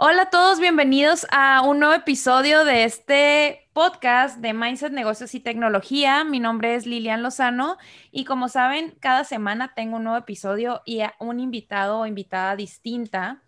Hola 0.00 0.22
a 0.22 0.30
todos, 0.30 0.60
bienvenidos 0.60 1.26
a 1.32 1.60
un 1.62 1.80
nuevo 1.80 1.92
episodio 1.92 2.64
de 2.64 2.84
este 2.84 3.68
podcast 3.72 4.38
de 4.38 4.52
Mindset, 4.52 4.92
Negocios 4.92 5.34
y 5.34 5.40
Tecnología. 5.40 6.22
Mi 6.22 6.38
nombre 6.38 6.76
es 6.76 6.86
Lilian 6.86 7.20
Lozano 7.20 7.78
y 8.12 8.24
como 8.24 8.48
saben, 8.48 8.96
cada 9.00 9.24
semana 9.24 9.72
tengo 9.74 9.96
un 9.96 10.04
nuevo 10.04 10.16
episodio 10.16 10.82
y 10.84 11.00
un 11.18 11.40
invitado 11.40 11.98
o 11.98 12.06
invitada 12.06 12.54
distinta 12.54 13.42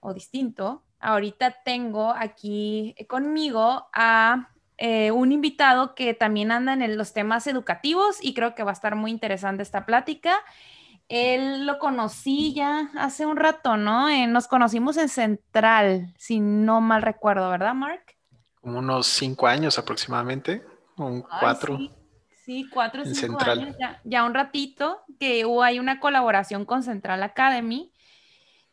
o 0.00 0.12
distinto. 0.12 0.84
Ahorita 1.00 1.62
tengo 1.64 2.10
aquí 2.10 2.94
conmigo 3.08 3.88
a 3.94 4.50
eh, 4.76 5.10
un 5.10 5.32
invitado 5.32 5.94
que 5.94 6.12
también 6.12 6.52
anda 6.52 6.74
en 6.74 6.98
los 6.98 7.14
temas 7.14 7.46
educativos 7.46 8.18
y 8.20 8.34
creo 8.34 8.54
que 8.54 8.62
va 8.62 8.72
a 8.72 8.74
estar 8.74 8.94
muy 8.94 9.10
interesante 9.10 9.62
esta 9.62 9.86
plática. 9.86 10.36
Él 11.08 11.66
lo 11.66 11.78
conocí 11.78 12.54
ya 12.54 12.90
hace 12.96 13.26
un 13.26 13.36
rato, 13.36 13.76
¿no? 13.76 14.08
Eh, 14.08 14.26
nos 14.26 14.48
conocimos 14.48 14.96
en 14.96 15.08
Central, 15.08 16.14
si 16.18 16.40
no 16.40 16.80
mal 16.80 17.02
recuerdo, 17.02 17.50
¿verdad, 17.50 17.74
Mark? 17.74 18.04
Como 18.60 18.78
unos 18.78 19.06
cinco 19.06 19.46
años 19.46 19.78
aproximadamente, 19.78 20.62
un 20.96 21.22
cuatro. 21.22 21.78
Sí, 22.44 22.68
cuatro 22.72 23.02
o 23.02 23.04
cinco 23.04 23.38
años, 23.44 23.76
ya, 24.04 24.24
un 24.24 24.34
ratito, 24.34 25.00
que 25.18 25.44
hubo 25.46 25.62
ahí 25.62 25.78
una 25.78 26.00
colaboración 26.00 26.64
con 26.64 26.82
Central 26.82 27.22
Academy. 27.22 27.92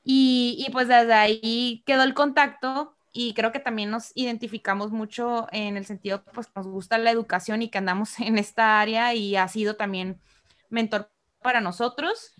Y, 0.03 0.63
y 0.65 0.71
pues 0.71 0.87
desde 0.87 1.13
ahí 1.13 1.83
quedó 1.85 2.03
el 2.03 2.13
contacto 2.13 2.95
y 3.13 3.33
creo 3.33 3.51
que 3.51 3.59
también 3.59 3.91
nos 3.91 4.11
identificamos 4.15 4.91
mucho 4.91 5.47
en 5.51 5.77
el 5.77 5.85
sentido, 5.85 6.23
pues 6.33 6.49
nos 6.55 6.65
gusta 6.67 6.97
la 6.97 7.11
educación 7.11 7.61
y 7.61 7.69
que 7.69 7.77
andamos 7.77 8.19
en 8.19 8.37
esta 8.37 8.79
área 8.79 9.13
y 9.13 9.35
ha 9.35 9.47
sido 9.47 9.75
también 9.75 10.19
mentor 10.69 11.11
para 11.41 11.61
nosotros. 11.61 12.33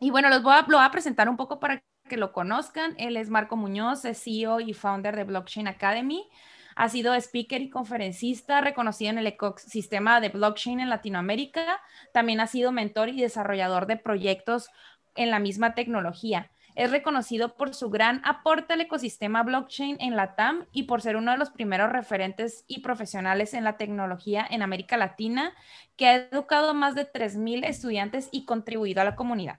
Y 0.00 0.10
bueno, 0.10 0.28
los 0.28 0.42
voy 0.42 0.54
a, 0.54 0.62
lo 0.62 0.76
voy 0.78 0.86
a 0.86 0.90
presentar 0.90 1.28
un 1.28 1.36
poco 1.36 1.60
para 1.60 1.82
que 2.08 2.16
lo 2.16 2.32
conozcan. 2.32 2.94
Él 2.98 3.16
es 3.16 3.30
Marco 3.30 3.56
Muñoz, 3.56 4.04
es 4.04 4.22
CEO 4.22 4.60
y 4.60 4.72
founder 4.74 5.16
de 5.16 5.24
Blockchain 5.24 5.68
Academy. 5.68 6.28
Ha 6.76 6.88
sido 6.90 7.14
speaker 7.14 7.62
y 7.62 7.70
conferencista 7.70 8.60
reconocido 8.60 9.10
en 9.10 9.18
el 9.18 9.26
ecosistema 9.26 10.20
de 10.20 10.28
blockchain 10.28 10.80
en 10.80 10.90
Latinoamérica. 10.90 11.80
También 12.12 12.40
ha 12.40 12.46
sido 12.46 12.70
mentor 12.70 13.08
y 13.08 13.20
desarrollador 13.20 13.86
de 13.86 13.96
proyectos 13.96 14.68
en 15.14 15.30
la 15.30 15.38
misma 15.38 15.74
tecnología. 15.74 16.50
Es 16.76 16.90
reconocido 16.90 17.56
por 17.56 17.74
su 17.74 17.88
gran 17.90 18.20
aporte 18.24 18.74
al 18.74 18.82
ecosistema 18.82 19.42
blockchain 19.42 19.96
en 19.98 20.14
la 20.14 20.36
TAM 20.36 20.66
y 20.72 20.84
por 20.84 21.00
ser 21.00 21.16
uno 21.16 21.32
de 21.32 21.38
los 21.38 21.50
primeros 21.50 21.90
referentes 21.90 22.64
y 22.68 22.80
profesionales 22.80 23.54
en 23.54 23.64
la 23.64 23.78
tecnología 23.78 24.46
en 24.48 24.60
América 24.60 24.98
Latina, 24.98 25.54
que 25.96 26.06
ha 26.06 26.14
educado 26.16 26.70
a 26.70 26.74
más 26.74 26.94
de 26.94 27.10
3.000 27.10 27.64
estudiantes 27.66 28.28
y 28.30 28.44
contribuido 28.44 29.00
a 29.00 29.04
la 29.04 29.16
comunidad. 29.16 29.58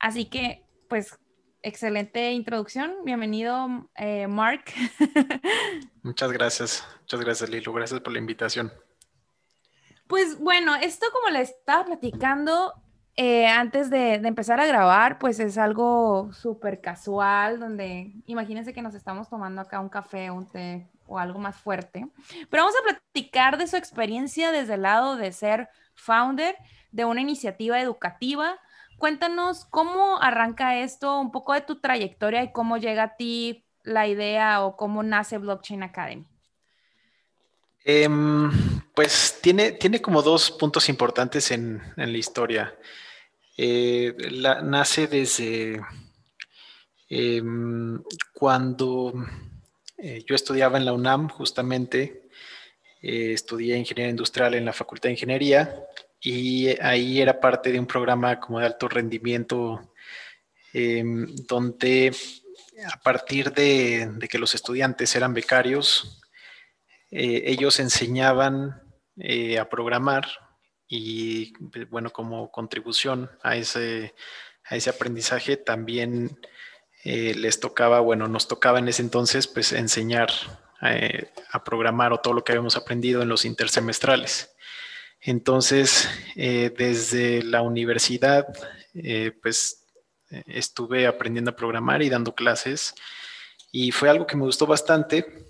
Así 0.00 0.24
que, 0.24 0.66
pues, 0.88 1.18
excelente 1.62 2.32
introducción. 2.32 2.96
Bienvenido, 3.04 3.88
eh, 3.94 4.26
Mark. 4.26 4.64
Muchas 6.02 6.32
gracias. 6.32 6.86
Muchas 7.02 7.20
gracias, 7.20 7.48
Lilo. 7.48 7.72
Gracias 7.72 8.00
por 8.00 8.12
la 8.12 8.18
invitación. 8.18 8.72
Pues 10.08 10.40
bueno, 10.40 10.74
esto 10.74 11.06
como 11.12 11.28
le 11.28 11.42
estaba 11.42 11.84
platicando, 11.84 12.74
eh, 13.22 13.46
antes 13.46 13.90
de, 13.90 14.14
empezar 14.14 14.60
a 14.60 14.66
grabar, 14.66 15.18
pues 15.18 15.40
es 15.40 15.58
algo 15.58 16.30
súper 16.32 16.80
casual, 16.80 17.60
donde 17.60 18.14
imagínense 18.24 18.72
que 18.72 18.80
nos 18.80 18.94
estamos 18.94 19.28
tomando 19.28 19.60
acá 19.60 19.78
un 19.78 19.90
café, 19.90 20.30
un 20.30 20.46
té 20.46 20.88
o 21.06 21.18
algo 21.18 21.38
más 21.38 21.56
fuerte. 21.56 22.06
Pero 22.48 22.62
vamos 22.62 22.78
a 22.80 22.82
platicar 22.82 23.58
de 23.58 23.66
su 23.66 23.76
experiencia 23.76 24.52
desde 24.52 24.72
el 24.72 24.82
lado 24.82 25.16
de 25.16 25.32
ser 25.32 25.68
founder 25.94 26.56
de 26.92 27.04
una 27.04 27.20
iniciativa 27.20 27.78
educativa. 27.78 28.58
Cuéntanos 28.96 29.66
cómo 29.66 30.18
arranca 30.22 30.78
esto, 30.78 31.20
un 31.20 31.30
poco 31.30 31.52
de 31.52 31.60
tu 31.60 31.78
trayectoria 31.78 32.42
y 32.42 32.52
cómo 32.52 32.78
llega 32.78 33.02
a 33.02 33.16
ti 33.16 33.66
la 33.82 34.08
idea 34.08 34.64
o 34.64 34.78
cómo 34.78 35.02
nace 35.02 35.36
Blockchain 35.36 35.82
Academy. 35.82 36.26
Em, 37.84 38.50
pues 38.94 39.40
tiene, 39.42 39.72
tiene 39.72 40.00
como 40.00 40.22
dos 40.22 40.50
puntos 40.50 40.88
importantes 40.88 41.50
en, 41.50 41.82
en 41.98 42.12
la 42.12 42.16
historia. 42.16 42.74
Eh, 43.62 44.14
nace 44.62 45.06
desde 45.06 45.82
em, 47.10 48.02
cuando 48.32 49.12
eh, 49.98 50.24
yo 50.26 50.34
estudiaba 50.34 50.78
en 50.78 50.86
la 50.86 50.94
UNAM, 50.94 51.28
justamente, 51.28 52.22
eh, 53.02 53.32
estudié 53.34 53.76
ingeniería 53.76 54.12
industrial 54.12 54.54
en 54.54 54.64
la 54.64 54.72
Facultad 54.72 55.10
de 55.10 55.12
Ingeniería 55.12 55.84
y 56.22 56.68
ahí 56.80 57.20
era 57.20 57.38
parte 57.38 57.70
de 57.70 57.78
un 57.78 57.86
programa 57.86 58.40
como 58.40 58.60
de 58.60 58.64
alto 58.64 58.88
rendimiento 58.88 59.92
em, 60.72 61.26
donde 61.46 62.16
a 62.90 62.98
partir 63.02 63.52
de, 63.52 64.10
que 64.30 64.38
los 64.38 64.54
estudiantes 64.54 65.14
eran 65.14 65.34
becarios, 65.34 66.22
ellos 67.10 67.78
enseñaban 67.78 68.80
a 69.60 69.68
programar 69.68 70.24
y 70.92 71.52
bueno, 71.88 72.10
como 72.10 72.50
contribución 72.50 73.30
a 73.44 73.54
ese, 73.54 74.12
a 74.64 74.74
ese 74.74 74.90
aprendizaje 74.90 75.56
también 75.56 76.36
eh, 77.04 77.32
les 77.36 77.60
tocaba, 77.60 78.00
bueno, 78.00 78.26
nos 78.26 78.48
tocaba 78.48 78.80
en 78.80 78.88
ese 78.88 79.02
entonces 79.02 79.46
pues 79.46 79.72
enseñar 79.72 80.30
eh, 80.82 81.30
a 81.52 81.62
programar 81.62 82.12
o 82.12 82.18
todo 82.18 82.34
lo 82.34 82.42
que 82.42 82.50
habíamos 82.50 82.76
aprendido 82.76 83.22
en 83.22 83.28
los 83.28 83.44
intersemestrales. 83.44 84.52
Entonces, 85.20 86.08
eh, 86.34 86.74
desde 86.76 87.44
la 87.44 87.62
universidad, 87.62 88.48
pues 89.42 89.86
estuve 90.46 91.06
aprendiendo 91.06 91.52
a 91.52 91.56
programar 91.56 92.02
y 92.02 92.08
dando 92.08 92.34
clases 92.34 92.94
y 93.70 93.92
fue 93.92 94.10
algo 94.10 94.26
que 94.26 94.36
me 94.36 94.44
gustó 94.44 94.66
bastante. 94.66 95.46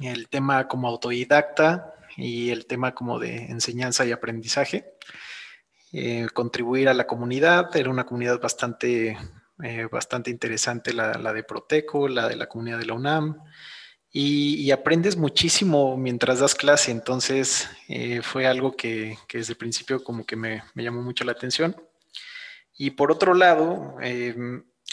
El 0.00 0.28
tema 0.28 0.68
como 0.68 0.88
autodidacta, 0.88 1.94
y 2.20 2.50
el 2.50 2.66
tema 2.66 2.94
como 2.94 3.18
de 3.18 3.46
enseñanza 3.46 4.04
y 4.04 4.12
aprendizaje. 4.12 4.94
Eh, 5.92 6.28
contribuir 6.32 6.88
a 6.88 6.94
la 6.94 7.06
comunidad, 7.06 7.74
era 7.76 7.90
una 7.90 8.06
comunidad 8.06 8.40
bastante, 8.40 9.18
eh, 9.62 9.88
bastante 9.90 10.30
interesante 10.30 10.92
la, 10.92 11.32
de 11.32 11.42
Proteco, 11.42 12.06
la 12.06 12.28
de 12.28 12.36
la 12.36 12.46
comunidad 12.46 12.78
de 12.78 12.86
la 12.86 12.94
UNAM, 12.94 13.42
y, 14.12 14.70
aprendes 14.72 15.16
muchísimo 15.16 15.96
mientras 15.96 16.40
das 16.40 16.56
clase, 16.56 16.90
entonces 16.90 17.68
eh, 17.88 18.22
fue 18.22 18.46
algo 18.46 18.76
que, 18.76 19.16
desde 19.32 19.52
el 19.52 19.56
principio 19.56 20.02
como 20.02 20.26
que 20.26 20.34
me, 20.36 20.62
llamó 20.74 21.02
mucho 21.02 21.24
la 21.24 21.32
atención. 21.32 21.76
Y 22.76 22.90
por 22.92 23.12
otro 23.12 23.34
lado, 23.34 23.96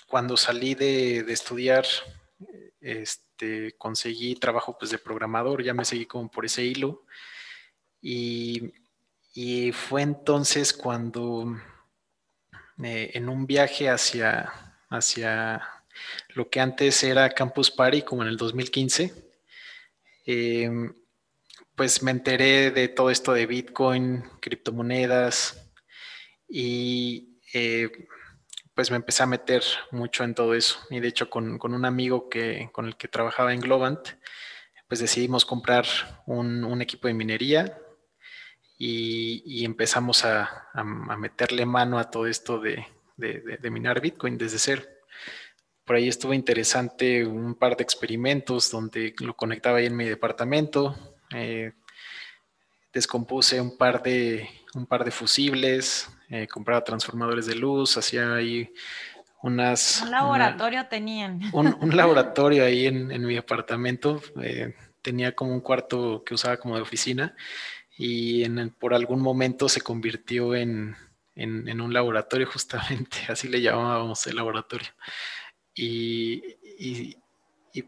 cuando 0.07 0.35
salí 0.37 0.75
de, 0.75 1.23
de 1.23 1.33
estudiar, 1.33 1.85
este, 3.37 3.73
conseguí 3.77 4.35
trabajo 4.35 4.77
pues 4.79 4.89
de 4.89 4.97
programador, 4.97 5.63
ya 5.63 5.73
me 5.73 5.85
seguí 5.85 6.07
como 6.07 6.29
por 6.29 6.45
ese 6.45 6.63
hilo. 6.63 7.03
Y, 8.01 8.73
fue 9.73 10.01
entonces 10.01 10.73
cuando 10.73 11.55
eh, 12.83 13.11
en 13.13 13.29
un 13.29 13.45
viaje 13.45 13.89
hacia, 13.89 14.51
hacia 14.89 15.61
lo 16.29 16.49
que 16.49 16.59
antes 16.59 17.03
era 17.03 17.29
Campus 17.29 17.69
Party, 17.69 18.01
como 18.01 18.23
en 18.23 18.29
el 18.29 18.37
2015, 18.37 19.13
em, 20.25 20.93
pues 21.75 22.01
me 22.01 22.11
enteré 22.11 22.71
de 22.71 22.87
todo 22.87 23.11
esto 23.11 23.33
de 23.33 23.45
Bitcoin, 23.45 24.23
criptomonedas 24.41 25.71
y 26.49 27.39
eh, 27.53 28.07
pues 28.77 28.91
me 28.91 28.97
empecé 28.97 29.23
a 29.23 29.25
meter 29.25 29.63
mucho 29.89 30.23
en 30.23 30.35
todo 30.35 30.53
eso. 30.53 30.77
Y 30.91 30.99
de 30.99 31.07
hecho 31.07 31.31
con, 31.31 31.59
un 31.59 31.83
amigo 31.83 32.29
que, 32.29 32.69
con 32.71 32.85
el 32.85 32.95
que 32.95 33.07
trabajaba 33.07 33.51
en 33.51 33.59
Globant, 33.59 34.09
pues 34.87 34.99
decidimos 34.99 35.45
comprar 35.45 35.87
un, 36.27 36.79
equipo 36.79 37.07
de 37.07 37.15
minería 37.15 37.75
y, 38.77 39.65
empezamos 39.65 40.23
a, 40.25 40.69
meterle 41.17 41.65
mano 41.65 41.97
a 41.97 42.11
todo 42.11 42.27
esto 42.27 42.59
de, 42.59 42.85
minar 43.71 43.99
Bitcoin 43.99 44.37
desde 44.37 44.59
cero. 44.59 44.83
Por 45.83 45.95
ahí 45.95 46.07
estuvo 46.07 46.35
interesante 46.35 47.25
un 47.25 47.55
par 47.55 47.77
de 47.77 47.83
experimentos 47.83 48.69
donde 48.69 49.15
lo 49.21 49.35
conectaba 49.35 49.79
ahí 49.79 49.87
en 49.87 49.97
mi 49.97 50.05
departamento. 50.05 50.95
Eh, 51.33 51.71
descompuse 52.93 53.59
un 53.59 53.75
par 53.75 54.03
de, 54.03 54.47
un 54.75 54.85
par 54.85 55.03
de 55.03 55.09
fusibles, 55.09 56.11
eh, 56.29 56.47
compraba 56.47 56.83
transformadores 56.83 57.45
de 57.45 57.55
luz, 57.55 57.97
hacía 57.97 58.35
ahí 58.35 58.73
unas... 59.41 60.01
Un 60.01 60.11
laboratorio 60.11 60.87
tenían. 60.87 61.41
Un, 61.53 61.75
laboratorio 61.95 62.65
ahí 62.65 62.87
en, 62.87 63.25
mi 63.25 63.37
apartamento. 63.37 64.21
Eh, 64.41 64.75
tenía 65.01 65.33
como 65.33 65.53
un 65.53 65.61
cuarto 65.61 66.23
que 66.25 66.33
usaba 66.33 66.57
como 66.57 66.75
de 66.75 66.81
oficina 66.81 67.35
y 67.97 68.43
en 68.43 68.69
por 68.71 68.93
algún 68.93 69.21
momento 69.21 69.69
se 69.69 69.81
convirtió 69.81 70.53
en, 70.53 70.95
un 71.35 71.93
laboratorio 71.93 72.47
justamente, 72.51 73.17
así 73.29 73.47
le 73.47 73.61
llamábamos 73.61 74.25
el 74.27 74.35
laboratorio. 74.35 74.89
Y, 75.73 76.41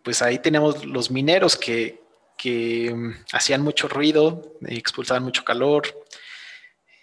pues 0.03 0.21
ahí 0.21 0.37
tenemos 0.37 0.85
los 0.85 1.09
mineros 1.09 1.55
que, 1.55 2.03
que 2.37 2.93
mm, 2.93 3.13
hacían 3.33 3.61
mucho 3.63 3.87
ruido, 3.87 4.55
expulsaban 4.61 5.23
mucho 5.23 5.43
calor, 5.43 5.87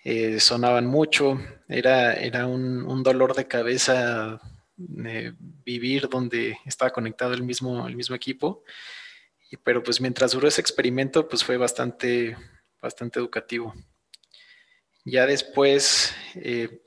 eh, 0.09 0.39
sonaban 0.39 0.87
mucho, 0.87 1.37
era, 1.67 2.15
era 2.15 2.47
un, 2.47 3.03
dolor 3.03 3.35
de 3.35 3.49
cabeza 3.49 4.41
vivir 4.77 6.09
donde 6.09 6.59
estaba 6.65 6.93
conectado 6.93 7.35
el 7.35 7.43
mismo, 7.43 7.89
el 7.89 7.97
mismo 7.97 8.15
equipo. 8.15 8.63
Pero 9.65 9.83
pues 9.83 10.01
mientras 10.01 10.31
duró 10.31 10.47
ese 10.47 10.61
experimento, 10.61 11.29
pues 11.29 11.43
fue 11.43 11.57
bastante, 11.57 12.37
bastante 12.81 13.19
educativo. 13.19 13.75
Ya 15.05 15.27
después 15.27 16.15
eh, 16.37 16.83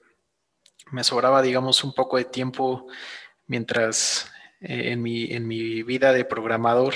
me 0.93 1.03
sobraba, 1.03 1.41
digamos, 1.41 1.83
un 1.83 1.93
poco 1.93 2.15
de 2.15 2.23
tiempo 2.23 2.87
mientras 3.47 4.31
eh, 4.61 4.91
en, 4.93 5.01
mi, 5.01 5.25
en 5.25 5.45
mi 5.45 5.83
vida 5.83 6.13
de 6.13 6.23
programador 6.23 6.93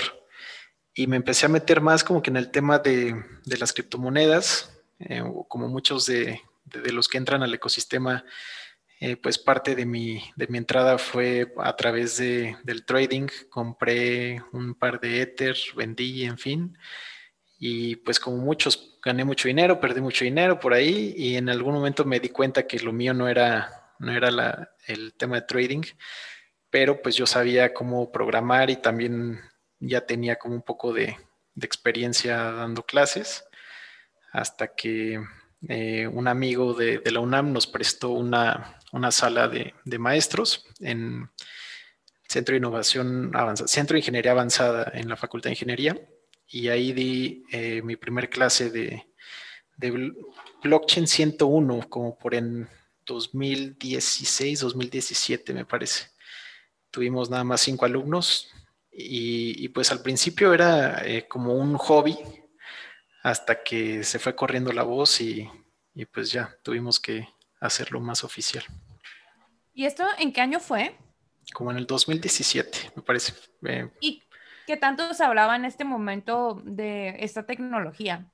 y 0.94 1.06
me 1.06 1.16
empecé 1.16 1.44
a 1.44 1.50
meter 1.50 1.82
más 1.82 2.02
como 2.02 2.22
que 2.22 2.30
en 2.30 2.38
el 2.38 2.50
tema 2.50 2.78
de, 2.78 3.14
de 3.44 3.58
las 3.58 3.74
criptomonedas, 3.74 4.73
eh, 4.98 5.22
como 5.48 5.68
muchos 5.68 6.06
de, 6.06 6.40
de, 6.64 6.92
los 6.92 7.08
que 7.08 7.18
entran 7.18 7.42
al 7.42 7.54
ecosistema, 7.54 8.24
eh, 9.00 9.16
pues 9.16 9.38
parte 9.38 9.74
de 9.74 9.86
mi, 9.86 10.22
de 10.36 10.46
mi 10.46 10.58
entrada 10.58 10.98
fue 10.98 11.52
a 11.58 11.74
través 11.76 12.16
de, 12.16 12.56
del 12.62 12.84
trading, 12.84 13.26
compré 13.50 14.42
un 14.52 14.74
par 14.74 15.00
de 15.00 15.20
Ether, 15.22 15.56
vendí, 15.76 16.24
en 16.24 16.38
fin, 16.38 16.78
y 17.58 17.96
pues 17.96 18.20
como 18.20 18.38
muchos, 18.38 18.98
gané 19.02 19.24
mucho 19.24 19.48
dinero, 19.48 19.80
perdí 19.80 20.00
mucho 20.00 20.24
dinero 20.24 20.58
por 20.58 20.74
ahí, 20.74 21.14
y 21.16 21.36
en 21.36 21.48
algún 21.48 21.74
momento 21.74 22.04
me 22.04 22.20
di 22.20 22.28
cuenta 22.28 22.66
que 22.66 22.78
lo 22.80 22.92
mío 22.92 23.14
no 23.14 23.28
era, 23.28 23.94
no 23.98 24.12
era 24.12 24.30
la, 24.30 24.70
el 24.86 25.14
tema 25.14 25.36
de 25.36 25.42
trading, 25.42 25.82
pero 26.70 27.00
pues 27.00 27.14
yo 27.14 27.26
sabía 27.26 27.72
cómo 27.72 28.10
programar 28.10 28.68
y 28.68 28.76
también 28.76 29.40
ya 29.78 30.06
tenía 30.06 30.36
como 30.36 30.54
un 30.54 30.62
poco 30.62 30.92
de, 30.92 31.16
experiencia 31.60 32.36
dando 32.50 32.84
clases, 32.84 33.44
hasta 34.34 34.74
que 34.74 35.24
eh, 35.68 36.08
un 36.08 36.26
amigo 36.26 36.74
de, 36.74 37.00
la 37.04 37.20
UNAM 37.20 37.52
nos 37.52 37.68
prestó 37.68 38.10
una, 38.10 38.80
sala 39.12 39.48
de, 39.48 39.72
maestros 39.98 40.66
en 40.80 41.30
Centro 42.28 42.52
de 42.52 42.58
Innovación 42.58 43.30
Avanzada, 43.34 43.68
Centro 43.68 43.94
de 43.94 44.00
Ingeniería 44.00 44.32
Avanzada 44.32 44.90
en 44.92 45.08
la 45.08 45.16
Facultad 45.16 45.50
de 45.50 45.52
Ingeniería, 45.52 45.96
y 46.48 46.68
ahí 46.68 46.92
di 46.92 47.44
eh, 47.52 47.80
mi 47.82 47.94
primer 47.94 48.28
clase 48.28 48.70
de, 48.70 49.06
de 49.76 50.12
Blockchain 50.64 51.06
101, 51.06 51.88
como 51.88 52.18
por 52.18 52.34
en 52.34 52.68
2016, 53.06 54.60
2017 54.60 55.54
me 55.54 55.64
parece. 55.64 56.08
Tuvimos 56.90 57.30
nada 57.30 57.44
más 57.44 57.60
cinco 57.60 57.84
alumnos, 57.84 58.50
y, 58.90 59.68
pues 59.68 59.92
al 59.92 60.02
principio 60.02 60.52
era 60.52 61.04
eh, 61.04 61.26
como 61.28 61.54
un 61.54 61.76
hobby 61.76 62.16
hasta 63.24 63.64
que 63.64 64.04
se 64.04 64.20
fue 64.20 64.36
corriendo 64.36 64.72
la 64.72 64.84
voz 64.84 65.20
y, 65.20 65.50
pues 66.12 66.30
ya 66.30 66.56
tuvimos 66.62 67.00
que 67.00 67.26
hacerlo 67.58 67.98
más 67.98 68.22
oficial. 68.22 68.64
¿Y 69.72 69.86
esto 69.86 70.04
en 70.18 70.32
qué 70.32 70.40
año 70.40 70.60
fue? 70.60 70.96
Como 71.52 71.70
en 71.70 71.78
el 71.78 71.86
2017, 71.86 72.92
me 72.94 73.02
parece. 73.02 73.32
Eh. 73.66 73.90
¿Y 74.00 74.22
qué 74.66 74.76
tanto 74.76 75.12
se 75.14 75.24
hablaba 75.24 75.56
en 75.56 75.64
este 75.64 75.84
momento 75.84 76.60
de 76.64 77.16
esta 77.20 77.44
tecnología? 77.46 78.30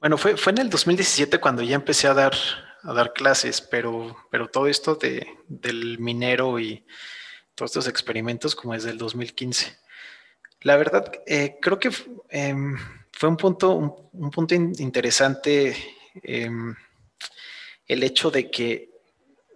Bueno, 0.00 0.18
fue, 0.18 0.36
fue 0.36 0.52
en 0.52 0.58
el 0.58 0.70
2017 0.70 1.38
cuando 1.38 1.62
ya 1.62 1.76
empecé 1.76 2.08
a 2.08 2.14
dar, 2.14 2.34
a 2.82 2.92
dar 2.92 3.12
clases, 3.12 3.60
pero, 3.60 4.16
pero 4.30 4.48
todo 4.48 4.66
esto 4.66 4.96
de, 4.96 5.26
del 5.48 5.98
minero 5.98 6.58
y, 6.58 6.84
todos 7.56 7.70
estos 7.70 7.88
experimentos 7.88 8.54
como 8.54 8.74
desde 8.74 8.90
el 8.90 8.98
2015. 8.98 9.76
La 10.60 10.76
verdad, 10.76 11.10
eh, 11.26 11.58
creo 11.60 11.78
que 11.78 11.90
em, 12.28 12.76
fue 13.16 13.30
un 13.30 13.38
punto, 13.38 13.72
un, 14.12 14.30
punto 14.30 14.54
interesante 14.54 15.74
em, 16.22 16.74
el 17.86 18.02
hecho 18.02 18.30
de 18.30 18.50
que 18.50 18.90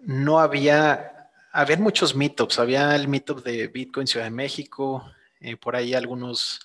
no 0.01 0.41
había, 0.41 1.29
había 1.53 1.77
muchos 1.77 2.15
meetups, 2.15 2.59
había 2.59 2.97
el 2.97 3.07
meetup 3.07 3.45
de 3.45 3.67
Bitcoin 3.67 4.07
Ciudad 4.07 4.25
de 4.25 4.31
México, 4.31 5.13
eh, 5.41 5.59
por 5.59 5.77
ahí 5.77 5.93
algunos, 5.93 6.61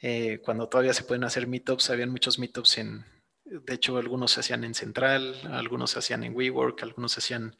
eh, 0.00 0.40
cuando 0.42 0.70
todavía 0.70 0.94
se 0.94 1.04
pueden 1.04 1.24
hacer 1.24 1.46
meetups, 1.46 1.90
habían 1.90 2.08
muchos 2.08 2.38
meetups 2.38 2.78
en, 2.78 3.04
de 3.44 3.74
hecho 3.74 3.98
algunos 3.98 4.32
se 4.32 4.40
hacían 4.40 4.64
en 4.64 4.72
Central, 4.72 5.36
algunos 5.52 5.90
se 5.90 5.98
hacían 5.98 6.24
en 6.24 6.34
WeWork, 6.34 6.82
algunos 6.82 7.12
se 7.12 7.20
hacían 7.20 7.58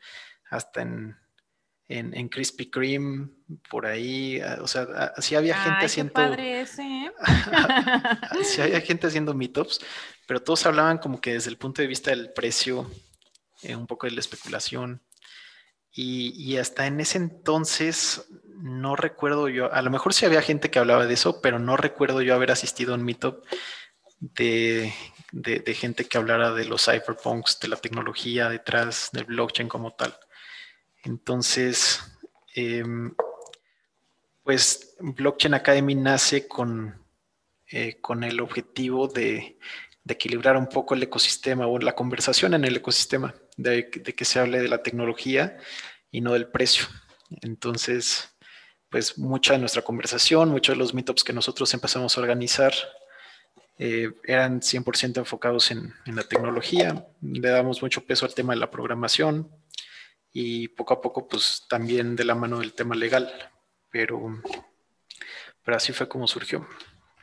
hasta 0.49 0.81
en, 0.81 1.19
en, 1.89 2.17
en 2.17 2.29
Krispy 2.29 2.71
Kreme, 2.71 3.29
por 3.71 3.87
ahí, 3.87 4.41
ah, 4.41 4.59
o 4.63 4.67
sea, 4.67 4.87
ah, 4.95 5.13
sí 5.21 5.35
había 5.35 5.57
gente 5.57 5.87
haciendo... 5.87 6.13
Padre 6.13 6.63
ese, 6.63 6.83
¿eh? 6.83 7.13
sí 8.45 8.61
había 8.61 8.81
gente 8.81 9.07
haciendo 9.07 9.35
meetups, 9.35 9.81
pero 10.27 10.43
todos 10.43 10.65
hablaban 10.67 10.99
como 10.99 11.21
que 11.21 11.35
desde 11.35 11.51
el 11.51 11.59
punto 11.59 11.83
de 11.83 11.89
vista 11.89 12.11
del 12.11 12.33
precio, 12.33 12.91
eh, 13.63 13.77
un 13.77 13.87
poco 13.87 14.07
de 14.07 14.13
la 14.13 14.21
especulación. 14.21 15.03
Y, 15.95 16.33
y, 16.43 16.57
hasta 16.57 16.87
en 16.87 17.01
ese 17.01 17.19
entonces 17.19 18.27
no 18.63 18.97
recuerdo 18.97 19.49
yo, 19.49 19.71
a 19.71 19.83
lo 19.83 19.91
mejor 19.91 20.15
sí 20.15 20.25
había 20.25 20.41
gente 20.41 20.71
que 20.71 20.79
hablaba 20.79 21.07
de 21.07 21.13
eso, 21.13 21.43
pero 21.43 21.59
no 21.59 21.77
recuerdo 21.77 22.23
yo 22.23 22.35
haber 22.35 22.51
asistido 22.51 22.93
a 22.93 22.97
un 22.97 23.05
meetup 23.05 23.45
de, 24.19 24.95
de, 25.33 25.59
de 25.59 25.75
gente 25.75 26.07
que 26.07 26.17
hablara 26.17 26.53
de 26.53 26.65
los 26.65 26.87
cypherpunks, 26.87 27.61
de 27.61 27.69
la 27.69 27.77
tecnología 27.77 28.49
detrás 28.49 29.11
del 29.13 29.25
blockchain 29.25 29.69
como 29.69 29.91
tal. 29.91 30.17
Entonces, 31.03 32.01
em, 32.55 33.15
pues 34.45 34.97
Blockchain 35.01 35.55
Academy 35.55 35.95
nace 35.95 36.47
con, 36.47 36.95
eh, 37.69 37.99
con 38.01 38.25
el 38.25 38.41
objetivo 38.41 39.09
de, 39.09 39.59
equilibrar 40.09 40.57
un 40.57 40.67
poco 40.67 40.95
el 40.95 41.03
ecosistema 41.05 41.67
o 41.67 41.79
la 41.79 41.95
conversación 41.95 42.55
en 42.55 42.65
el 42.65 42.77
ecosistema, 42.77 43.35
de, 43.57 43.89
que 43.89 44.25
se 44.25 44.41
hable 44.41 44.61
de 44.61 44.69
la 44.69 44.83
tecnología 44.83 45.59
y 46.11 46.21
no 46.21 46.33
del 46.33 46.49
precio. 46.49 46.87
Entonces, 47.41 48.29
pues 48.91 49.17
mucha 49.17 49.55
de 49.55 49.61
nuestra 49.61 49.83
conversación, 49.83 50.51
muchos 50.51 50.75
de 50.75 50.79
los 50.79 50.93
meetups 50.93 51.25
que 51.25 51.33
nosotros 51.33 51.73
empezamos 51.73 52.17
a 52.17 52.21
organizar 52.21 52.75
eh, 53.79 54.11
eran 54.25 54.61
100% 54.61 55.19
enfocados 55.19 55.71
en, 55.71 55.95
en, 56.05 56.17
la 56.17 56.25
tecnología. 56.25 57.07
Le 57.23 57.49
damos 57.49 57.81
mucho 57.81 58.05
peso 58.05 58.27
al 58.27 58.35
tema 58.35 58.53
de 58.53 58.61
la 58.61 58.71
programación, 58.71 59.49
y 60.33 60.69
poco 60.69 60.95
a 60.95 61.01
poco 61.01 61.29
pues 61.29 61.65
también 61.69 62.17
de 62.17 62.25
la 62.25 62.35
mano 62.35 62.59
del 62.59 62.73
tema 62.73 62.95
legal, 62.95 63.33
pero, 63.91 64.43
pero 65.63 65.77
así 65.77 65.93
fue 65.93 66.09
como 66.09 66.27
surgió. 66.27 66.67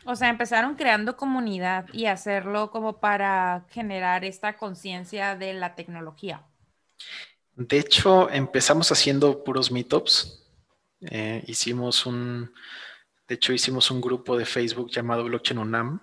O 0.06 0.16
sea, 0.16 0.30
empezaron 0.30 0.76
creando 0.76 1.18
comunidad 1.18 1.88
y 1.92 2.06
hacerlo 2.06 2.72
como 2.72 3.00
para 3.00 3.66
generar 3.70 4.24
esta 4.24 4.58
conciencia 4.58 5.36
de 5.36 5.54
la 5.54 5.76
tecnología. 5.76 6.44
De 7.56 7.78
hecho, 7.78 8.30
empezamos 8.30 8.92
haciendo 8.92 9.44
puros 9.44 9.72
meetups. 9.72 10.48
Eh, 11.02 11.44
hicimos 11.48 12.06
un, 12.06 12.54
de 13.28 13.36
hecho, 13.36 13.54
hicimos 13.54 13.92
un 13.92 14.02
grupo 14.02 14.38
de 14.38 14.46
Facebook 14.46 14.90
llamado 14.90 15.26
Blockchain 15.26 15.60
UNAM, 15.60 16.02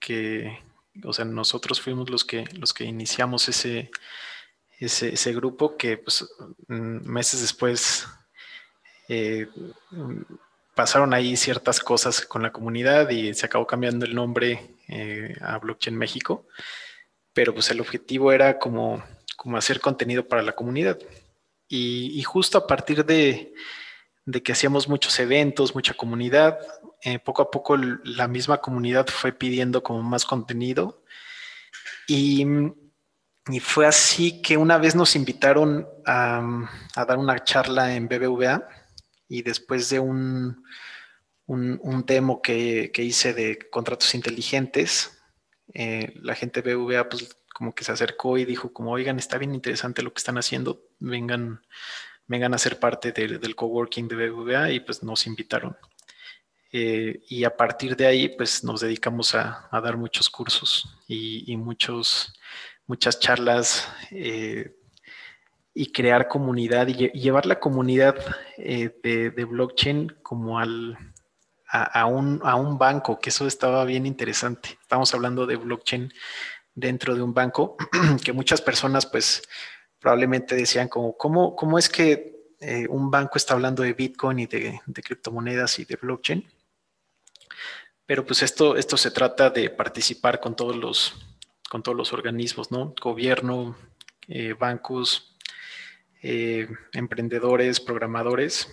que, 0.00 0.58
o 1.04 1.12
sea, 1.12 1.24
nosotros 1.24 1.80
fuimos 1.80 2.10
los 2.10 2.24
que, 2.24 2.44
los 2.58 2.72
que 2.72 2.84
iniciamos 2.84 3.48
ese, 3.48 3.90
ese, 4.78 5.32
grupo 5.32 5.76
que 5.76 5.98
pues, 5.98 6.28
mm, 6.68 7.08
meses 7.08 7.40
después 7.40 8.06
eh, 9.08 9.48
pasaron 10.74 11.14
ahí 11.14 11.36
ciertas 11.36 11.80
cosas 11.80 12.22
con 12.22 12.42
la 12.42 12.52
comunidad 12.52 13.08
y 13.10 13.32
se 13.34 13.46
acabó 13.46 13.66
cambiando 13.66 14.04
el 14.04 14.14
nombre 14.14 14.76
eh, 14.88 15.36
a 15.40 15.58
Blockchain 15.58 15.96
México, 15.96 16.46
pero 17.32 17.54
pues 17.54 17.70
el 17.70 17.80
objetivo 17.80 18.32
era 18.32 18.58
como, 18.58 19.02
como 19.36 19.56
hacer 19.56 19.80
contenido 19.80 20.26
para 20.26 20.42
la 20.42 20.52
comunidad. 20.52 20.98
Y, 21.68 22.22
justo 22.22 22.58
a 22.58 22.66
partir 22.66 23.04
de, 23.04 23.52
que 24.44 24.52
hacíamos 24.52 24.86
muchos 24.88 25.18
eventos, 25.18 25.74
mucha 25.74 25.94
comunidad, 25.94 26.58
eh, 27.02 27.18
poco 27.18 27.42
a 27.42 27.50
poco 27.50 27.76
la 27.76 28.28
misma 28.28 28.58
comunidad 28.58 29.06
fue 29.08 29.32
pidiendo 29.32 29.82
como 29.82 30.02
más 30.02 30.24
contenido 30.24 31.02
y 32.06 32.46
y 33.48 33.60
fue 33.60 33.86
así 33.86 34.40
que 34.40 34.56
una 34.56 34.78
vez 34.78 34.94
nos 34.94 35.16
invitaron 35.16 35.86
a, 36.06 36.66
dar 36.96 37.18
una 37.18 37.44
charla 37.44 37.94
en 37.94 38.08
BBVA 38.08 38.66
y 39.28 39.42
después 39.42 39.90
de 39.90 40.00
un, 40.00 40.64
un, 41.46 42.04
demo 42.06 42.40
que, 42.40 42.90
hice 42.96 43.34
de 43.34 43.58
contratos 43.70 44.14
inteligentes, 44.14 45.22
eh, 45.74 46.14
la 46.22 46.34
gente 46.34 46.62
de 46.62 46.74
BBVA 46.74 47.08
pues 47.08 47.36
como 47.52 47.74
que 47.74 47.84
se 47.84 47.92
acercó 47.92 48.38
y 48.38 48.46
dijo 48.46 48.72
como, 48.72 48.92
oigan, 48.92 49.18
está 49.18 49.36
bien 49.36 49.54
interesante 49.54 50.02
lo 50.02 50.12
que 50.12 50.18
están 50.18 50.38
haciendo, 50.38 50.80
vengan, 50.98 51.62
vengan 52.26 52.54
a 52.54 52.58
ser 52.58 52.78
parte 52.78 53.12
del 53.12 53.54
coworking 53.54 54.08
de 54.08 54.28
BBVA 54.28 54.70
y 54.70 54.80
pues 54.80 55.02
nos 55.02 55.26
invitaron. 55.26 55.76
Eh, 56.72 57.22
y 57.28 57.44
a 57.44 57.56
partir 57.56 57.94
de 57.94 58.06
ahí 58.06 58.28
pues 58.30 58.64
nos 58.64 58.80
dedicamos 58.80 59.34
a, 59.34 59.68
dar 59.70 59.96
muchos 59.96 60.28
cursos 60.30 60.98
y, 61.06 61.52
y 61.52 61.56
muchos 61.56 62.34
muchas 62.86 63.20
charlas 63.20 63.88
eh, 64.10 64.76
y 65.72 65.92
crear 65.92 66.28
comunidad 66.28 66.88
y, 66.88 67.10
llevar 67.10 67.46
la 67.46 67.60
comunidad 67.60 68.16
eh, 68.58 68.94
de, 69.02 69.44
blockchain 69.44 70.16
como 70.22 70.58
al, 70.58 70.98
a, 71.68 72.06
un, 72.06 72.40
a, 72.44 72.54
un, 72.56 72.78
banco, 72.78 73.18
que 73.18 73.30
eso 73.30 73.46
estaba 73.46 73.84
bien 73.84 74.06
interesante. 74.06 74.78
Estamos 74.80 75.12
hablando 75.14 75.46
de 75.46 75.56
blockchain 75.56 76.12
dentro 76.74 77.14
de 77.14 77.22
un 77.22 77.34
banco, 77.34 77.76
que 78.24 78.32
muchas 78.32 78.60
personas 78.60 79.06
pues 79.06 79.42
probablemente 79.98 80.54
decían 80.54 80.88
como, 80.88 81.16
¿cómo, 81.16 81.56
cómo 81.56 81.78
es 81.78 81.88
que 81.88 82.34
eh, 82.66 82.86
un 82.88 83.10
banco 83.10 83.36
está 83.36 83.52
hablando 83.52 83.82
de 83.82 83.92
Bitcoin 83.92 84.38
y 84.38 84.46
de, 84.46 84.80
criptomonedas 84.86 85.78
y 85.80 85.84
de 85.84 85.96
blockchain. 85.96 86.48
Pero 88.06 88.24
pues 88.24 88.42
esto, 88.42 88.76
esto 88.76 88.96
se 88.96 89.10
trata 89.10 89.50
de 89.50 89.68
participar 89.68 90.40
con 90.40 90.56
todos 90.56 90.74
los, 90.74 91.33
con 91.70 91.82
todos 91.82 91.96
los 91.96 92.12
organismos, 92.12 92.70
¿no? 92.70 92.94
Gobierno, 93.00 93.76
eh, 94.28 94.54
bancos, 94.54 95.36
eh, 96.22 96.68
emprendedores, 96.92 97.80
programadores. 97.80 98.68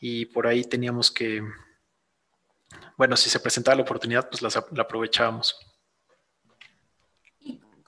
Y 0.00 0.26
por 0.26 0.46
ahí 0.46 0.64
teníamos 0.64 1.10
que, 1.10 1.42
bueno, 2.96 3.16
si 3.16 3.30
se 3.30 3.40
presentaba 3.40 3.76
la 3.76 3.82
oportunidad, 3.82 4.28
pues 4.28 4.42
la 4.42 4.82
aprovechábamos. 4.82 5.56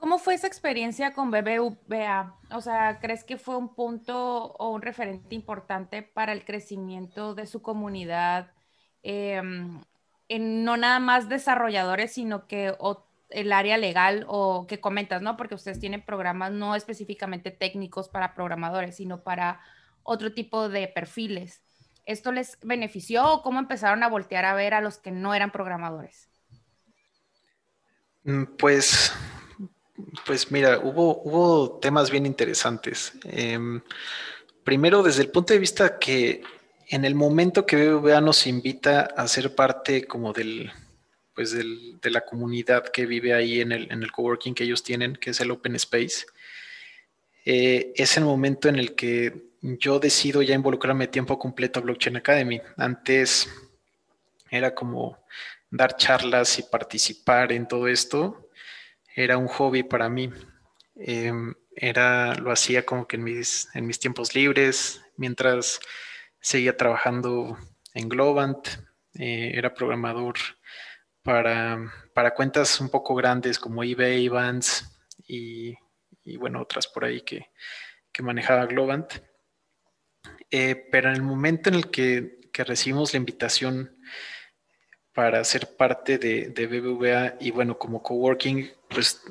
¿Cómo 0.03 0.19
fue 0.19 0.35
esa 0.35 0.49
experiencia 0.49 1.15
con 1.15 1.31
BBVA? 1.31 2.37
O 2.51 2.61
sea, 2.61 2.99
¿crees 2.99 3.23
que 3.23 3.37
fue 3.37 3.57
un 3.57 3.73
punto 3.73 4.47
o 4.59 4.71
un 4.71 4.83
referente 4.83 5.37
importante 5.37 6.03
para 6.03 6.33
el 6.33 6.45
crecimiento 6.45 7.37
de 7.37 7.47
su 7.47 7.63
comunidad? 7.63 8.53
Em, 9.05 9.81
en 10.29 10.65
no 10.65 10.77
nada 10.77 10.99
más 10.99 11.29
desarrolladores, 11.29 12.15
sino 12.15 12.49
que 12.49 12.75
el 13.35 13.53
área 13.53 13.79
legal 13.79 14.25
o 14.29 14.67
que 14.67 14.81
comentas, 14.81 15.23
¿no? 15.23 15.37
Porque 15.37 15.55
ustedes 15.55 15.81
tienen 15.81 16.05
programas 16.05 16.53
no 16.53 16.75
específicamente 16.75 17.51
técnicos 17.51 18.09
para 18.09 18.35
programadores, 18.35 18.97
sino 18.97 19.23
para 19.23 19.61
otro 20.03 20.33
tipo 20.33 20.69
de 20.69 20.89
perfiles. 20.89 21.63
¿Esto 22.05 22.33
les 22.33 22.59
benefició 22.63 23.33
o 23.33 23.43
cómo 23.43 23.59
empezaron 23.61 24.03
a 24.03 24.09
voltear 24.09 24.45
a 24.45 24.55
ver 24.55 24.75
a 24.75 24.81
los 24.81 24.99
que 24.99 25.11
no 25.11 25.35
eran 25.35 25.53
programadores? 25.53 26.29
Mm, 28.25 28.45
pues 28.59 29.13
pues 30.27 30.51
mira, 30.51 30.79
hubo, 30.79 31.23
hubo 31.23 31.79
temas 31.79 32.11
bien 32.11 32.27
interesantes. 32.27 33.13
Em, 33.25 33.81
primero, 34.65 35.03
desde 35.03 35.23
el 35.23 35.31
punto 35.31 35.53
de 35.53 35.59
vista 35.59 35.99
que 35.99 36.43
en 36.89 37.05
el 37.05 37.15
momento 37.15 37.67
que 37.67 37.77
BBVA 37.77 38.21
nos 38.21 38.47
invita 38.47 39.03
a 39.17 39.27
ser 39.29 39.55
parte 39.55 40.07
como 40.07 40.33
del, 40.33 40.71
pues 41.35 41.53
de 41.53 42.11
la 42.11 42.23
comunidad 42.23 42.89
que 42.89 43.07
vive 43.07 43.33
ahí 43.35 43.61
en 43.61 43.73
el, 43.73 43.91
en 43.91 44.03
el 44.03 44.13
coworking 44.13 44.55
que 44.55 44.65
ellos 44.65 44.83
tienen, 44.83 45.17
que 45.17 45.31
es 45.31 45.41
el 45.41 45.51
Open 45.51 45.75
Space, 45.77 46.27
eh, 47.45 47.93
es 47.97 48.17
el 48.17 48.25
momento 48.25 48.69
en 48.69 48.77
el 48.77 48.95
que 48.95 49.51
yo 49.63 49.99
decido 49.99 50.43
ya 50.43 50.55
involucrarme 50.55 51.07
tiempo 51.07 51.39
completo 51.39 51.81
a 51.81 51.83
Blockchain 51.83 52.17
Academy. 52.17 52.61
Antes 52.77 53.49
era 54.51 54.75
como 54.75 55.19
dar 55.71 55.97
charlas 55.97 56.59
y 56.59 56.65
participar 56.65 57.53
en 57.53 57.67
todo 57.67 57.89
esto 57.89 58.51
era 59.15 59.37
un 59.37 59.49
hobby 59.49 59.83
para 59.83 60.09
mí. 60.09 60.31
Em, 60.97 61.55
era, 61.75 62.35
lo 62.35 62.51
hacía 62.53 62.85
como 62.85 63.07
que 63.07 63.17
en 63.17 63.25
mis, 63.25 63.69
en 63.75 63.87
mis 63.87 63.99
tiempos 63.99 64.35
libres, 64.35 65.03
mientras 65.17 65.81
seguía 66.41 66.77
trabajando 66.77 67.59
en 67.95 68.09
Globant, 68.09 68.69
eh, 69.15 69.53
era 69.55 69.75
programador 69.75 70.37
para, 71.23 71.93
para, 72.15 72.35
cuentas 72.35 72.81
un 72.81 72.89
poco 72.89 73.15
grandes 73.15 73.59
como 73.59 73.85
eBay, 73.85 74.29
Vans 74.29 74.89
y, 75.27 75.75
y 76.25 76.37
bueno, 76.37 76.61
otras 76.61 76.87
por 76.87 77.05
ahí 77.05 77.21
que, 77.23 77.51
que 78.13 78.23
manejaba 78.23 78.67
Globant. 78.67 79.15
Eh, 80.51 80.89
pero 80.91 81.09
en 81.09 81.15
el 81.15 81.23
momento 81.23 81.71
en 81.71 81.77
el 81.77 81.91
que, 81.91 82.41
que 82.53 82.65
recibimos 82.65 83.13
la 83.13 83.17
invitación 83.17 83.97
para 85.15 85.43
ser 85.45 85.77
parte 85.77 86.19
de, 86.19 86.67
BBVA 86.67 87.37
y 87.41 87.51
bueno, 87.51 87.79
como 87.79 88.03
coworking, 88.03 88.71
pues 88.89 89.23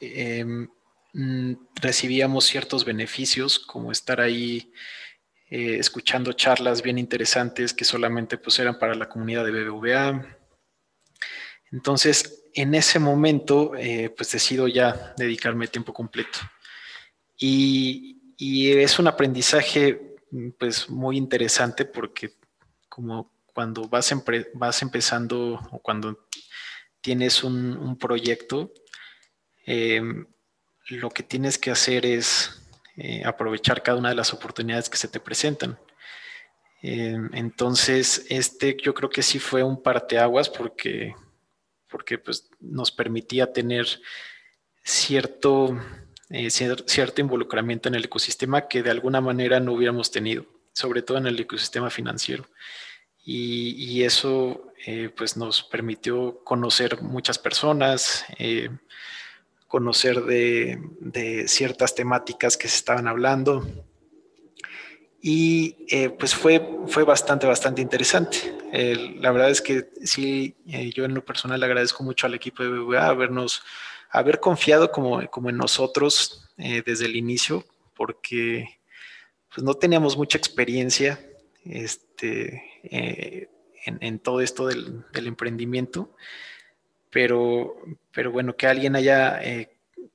em, 0.00 0.68
mm, 1.12 1.52
recibíamos 1.80 2.46
ciertos 2.46 2.84
beneficios 2.84 3.58
como 3.58 3.90
estar 3.92 4.20
ahí 4.20 4.72
eh, 5.48 5.76
escuchando 5.78 6.32
charlas 6.32 6.82
bien 6.82 6.98
interesantes 6.98 7.72
que 7.72 7.84
solamente 7.84 8.36
pues 8.38 8.58
eran 8.58 8.78
para 8.78 8.94
la 8.94 9.08
comunidad 9.08 9.44
de 9.44 9.52
BBVA. 9.52 10.35
Entonces, 11.72 12.44
en 12.54 12.74
ese 12.74 12.98
momento, 12.98 13.72
eh, 13.76 14.10
pues 14.16 14.32
decido 14.32 14.68
ya 14.68 15.14
dedicarme 15.16 15.68
tiempo 15.68 15.92
completo. 15.92 16.38
Y, 17.38 18.14
es 18.38 18.98
un 18.98 19.06
aprendizaje 19.06 20.16
pues 20.58 20.90
muy 20.90 21.16
interesante 21.16 21.86
porque 21.86 22.32
como 22.86 23.32
cuando 23.46 23.88
vas, 23.88 24.14
vas 24.52 24.82
empezando 24.82 25.58
o 25.70 25.78
cuando 25.78 26.26
tienes 27.00 27.42
un, 27.42 27.96
proyecto, 27.98 28.74
em, 29.64 30.26
lo 30.88 31.08
que 31.08 31.22
tienes 31.22 31.56
que 31.56 31.70
hacer 31.70 32.04
es 32.04 32.60
eh, 32.96 33.22
aprovechar 33.24 33.82
cada 33.82 33.98
una 33.98 34.10
de 34.10 34.16
las 34.16 34.34
oportunidades 34.34 34.90
que 34.90 34.98
se 34.98 35.08
te 35.08 35.20
presentan. 35.20 35.78
Entonces, 36.82 38.26
este 38.28 38.76
yo 38.80 38.94
creo 38.94 39.10
que 39.10 39.22
sí 39.22 39.38
fue 39.38 39.62
un 39.62 39.82
parteaguas 39.82 40.48
porque, 40.48 41.14
porque 41.88 42.18
pues, 42.18 42.48
nos 42.60 42.90
permitía 42.90 43.52
tener 43.52 43.86
cierto, 44.82 45.78
eh, 46.30 46.50
cierto 46.50 47.20
involucramiento 47.20 47.88
en 47.88 47.96
el 47.96 48.04
ecosistema 48.04 48.68
que 48.68 48.82
de 48.82 48.90
alguna 48.90 49.20
manera 49.20 49.60
no 49.60 49.72
hubiéramos 49.72 50.10
tenido, 50.10 50.46
sobre 50.72 51.02
todo 51.02 51.18
en 51.18 51.26
el 51.26 51.38
ecosistema 51.38 51.90
financiero. 51.90 52.46
Y, 53.28 54.04
eso 54.04 54.72
eh, 54.86 55.10
pues 55.16 55.36
nos 55.36 55.64
permitió 55.64 56.44
conocer 56.44 57.02
muchas 57.02 57.40
personas, 57.40 58.24
eh, 58.38 58.70
conocer 59.66 60.22
de, 60.22 61.44
ciertas 61.48 61.96
temáticas 61.96 62.56
que 62.56 62.68
se 62.68 62.76
estaban 62.76 63.08
hablando 63.08 63.66
y 65.28 65.86
eh, 65.88 66.10
pues 66.10 66.34
fue, 66.34 66.62
fue 66.86 67.02
bastante, 67.04 67.46
bastante 67.46 67.82
interesante. 67.82 68.54
la 69.20 69.32
verdad 69.32 69.50
es 69.50 69.60
que 69.60 69.88
sí, 70.04 70.54
yo 70.94 71.04
en 71.04 71.14
lo 71.14 71.24
personal 71.24 71.62
agradezco 71.62 72.04
mucho 72.04 72.26
al 72.26 72.34
equipo 72.34 72.62
de 72.62 72.68
BBA 72.68 73.06
habernos, 73.06 73.62
haber 74.10 74.38
confiado 74.38 74.92
como, 74.92 75.26
como 75.30 75.50
en 75.50 75.56
nosotros 75.56 76.48
desde 76.56 77.06
el 77.06 77.16
inicio, 77.16 77.64
porque 77.94 78.78
pues 79.56 79.64
no 79.64 79.74
teníamos 79.74 80.16
mucha 80.16 80.36
experiencia 80.36 81.18
este, 81.64 82.62
eh, 82.84 83.48
en, 83.86 84.18
todo 84.18 84.40
esto 84.40 84.66
del, 84.66 85.04
emprendimiento, 85.14 86.14
pero, 87.10 87.76
pero 88.12 88.30
bueno, 88.30 88.56
que 88.56 88.66
alguien 88.66 88.96
haya 88.96 89.42
eh, 89.42 89.70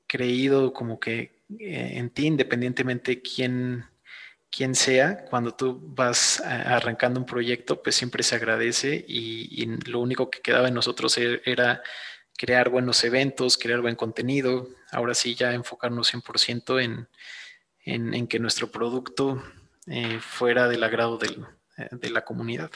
creído 0.07 0.73
como 0.73 0.99
que 0.99 1.31
eh, 1.59 1.93
en 1.95 2.09
ti, 2.11 2.27
independientemente 2.27 3.21
quién, 3.21 3.85
quién 4.51 4.75
sea, 4.75 5.25
cuando 5.25 5.53
tú 5.55 5.79
vas 5.81 6.41
arrancando 6.41 7.19
un 7.19 7.25
proyecto, 7.25 7.81
pues 7.81 7.95
siempre 7.95 8.23
se 8.23 8.35
agradece 8.35 9.03
y, 9.07 9.65
lo 9.89 9.99
único 9.99 10.29
que 10.29 10.41
quedaba 10.41 10.67
en 10.67 10.73
nosotros 10.73 11.17
e, 11.17 11.41
era 11.45 11.81
crear 12.37 12.69
buenos 12.69 13.03
eventos, 13.03 13.57
crear 13.57 13.81
buen 13.81 13.95
contenido, 13.95 14.67
ahora 14.91 15.13
sí 15.13 15.35
ya 15.35 15.53
enfocarnos 15.53 16.13
100% 16.13 16.83
en, 16.83 17.07
en, 17.85 18.13
en 18.13 18.27
que 18.27 18.39
nuestro 18.39 18.71
producto 18.71 19.41
fuera 20.21 20.67
del 20.67 20.83
agrado 20.83 21.17
del, 21.17 21.45
de 21.91 22.09
la 22.09 22.23
comunidad. 22.23 22.71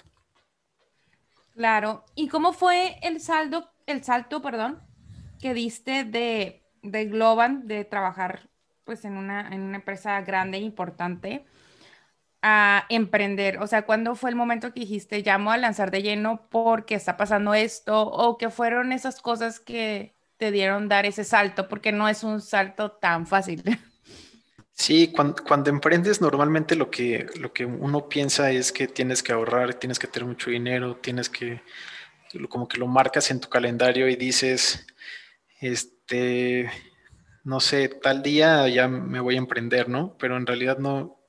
Claro. 1.53 2.03
¿Y 2.15 2.27
cómo 2.27 2.53
fue 2.53 2.98
el 3.01 3.22
saldo, 3.22 3.72
el 3.86 4.03
salto, 4.03 4.41
perdón, 4.41 4.82
que 5.39 5.53
diste 5.53 6.03
de, 6.03 6.63
de 6.82 7.05
Globan, 7.05 7.67
de 7.67 7.86
trabajar 7.86 8.50
pues 8.84 9.05
en 9.05 9.17
una, 9.17 9.48
en 9.53 9.62
una 9.62 9.77
empresa 9.77 10.22
grande 10.22 10.58
e 10.58 10.62
importante, 10.62 11.46
a 12.48 12.86
emprender? 12.90 13.58
O 13.58 13.66
sea, 13.66 13.88
¿cuándo 13.88 14.14
fue 14.14 14.30
el 14.30 14.36
momento 14.36 14.72
que 14.72 14.82
dijiste, 14.82 15.24
llamo 15.24 15.52
a 15.52 15.58
lanzar 15.58 15.90
de 15.90 16.04
lleno 16.04 16.48
porque 16.52 16.94
está 16.94 17.18
pasando 17.18 17.56
esto? 17.56 18.08
¿O 18.08 18.38
qué 18.38 18.52
fueron 18.52 18.92
esas 18.92 19.20
cosas 19.20 19.60
que 19.60 20.14
te 20.38 20.52
dieron 20.52 20.88
dar 20.88 21.08
ese 21.08 21.24
salto? 21.24 21.68
Porque 21.68 21.92
no 21.92 22.08
es 22.08 22.24
un 22.24 22.42
salto 22.42 22.92
tan 22.92 23.25
fácil. 23.25 23.64
Sí, 24.78 25.14
cuando, 25.14 25.70
emprendes 25.70 26.20
normalmente 26.20 26.75
lo 26.75 26.92
que, 26.92 27.28
lo 27.40 27.54
que 27.54 27.66
uno 27.66 28.10
piensa 28.10 28.52
es 28.52 28.74
que 28.74 28.90
tienes 28.90 29.24
que 29.24 29.32
ahorrar, 29.32 29.75
tienes 29.75 30.00
que 30.00 30.08
tener 30.08 30.28
mucho 30.28 30.50
dinero, 30.50 30.98
tienes 30.98 31.30
que, 31.30 31.62
como 32.50 32.68
que 32.68 32.78
lo 32.78 32.86
marcas 32.86 33.32
en 33.32 33.40
tu 33.40 33.48
calendario 33.48 34.10
y 34.10 34.18
dices, 34.18 34.86
este, 35.62 36.70
no 37.46 37.62
sé, 37.62 37.88
tal 37.88 38.22
día 38.22 38.68
ya 38.68 38.90
me 38.90 39.22
voy 39.22 39.36
a 39.36 39.38
emprender, 39.38 39.88
¿no? 39.88 40.18
Pero 40.20 40.36
en 40.36 40.46
realidad 40.46 40.78
no, 40.78 41.25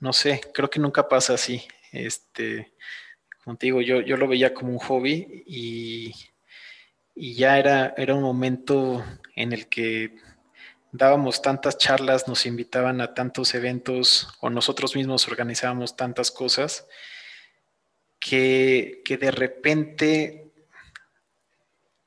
no 0.00 0.12
sé, 0.12 0.40
creo 0.52 0.68
que 0.68 0.80
nunca 0.80 1.08
pasa 1.08 1.34
así. 1.34 1.62
Este, 1.92 2.72
contigo, 3.44 3.80
yo, 3.80 4.00
yo 4.00 4.16
lo 4.16 4.28
veía 4.28 4.54
como 4.54 4.72
un 4.72 4.78
hobby 4.78 5.44
y, 5.46 6.14
y 7.14 7.34
ya 7.34 7.58
era, 7.58 7.94
era 7.96 8.14
un 8.14 8.22
momento 8.22 9.04
en 9.36 9.52
el 9.52 9.68
que 9.68 10.16
dábamos 10.92 11.42
tantas 11.42 11.78
charlas, 11.78 12.26
nos 12.26 12.46
invitaban 12.46 13.00
a 13.00 13.14
tantos 13.14 13.54
eventos 13.54 14.28
o 14.40 14.50
nosotros 14.50 14.96
mismos 14.96 15.28
organizábamos 15.28 15.96
tantas 15.96 16.30
cosas 16.30 16.86
que, 18.18 19.02
de 19.08 19.30
repente 19.30 20.52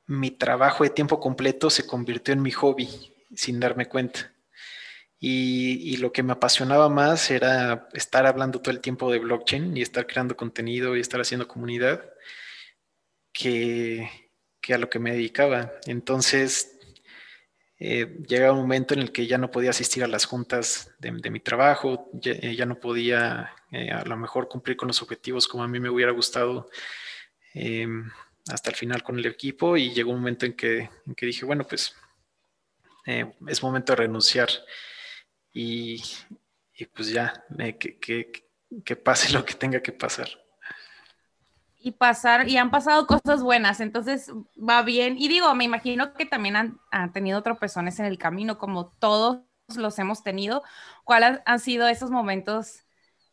mi 0.05 0.31
trabajo 0.31 0.83
de 0.83 0.89
tiempo 0.89 1.19
completo 1.19 1.69
se 1.69 1.87
convirtió 1.87 2.33
en 2.33 2.41
mi 2.41 2.51
hobby 2.51 2.87
sin 3.33 3.59
darme 3.59 3.87
cuenta. 3.87 4.32
Y, 5.25 5.95
lo 5.97 6.11
que 6.11 6.21
me 6.21 6.33
apasionaba 6.33 6.89
más 6.89 7.31
era 7.31 7.87
estar 7.93 8.25
hablando 8.25 8.59
todo 8.59 8.71
el 8.71 8.81
tiempo 8.81 9.09
de 9.09 9.19
blockchain 9.19 9.77
y 9.77 9.81
estar 9.81 10.05
creando 10.05 10.35
contenido 10.35 10.97
y 10.97 10.99
estar 10.99 11.21
haciendo 11.21 11.47
comunidad 11.47 12.03
que, 13.31 14.09
a 14.67 14.77
lo 14.77 14.89
que 14.89 14.99
me 14.99 15.13
dedicaba. 15.13 15.71
Entonces, 15.85 16.77
eh, 17.79 18.17
llega 18.27 18.51
un 18.51 18.59
momento 18.59 18.95
en 18.95 18.99
el 18.99 19.13
que 19.13 19.25
ya 19.25 19.37
no 19.37 19.49
podía 19.49 19.69
asistir 19.69 20.03
a 20.03 20.07
las 20.07 20.25
juntas 20.25 20.93
de, 20.99 21.11
mi 21.13 21.39
trabajo, 21.39 22.09
ya, 22.11 22.33
eh, 22.33 22.65
no 22.65 22.81
podía 22.81 23.49
eh, 23.71 23.91
a 23.91 24.03
lo 24.03 24.17
mejor 24.17 24.49
cumplir 24.49 24.75
con 24.75 24.89
los 24.89 25.01
objetivos 25.01 25.47
como 25.47 25.63
a 25.63 25.69
mí 25.69 25.79
me 25.79 25.89
hubiera 25.89 26.11
gustado 26.11 26.69
em, 27.53 28.11
hasta 28.51 28.71
el 28.71 28.75
final 28.75 29.03
con 29.03 29.17
el 29.17 29.25
equipo 29.25 29.77
y 29.77 29.93
llegó 29.93 30.11
un 30.11 30.17
momento 30.17 30.45
en 30.45 30.53
que, 30.53 30.89
en 31.07 31.15
que 31.15 31.25
dije, 31.25 31.45
bueno, 31.45 31.65
pues 31.65 31.95
es 33.05 33.63
momento 33.63 33.93
de 33.93 33.97
renunciar 33.97 34.49
y, 35.53 36.01
pues 36.95 37.09
ya, 37.09 37.45
que, 37.79 38.95
pase 38.95 39.31
lo 39.33 39.45
que 39.45 39.53
tenga 39.53 39.81
que 39.81 39.91
pasar. 39.91 40.27
Y 41.79 41.91
pasar, 41.91 42.47
y 42.47 42.57
han 42.57 42.71
pasado 42.71 43.05
cosas 43.05 43.43
buenas, 43.43 43.81
entonces 43.81 44.31
va 44.57 44.81
bien. 44.83 45.17
Y 45.17 45.27
digo, 45.27 45.53
me 45.53 45.65
imagino 45.65 46.13
que 46.13 46.25
también 46.25 46.55
han, 46.55 47.13
tenido 47.13 47.43
tropezones 47.43 47.99
en 47.99 48.05
el 48.05 48.17
camino, 48.17 48.57
como 48.57 48.87
todos 48.87 49.41
los 49.75 49.99
hemos 49.99 50.23
tenido. 50.23 50.63
¿Cuáles 51.03 51.41
han 51.45 51.59
sido 51.59 51.87
esos 51.87 52.09
momentos 52.09 52.85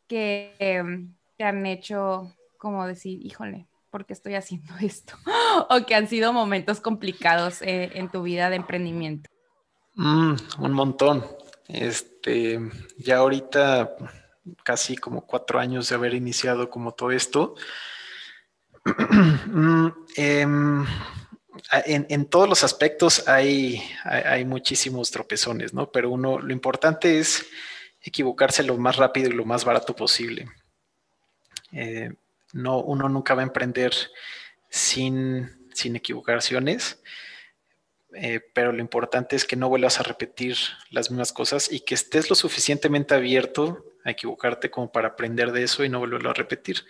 que 0.08 0.56
te 1.36 1.44
han 1.44 1.64
hecho 1.64 2.34
como 2.58 2.86
decir, 2.86 3.24
híjole, 3.24 3.68
¿por 3.88 4.04
qué 4.04 4.12
estoy 4.12 4.34
haciendo 4.34 4.74
esto? 4.80 5.14
o 5.68 5.86
que 5.86 5.94
han 5.94 6.08
sido 6.08 6.32
momentos 6.32 6.80
complicados 6.80 7.62
eh, 7.62 7.90
en 7.94 8.10
tu 8.10 8.22
vida 8.22 8.50
de 8.50 8.56
emprendimiento. 8.56 9.30
Mm, 9.94 10.34
un 10.58 10.72
montón. 10.72 11.24
Este, 11.72 12.58
ya 12.98 13.18
ahorita 13.18 13.96
casi 14.64 14.96
como 14.96 15.26
cuatro 15.26 15.60
años 15.60 15.88
de 15.88 15.94
haber 15.94 16.14
iniciado 16.14 16.68
como 16.70 16.92
todo 16.92 17.10
esto. 17.12 17.54
Mm, 19.52 19.88
em, 20.16 20.86
en, 21.84 22.26
todos 22.26 22.48
los 22.48 22.64
aspectos 22.64 23.28
hay, 23.28 23.82
hay, 24.04 24.44
muchísimos 24.44 25.10
tropezones, 25.10 25.74
¿no? 25.74 25.90
Pero 25.90 26.10
uno, 26.10 26.38
lo 26.38 26.52
importante 26.52 27.18
es 27.18 27.46
equivocarse 28.00 28.62
lo 28.62 28.78
más 28.78 28.96
rápido 28.96 29.28
y 29.28 29.34
lo 29.34 29.44
más 29.44 29.64
barato 29.64 29.94
posible. 29.94 30.48
Eh, 31.72 32.12
no, 32.52 32.78
uno 32.80 33.08
nunca 33.08 33.34
va 33.34 33.42
a 33.42 33.46
emprender 33.46 33.92
sin, 34.68 35.68
sin 35.74 35.96
equivocaciones. 35.96 37.02
Eh, 38.14 38.40
pero 38.52 38.72
lo 38.72 38.80
importante 38.80 39.36
es 39.36 39.44
que 39.44 39.56
no 39.56 39.68
vuelvas 39.68 40.00
a 40.00 40.02
repetir 40.02 40.56
las 40.90 41.10
mismas 41.10 41.32
cosas 41.32 41.70
y 41.70 41.80
que 41.80 41.94
estés 41.94 42.28
lo 42.28 42.36
suficientemente 42.36 43.14
abierto 43.14 43.84
a 44.04 44.10
equivocarte 44.10 44.70
como 44.70 44.90
para 44.90 45.08
aprender 45.08 45.52
de 45.52 45.62
eso 45.62 45.84
y 45.84 45.88
no 45.88 46.00
volverlo 46.00 46.30
a 46.30 46.34
repetir. 46.34 46.84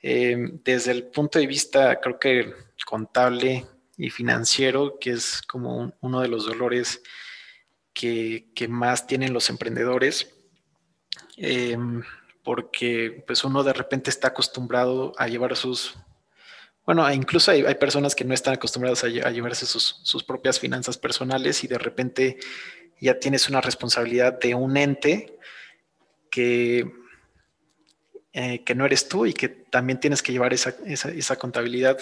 Eh, 0.00 0.36
desde 0.64 0.92
el 0.92 1.04
punto 1.04 1.38
de 1.38 1.46
vista, 1.46 2.00
creo 2.00 2.18
que 2.18 2.54
contable 2.86 3.66
y 3.96 4.10
financiero, 4.10 4.98
que 5.00 5.10
es 5.10 5.42
como 5.42 5.92
uno 6.00 6.20
de 6.20 6.28
los 6.28 6.46
dolores 6.46 7.02
que, 7.92 8.46
más 8.68 9.06
tienen 9.08 9.32
los 9.32 9.50
emprendedores, 9.50 10.32
eh, 11.36 11.76
porque 12.44 13.24
pues 13.26 13.42
uno 13.42 13.64
de 13.64 13.72
repente 13.72 14.10
está 14.10 14.28
acostumbrado 14.28 15.12
a 15.18 15.26
llevar 15.26 15.56
sus 15.56 15.96
bueno, 16.88 17.12
incluso 17.12 17.50
hay, 17.50 17.74
personas 17.74 18.14
que 18.14 18.24
no 18.24 18.32
están 18.32 18.54
acostumbradas 18.54 19.04
a, 19.04 19.08
llevarse 19.08 19.66
sus, 19.66 20.24
propias 20.26 20.58
finanzas 20.58 20.96
personales 20.96 21.62
y 21.62 21.68
de 21.68 21.76
repente 21.76 22.38
ya 22.98 23.20
tienes 23.20 23.46
una 23.50 23.60
responsabilidad 23.60 24.40
de 24.40 24.54
un 24.54 24.74
ente 24.74 25.38
que, 26.30 26.90
eh, 28.32 28.64
que 28.64 28.74
no 28.74 28.86
eres 28.86 29.06
tú 29.06 29.26
y 29.26 29.34
que 29.34 29.50
también 29.50 30.00
tienes 30.00 30.22
que 30.22 30.32
llevar 30.32 30.54
esa, 30.54 31.36
contabilidad. 31.36 31.98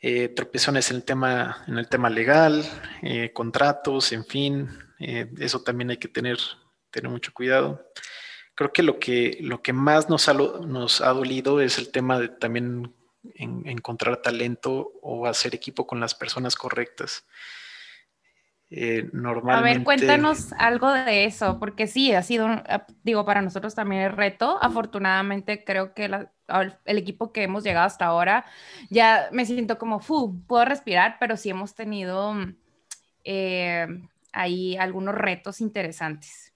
Eh, 0.00 0.28
tropezones 0.28 0.88
en 0.88 0.96
el 0.96 1.04
tema, 1.04 1.66
en 1.68 1.76
el 1.76 1.86
tema 1.86 2.08
legal, 2.08 2.64
eh, 3.02 3.30
contratos, 3.34 4.10
en 4.12 4.24
fin, 4.24 4.70
eso 4.98 5.60
también 5.60 5.90
hay 5.90 5.98
que 5.98 6.08
tener, 6.08 6.38
tener 6.90 7.10
mucho 7.10 7.34
cuidado. 7.34 7.92
Creo 8.54 8.72
que 8.72 8.82
lo 8.82 8.98
que, 8.98 9.36
lo 9.42 9.60
que 9.60 9.74
más 9.74 10.08
nos 10.08 10.30
ha, 10.30 10.32
nos 10.32 11.02
ha 11.02 11.10
dolido 11.10 11.60
es 11.60 11.76
el 11.76 11.90
tema 11.90 12.18
de 12.18 12.28
también 12.28 12.94
en 13.34 13.66
encontrar 13.68 14.22
talento 14.22 14.92
o 15.02 15.26
hacer 15.26 15.54
equipo 15.54 15.86
con 15.86 16.00
las 16.00 16.14
personas 16.14 16.56
correctas. 16.56 17.24
normalmente... 19.12 19.68
Eh, 19.68 19.72
a 19.72 19.74
ver, 19.74 19.84
cuéntanos 19.84 20.52
algo 20.58 20.92
de 20.92 21.24
eso, 21.24 21.58
porque 21.58 21.86
sí, 21.86 22.12
ha 22.12 22.22
sido, 22.22 22.48
digo, 23.02 23.24
para 23.24 23.42
nosotros 23.42 23.74
también 23.74 24.02
el 24.02 24.12
reto. 24.12 24.58
Afortunadamente, 24.62 25.64
creo 25.64 25.94
que 25.94 26.04
el 26.06 26.98
equipo 26.98 27.32
que 27.32 27.44
hemos 27.44 27.64
llegado 27.64 27.86
hasta 27.86 28.06
ahora, 28.06 28.44
ya 28.90 29.28
me 29.32 29.46
siento 29.46 29.78
como, 29.78 30.00
fu, 30.00 30.40
puedo 30.46 30.64
respirar, 30.64 31.16
pero 31.20 31.36
sí 31.36 31.50
hemos 31.50 31.74
tenido 31.74 32.34
eh, 33.24 33.86
ahí 34.32 34.76
algunos 34.76 35.14
retos 35.14 35.60
interesantes. 35.60 36.52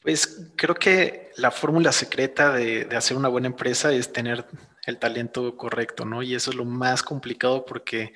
Pues 0.00 0.52
creo 0.56 0.74
que 0.74 1.32
la 1.36 1.50
fórmula 1.50 1.92
secreta 1.92 2.52
de, 2.52 2.84
de 2.84 2.96
hacer 2.96 3.16
una 3.16 3.28
buena 3.28 3.48
empresa 3.48 3.92
es 3.92 4.12
tener 4.12 4.46
el 4.88 4.98
talento 4.98 5.56
correcto, 5.56 6.04
¿no? 6.04 6.22
Y 6.22 6.34
eso 6.34 6.50
es 6.50 6.56
lo 6.56 6.64
más 6.64 7.02
complicado 7.02 7.64
porque 7.64 8.12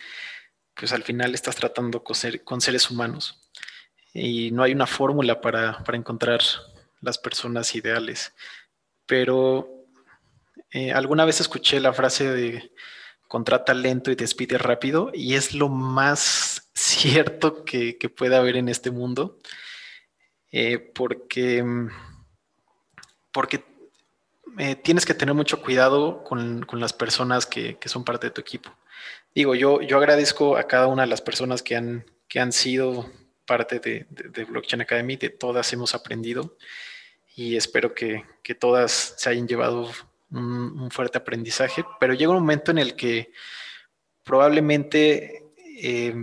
pues 0.75 0.93
al 0.93 1.03
final 1.03 1.35
estás 1.35 1.57
tratando 1.57 2.03
con, 2.03 2.17
seres 2.61 2.91
humanos 2.91 3.51
y 4.15 4.51
no 4.51 4.63
hay 4.63 4.73
una 4.73 4.87
fórmula 4.87 5.41
para, 5.41 5.83
encontrar 5.93 6.41
las 7.01 7.19
personas 7.19 7.75
ideales. 7.75 8.33
Pero 9.07 9.87
eh, 10.71 10.93
alguna 10.93 11.25
vez 11.25 11.41
escuché 11.41 11.81
la 11.81 11.93
frase 11.93 12.31
de 12.31 12.73
contrata 13.29 13.75
lento 13.75 14.11
y 14.11 14.15
despide 14.15 14.59
rápido 14.59 15.11
y 15.13 15.35
es 15.35 15.55
lo 15.55 15.69
más 15.69 16.71
cierto 16.75 17.65
que, 17.65 17.97
puede 18.17 18.37
haber 18.37 18.57
en 18.57 18.69
este 18.69 18.91
mundo 18.91 19.39
eh, 20.51 20.79
porque, 20.79 21.65
porque 23.31 23.72
eh, 24.59 24.77
tienes 24.77 25.07
que 25.07 25.15
tener 25.15 25.35
mucho 25.35 25.62
cuidado 25.62 26.23
con, 26.25 26.67
las 26.73 26.93
personas 26.93 27.47
que, 27.47 27.79
son 27.87 28.05
parte 28.05 28.27
de 28.27 28.33
tu 28.33 28.41
equipo. 28.41 28.71
Digo, 29.35 29.55
yo, 29.55 29.81
yo 29.81 29.97
agradezco 29.97 30.57
a 30.57 30.65
cada 30.65 30.87
una 30.88 31.03
de 31.03 31.09
las 31.09 31.23
personas 31.23 31.62
que 31.62 31.77
han, 31.77 32.05
que 32.29 32.41
han 32.41 32.53
sido 32.53 33.11
parte 33.47 33.79
de, 33.79 34.07
Blockchain 34.45 34.83
Academy, 34.83 35.17
de 35.17 35.31
todas 35.31 35.73
hemos 35.73 35.95
aprendido 35.95 36.57
y 37.35 37.57
espero 37.57 37.95
que, 37.95 38.25
todas 38.61 39.15
se 39.17 39.31
hayan 39.31 39.49
llevado 39.49 39.91
un, 40.31 40.91
fuerte 40.91 41.19
aprendizaje, 41.19 41.85
pero 41.99 42.12
llega 42.12 42.33
un 42.33 42.41
momento 42.41 42.71
en 42.71 42.79
el 42.79 42.95
que 42.95 43.33
probablemente 44.23 45.45
eh, 45.79 46.15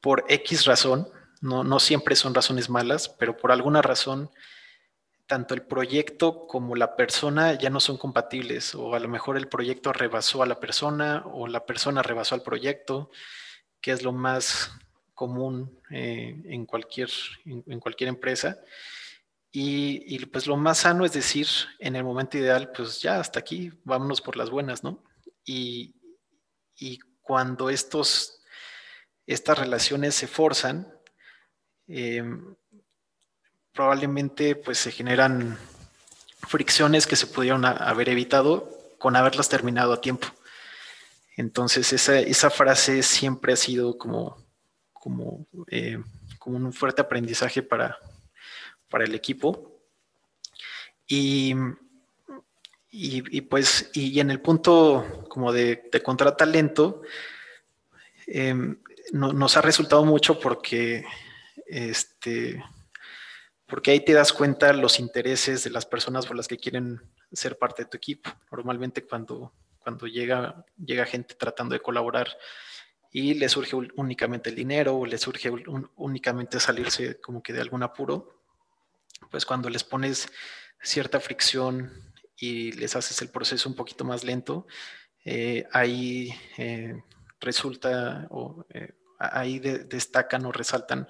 por 0.00 0.24
X 0.28 0.64
razón, 0.64 1.08
no, 1.40 1.64
no 1.64 1.78
siempre 1.80 2.16
son 2.16 2.34
razones 2.34 2.70
malas, 2.70 3.08
pero 3.08 3.36
por 3.36 3.52
alguna 3.52 3.82
razón 3.82 4.30
tanto 5.32 5.54
el 5.54 5.62
proyecto 5.62 6.46
como 6.46 6.76
la 6.76 6.94
persona 6.94 7.54
ya 7.54 7.70
no 7.70 7.80
son 7.80 7.96
compatibles 7.96 8.74
o 8.74 8.94
a 8.94 9.00
lo 9.00 9.08
mejor 9.08 9.38
el 9.38 9.48
proyecto 9.48 9.90
rebasó 9.90 10.42
a 10.42 10.46
la 10.46 10.60
persona 10.60 11.24
o 11.24 11.48
la 11.48 11.64
persona 11.64 12.02
rebasó 12.02 12.34
al 12.34 12.42
proyecto, 12.42 13.10
que 13.80 13.92
es 13.92 14.02
lo 14.02 14.12
más 14.12 14.70
común 15.14 15.80
eh, 15.88 16.38
en, 16.44 16.66
cualquier, 16.66 17.08
en, 17.46 17.80
cualquier 17.80 18.10
empresa. 18.10 18.58
Y, 19.50 20.22
pues 20.26 20.46
lo 20.46 20.58
más 20.58 20.80
sano 20.80 21.06
es 21.06 21.14
decir, 21.14 21.46
en 21.78 21.96
el 21.96 22.04
momento 22.04 22.36
ideal, 22.36 22.70
pues 22.70 23.00
ya 23.00 23.18
hasta 23.18 23.38
aquí, 23.40 23.72
vámonos 23.84 24.20
por 24.20 24.36
las 24.36 24.50
buenas, 24.50 24.84
¿no? 24.84 25.02
Y, 25.46 25.94
cuando 27.22 27.70
estos, 27.70 28.42
estas 29.26 29.58
relaciones 29.58 30.14
se 30.14 30.26
forzan, 30.26 30.92
eh, 31.88 32.22
probablemente 33.72 34.54
pues 34.54 34.78
se 34.78 34.90
generan 34.90 35.58
fricciones 36.48 37.06
que 37.06 37.16
se 37.16 37.26
pudieron 37.26 37.64
haber 37.64 38.08
evitado 38.08 38.68
con 38.98 39.16
haberlas 39.16 39.48
terminado 39.48 39.92
a 39.92 40.00
tiempo. 40.00 40.28
Entonces 41.36 41.92
esa, 41.92 42.50
frase 42.50 43.02
siempre 43.02 43.54
ha 43.54 43.56
sido 43.56 43.96
como, 43.96 44.36
como, 44.92 45.46
eh, 45.68 45.98
como 46.38 46.56
un 46.56 46.72
fuerte 46.72 47.00
aprendizaje 47.00 47.62
para, 47.62 47.98
para 48.88 49.04
el 49.04 49.14
equipo. 49.14 49.80
Y, 51.06 51.54
y, 52.90 53.40
pues, 53.42 53.90
y, 53.94 54.20
en 54.20 54.30
el 54.30 54.40
punto 54.40 55.24
como 55.28 55.52
de, 55.52 55.88
de 55.90 56.02
contra 56.02 56.36
talento, 56.36 57.02
em, 58.26 58.78
nos 59.12 59.56
ha 59.56 59.62
resultado 59.62 60.04
mucho 60.04 60.38
porque 60.38 61.04
este, 61.66 62.62
porque 63.72 63.90
ahí 63.90 64.00
te 64.00 64.12
das 64.12 64.34
cuenta 64.34 64.74
los 64.74 65.00
intereses 65.00 65.64
de 65.64 65.70
las 65.70 65.86
personas 65.86 66.26
por 66.26 66.36
las 66.36 66.46
que 66.46 66.58
quieren 66.58 67.00
ser 67.32 67.56
parte 67.56 67.84
de 67.84 67.88
tu 67.88 67.96
equipo. 67.96 68.28
Normalmente 68.50 69.06
cuando, 69.06 69.54
cuando 69.78 70.06
llega, 70.06 70.66
llega 70.76 71.06
gente 71.06 71.34
tratando 71.36 71.72
de 71.72 71.80
colaborar 71.80 72.36
y 73.10 73.32
le 73.32 73.48
surge 73.48 73.74
únicamente 73.96 74.50
el 74.50 74.56
dinero 74.56 74.98
o 74.98 75.06
le 75.06 75.16
surge 75.16 75.50
únicamente 75.96 76.60
salirse 76.60 77.18
como 77.22 77.42
que 77.42 77.54
de 77.54 77.62
algún 77.62 77.82
apuro, 77.82 78.42
pues 79.30 79.46
cuando 79.46 79.70
les 79.70 79.84
pones 79.84 80.28
cierta 80.82 81.18
fricción 81.18 81.90
y 82.36 82.72
les 82.72 82.94
haces 82.94 83.22
el 83.22 83.30
proceso 83.30 83.70
un 83.70 83.74
poquito 83.74 84.04
más 84.04 84.22
lento, 84.22 84.66
eh, 85.24 85.66
ahí 85.72 86.38
eh, 86.58 87.02
resulta 87.40 88.26
o 88.28 88.66
eh, 88.68 88.92
ahí 89.18 89.60
destacan 89.60 90.44
o 90.44 90.52
resaltan 90.52 91.08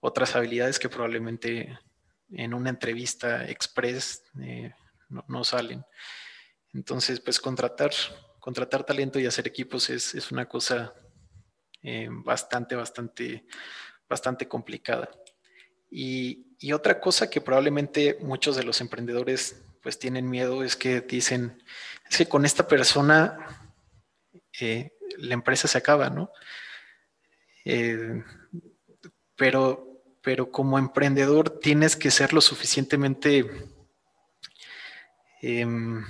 otras 0.00 0.34
habilidades 0.34 0.80
que 0.80 0.88
probablemente 0.88 1.78
en 2.32 2.54
una 2.54 2.70
entrevista 2.70 3.48
express 3.48 4.22
no, 5.28 5.44
salen. 5.44 5.84
Entonces, 6.72 7.20
pues 7.20 7.38
contratar, 7.38 7.90
contratar 8.40 8.84
talento 8.84 9.18
y 9.18 9.26
hacer 9.26 9.46
equipos 9.46 9.90
es, 9.90 10.14
es 10.14 10.32
una 10.32 10.48
cosa 10.48 10.94
bastante, 12.24 12.74
bastante, 12.74 13.44
bastante 14.08 14.48
complicada. 14.48 15.10
Y, 15.90 16.56
y, 16.58 16.72
otra 16.72 17.00
cosa 17.00 17.28
que 17.28 17.42
probablemente 17.42 18.16
muchos 18.20 18.56
de 18.56 18.62
los 18.62 18.80
emprendedores 18.80 19.62
pues 19.82 19.98
tienen 19.98 20.30
miedo 20.30 20.62
es 20.62 20.76
que 20.76 21.00
dicen, 21.00 21.62
es 22.08 22.16
que 22.16 22.26
con 22.26 22.46
esta 22.46 22.66
persona 22.66 23.36
eh, 24.60 24.92
la 25.18 25.34
empresa 25.34 25.66
se 25.66 25.78
acaba, 25.78 26.08
¿no? 26.08 26.30
Eh, 27.64 28.22
pero, 29.36 29.91
pero 30.22 30.50
como 30.50 30.78
emprendedor 30.78 31.50
tienes 31.50 31.96
que 31.96 32.10
ser 32.10 32.32
lo 32.32 32.40
suficientemente, 32.40 33.50
em, 35.42 36.04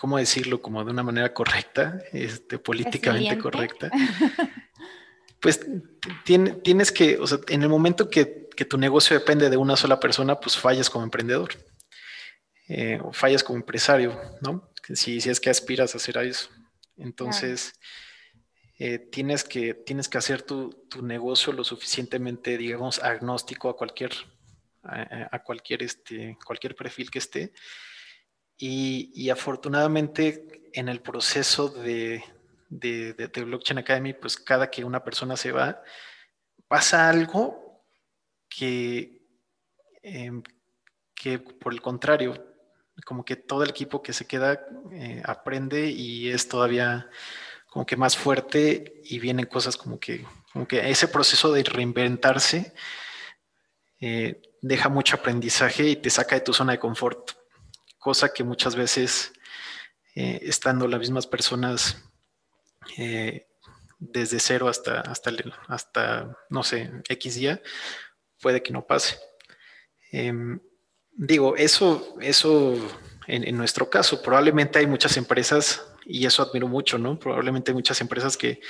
¿cómo 0.00 0.18
decirlo? 0.18 0.62
Como 0.62 0.84
de 0.84 0.92
una 0.92 1.02
manera 1.02 1.34
correcta, 1.34 2.00
este, 2.12 2.58
políticamente 2.58 3.38
correcta. 3.38 3.90
Pues 5.40 5.60
tienes 6.24 6.90
que, 6.90 7.18
o 7.18 7.26
sea, 7.26 7.38
en 7.48 7.62
el 7.62 7.68
momento 7.68 8.08
que, 8.08 8.48
tu 8.66 8.78
negocio 8.78 9.18
depende 9.18 9.50
de 9.50 9.58
una 9.58 9.76
sola 9.76 10.00
persona, 10.00 10.40
pues 10.40 10.56
fallas 10.56 10.88
como 10.88 11.04
emprendedor. 11.04 11.50
Eh, 12.66 12.98
o 13.02 13.12
fallas 13.12 13.44
como 13.44 13.58
empresario, 13.58 14.18
¿no? 14.40 14.70
Si, 14.94 15.20
si 15.20 15.28
es 15.28 15.40
que 15.40 15.50
aspiras 15.50 15.92
a 15.92 15.98
hacer 15.98 16.16
eso. 16.16 16.48
Entonces, 16.96 17.74
eh, 18.76 18.98
tienes, 18.98 19.44
que, 19.44 19.74
tienes 19.74 20.08
que 20.08 20.18
hacer 20.18 20.42
tu, 20.42 20.84
negocio 21.00 21.52
lo 21.52 21.62
suficientemente, 21.62 22.58
digamos, 22.58 23.02
agnóstico 23.02 23.68
a 23.68 23.76
cualquier, 23.76 24.12
a, 24.82 25.42
cualquier, 25.42 25.82
este, 25.82 26.36
cualquier 26.44 26.74
perfil 26.74 27.10
que 27.10 27.18
esté. 27.18 27.52
Y, 28.56 29.30
afortunadamente 29.30 30.70
en 30.72 30.88
el 30.88 31.00
proceso 31.00 31.68
de, 31.68 32.24
de, 32.68 33.44
Blockchain 33.44 33.78
Academy, 33.78 34.12
pues 34.12 34.36
cada 34.36 34.70
que 34.70 34.84
una 34.84 35.04
persona 35.04 35.36
se 35.36 35.52
va, 35.52 35.82
pasa 36.66 37.08
algo 37.08 37.84
que, 38.48 39.22
em, 40.02 40.42
que 41.14 41.38
por 41.38 41.72
el 41.72 41.80
contrario, 41.80 42.54
como 43.04 43.24
que 43.24 43.36
todo 43.36 43.62
el 43.62 43.70
equipo 43.70 44.02
que 44.02 44.12
se 44.12 44.26
queda 44.26 44.66
eh, 44.92 45.22
aprende 45.24 45.90
y 45.90 46.30
es 46.30 46.48
todavía 46.48 47.08
como 47.74 47.84
que 47.84 47.96
más 47.96 48.16
fuerte 48.16 49.02
y 49.02 49.18
vienen 49.18 49.46
cosas 49.46 49.76
como 49.76 49.98
que, 49.98 50.24
como 50.52 50.68
que 50.68 50.88
ese 50.88 51.08
proceso 51.08 51.50
de 51.50 51.64
reinventarse 51.64 52.72
eh, 53.98 54.40
deja 54.62 54.88
mucho 54.88 55.16
aprendizaje 55.16 55.88
y 55.88 55.96
te 55.96 56.08
saca 56.08 56.36
de 56.36 56.42
tu 56.42 56.54
zona 56.54 56.74
de 56.74 56.78
confort, 56.78 57.32
cosa 57.98 58.32
que 58.32 58.44
muchas 58.44 58.76
veces 58.76 59.32
eh, 60.14 60.38
estando 60.42 60.86
las 60.86 61.00
mismas 61.00 61.26
personas 61.26 61.96
desde 63.98 64.38
cero 64.38 64.68
hasta, 64.68 65.00
hasta, 65.00 65.32
hasta, 65.66 66.38
no 66.50 66.62
sé, 66.62 66.92
X 67.08 67.34
día, 67.34 67.60
puede 68.40 68.62
que 68.62 68.72
no 68.72 68.86
pase. 68.86 69.18
Em, 70.12 70.60
digo, 71.10 71.56
eso, 71.56 72.14
eso 72.20 72.76
en, 73.26 73.56
nuestro 73.56 73.88
caso, 73.88 74.22
probablemente 74.22 74.78
hay 74.78 74.86
muchas 74.86 75.16
empresas, 75.16 75.82
y 76.04 76.26
eso 76.26 76.42
admiro 76.42 76.68
mucho, 76.68 76.98
¿no? 76.98 77.18
Probablemente 77.18 77.70
hay 77.70 77.74
muchas 77.74 78.00
empresas 78.00 78.36
que, 78.36 78.60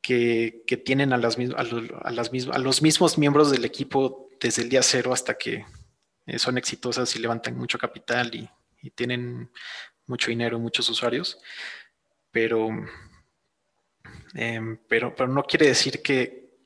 que, 0.00 0.82
tienen 0.84 1.12
a, 1.12 1.16
las, 1.16 1.36
a, 1.38 2.10
las, 2.10 2.30
a 2.52 2.58
los 2.58 2.82
mismos 2.82 3.18
miembros 3.18 3.50
del 3.50 3.64
equipo 3.64 4.28
desde 4.40 4.62
el 4.62 4.68
día 4.68 4.82
cero 4.82 5.12
hasta 5.12 5.34
que 5.34 5.64
eh, 6.26 6.38
son 6.38 6.58
exitosas 6.58 7.14
y 7.16 7.18
levantan 7.18 7.56
mucho 7.56 7.78
capital 7.78 8.34
y, 8.34 8.48
tienen 8.94 9.50
mucho 10.06 10.28
dinero, 10.28 10.58
muchos 10.58 10.90
usuarios, 10.90 11.38
pero, 12.30 12.68
em, 14.34 14.76
pero, 14.86 15.14
pero 15.16 15.26
no 15.26 15.42
quiere 15.44 15.68
decir 15.68 16.02
que, 16.02 16.58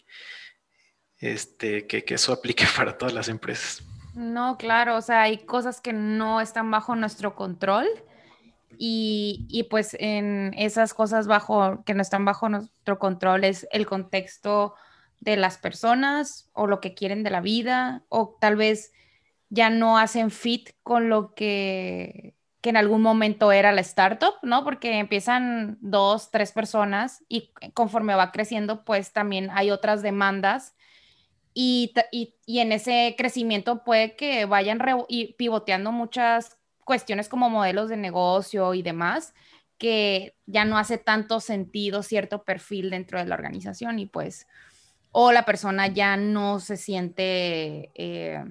este, 1.18 1.86
que 1.86 2.04
eso 2.08 2.32
aplique 2.32 2.66
para 2.76 2.98
todas 2.98 3.14
las 3.14 3.28
empresas. 3.28 3.84
No, 4.18 4.56
claro, 4.58 4.96
o 4.96 5.00
sea, 5.00 5.22
hay 5.22 5.38
cosas 5.38 5.80
que 5.80 5.92
no 5.92 6.40
están 6.40 6.72
bajo 6.72 6.96
nuestro 6.96 7.36
control 7.36 7.86
y, 8.76 9.64
pues 9.70 9.96
en 10.00 10.52
esas 10.58 10.92
cosas 10.92 11.28
bajo 11.28 11.84
que 11.84 11.94
no 11.94 12.02
están 12.02 12.24
bajo 12.24 12.48
nuestro 12.48 12.98
control 12.98 13.44
es 13.44 13.68
el 13.70 13.86
contexto 13.86 14.74
de 15.20 15.36
las 15.36 15.58
personas 15.58 16.50
o 16.52 16.66
lo 16.66 16.80
que 16.80 16.94
quieren 16.94 17.22
de 17.22 17.30
la 17.30 17.40
vida 17.40 18.02
o 18.08 18.36
tal 18.40 18.56
vez 18.56 18.92
ya 19.50 19.70
no 19.70 19.98
hacen 19.98 20.32
fit 20.32 20.70
con 20.82 21.08
lo 21.08 21.32
que, 21.34 22.34
que 22.60 22.70
en 22.70 22.76
algún 22.76 23.02
momento 23.02 23.52
era 23.52 23.70
la 23.70 23.82
startup, 23.82 24.34
¿no? 24.42 24.64
Porque 24.64 24.98
empiezan 24.98 25.78
dos, 25.80 26.32
tres 26.32 26.50
personas 26.50 27.24
y 27.28 27.52
conforme 27.72 28.16
va 28.16 28.32
creciendo, 28.32 28.84
pues 28.84 29.12
también 29.12 29.48
hay 29.52 29.70
otras 29.70 30.02
demandas 30.02 30.74
y, 31.60 31.92
en 32.46 32.70
ese 32.70 33.16
crecimiento 33.18 33.82
puede 33.82 34.14
que 34.14 34.44
vayan 34.44 34.78
pivoteando 35.36 35.90
muchas 35.90 36.56
cuestiones 36.84 37.28
como 37.28 37.50
modelos 37.50 37.88
de 37.88 37.96
negocio 37.96 38.74
y 38.74 38.82
demás, 38.82 39.34
que 39.76 40.36
ya 40.46 40.64
no 40.64 40.78
hace 40.78 40.98
tanto 40.98 41.40
sentido 41.40 42.04
cierto 42.04 42.44
perfil 42.44 42.90
dentro 42.90 43.18
de 43.18 43.26
la 43.26 43.34
organización 43.34 43.98
y 43.98 44.06
pues, 44.06 44.46
o 45.10 45.32
la 45.32 45.44
persona 45.44 45.88
ya 45.88 46.16
no 46.16 46.60
se 46.60 46.76
siente, 46.76 47.90
eh, 47.96 48.44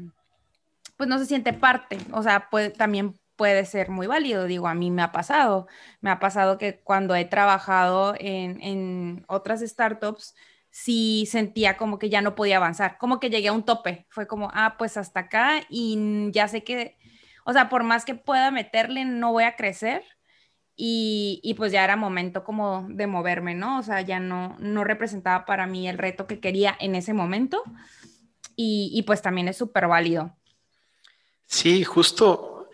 pues 0.97 1.07
no 1.07 1.17
se 1.17 1.27
siente 1.27 1.53
parte, 1.53 1.99
o 2.11 2.21
sea, 2.21 2.49
también 2.77 3.17
puede 3.37 3.65
ser 3.65 3.89
muy 3.89 4.07
válido, 4.07 4.43
digo, 4.45 4.67
a 4.67 4.73
mí 4.73 4.91
me 4.91 5.01
ha 5.01 5.13
pasado, 5.13 5.67
me 6.01 6.09
ha 6.09 6.19
pasado 6.19 6.57
que 6.57 6.81
cuando 6.81 7.15
he 7.15 7.23
trabajado 7.23 8.15
en, 8.19 8.61
en 8.61 9.23
otras 9.29 9.61
startups, 9.61 10.35
sí 10.77 11.27
sentía 11.27 11.75
como 11.75 11.97
que 11.97 12.07
ya 12.07 12.21
no 12.21 12.35
podía 12.35 12.57
avanzar, 12.57 12.99
como 12.99 13.19
que 13.19 13.31
llegué 13.31 13.47
a 13.47 13.53
un 13.53 13.65
tope, 13.65 14.05
fue 14.09 14.27
como, 14.27 14.51
ah, 14.53 14.75
pues 14.77 14.95
hasta 14.95 15.21
acá 15.21 15.63
y 15.69 16.29
ya 16.31 16.47
sé 16.47 16.63
que, 16.63 16.97
o 17.45 17.53
sea, 17.53 17.67
por 17.67 17.81
más 17.81 18.05
que 18.05 18.13
pueda 18.13 18.51
meterle, 18.51 19.03
no 19.03 19.31
voy 19.31 19.45
a 19.45 19.55
crecer 19.55 20.03
y, 20.75 21.39
y 21.41 21.55
pues 21.55 21.71
ya 21.71 21.83
era 21.83 21.95
momento 21.95 22.43
como 22.43 22.85
de 22.89 23.07
moverme, 23.07 23.55
¿no? 23.55 23.79
O 23.79 23.81
sea, 23.83 24.01
ya 24.01 24.19
no, 24.19 24.55
no 24.59 24.83
representaba 24.83 25.45
para 25.45 25.65
mí 25.65 25.89
el 25.89 25.97
reto 25.97 26.27
que 26.27 26.39
quería 26.39 26.77
en 26.79 26.93
ese 26.93 27.13
momento 27.13 27.63
y, 28.55 28.91
y 28.93 29.01
pues 29.01 29.23
también 29.23 29.47
es 29.47 29.57
súper 29.57 29.87
válido. 29.87 30.37
Sí, 31.47 31.83
justo, 31.85 32.69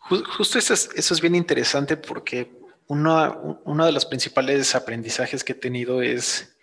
justo 0.00 0.58
eso 0.58 0.74
es, 0.74 0.90
eso 0.96 1.14
es 1.14 1.20
bien 1.20 1.36
interesante 1.36 1.96
porque 1.96 2.58
uno, 2.88 3.60
uno 3.64 3.86
de 3.86 3.92
los 3.92 4.04
principales 4.04 4.74
aprendizajes 4.74 5.44
que 5.44 5.52
he 5.52 5.56
tenido 5.56 6.02
es 6.02 6.55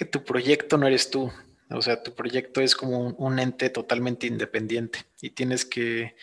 que 0.00 0.06
tu 0.06 0.24
proyecto 0.24 0.78
no 0.78 0.86
eres 0.86 1.10
tú. 1.10 1.30
O 1.68 1.82
sea, 1.82 2.02
tu 2.02 2.14
proyecto 2.14 2.62
es 2.62 2.74
como 2.74 3.08
un, 3.08 3.38
ente 3.38 3.68
totalmente 3.68 4.26
independiente 4.26 5.00
y 5.20 5.28
tienes 5.28 5.66
que, 5.66 6.16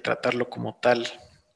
tratarlo 0.00 0.48
como 0.48 0.78
tal 0.78 1.08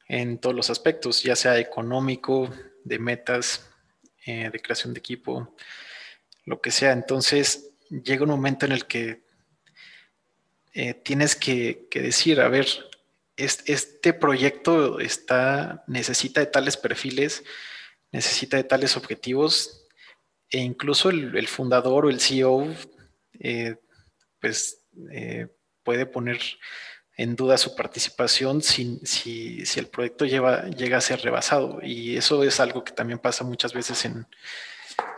en 0.09 0.39
todos 0.39 0.57
los 0.57 0.69
aspectos, 0.69 1.23
ya 1.23 1.37
sea 1.37 1.61
económico, 1.61 2.53
de 2.83 2.99
metas, 2.99 3.71
eh, 4.27 4.51
de 4.51 4.61
creación 4.61 4.95
de 4.95 4.99
equipo, 4.99 5.55
lo 6.45 6.61
que 6.61 6.73
sea. 6.73 6.91
Entonces 6.91 7.71
llega 7.89 8.25
un 8.25 8.31
momento 8.31 8.67
en 8.67 8.73
el 8.73 8.87
que 8.87 9.23
eh, 10.73 10.95
tienes 10.95 11.37
que, 11.37 11.87
decir, 11.93 12.41
a 12.41 12.49
ver, 12.49 12.67
este, 13.37 14.13
proyecto 14.13 14.99
está, 14.99 15.85
necesita 15.87 16.41
de 16.41 16.47
tales 16.47 16.77
perfiles, 16.77 17.45
necesita 18.11 18.57
de 18.57 18.65
tales 18.65 18.97
objetivos, 18.97 19.84
e 20.51 20.59
incluso 20.59 21.11
el, 21.11 21.49
fundador 21.49 22.07
o 22.07 22.11
el 22.11 22.21
CEO, 22.21 22.67
eh, 23.41 23.77
pues 24.41 24.83
eh, 25.11 25.49
puede 25.83 26.07
poner 26.07 26.39
en 27.17 27.37
duda 27.37 27.57
su 27.59 27.77
participación 27.77 28.63
si, 28.63 28.99
si, 29.05 29.63
el 29.77 29.87
proyecto 29.87 30.25
lleva, 30.25 30.69
llega 30.69 30.99
a 30.99 31.01
ser 31.01 31.21
rebasado. 31.21 31.81
Y 31.83 32.17
eso 32.17 32.43
es 32.43 32.59
algo 32.61 32.83
que 32.83 32.93
también 32.93 33.19
pasa 33.19 33.45
muchas 33.45 33.73
veces 33.73 34.05
en, 34.05 34.27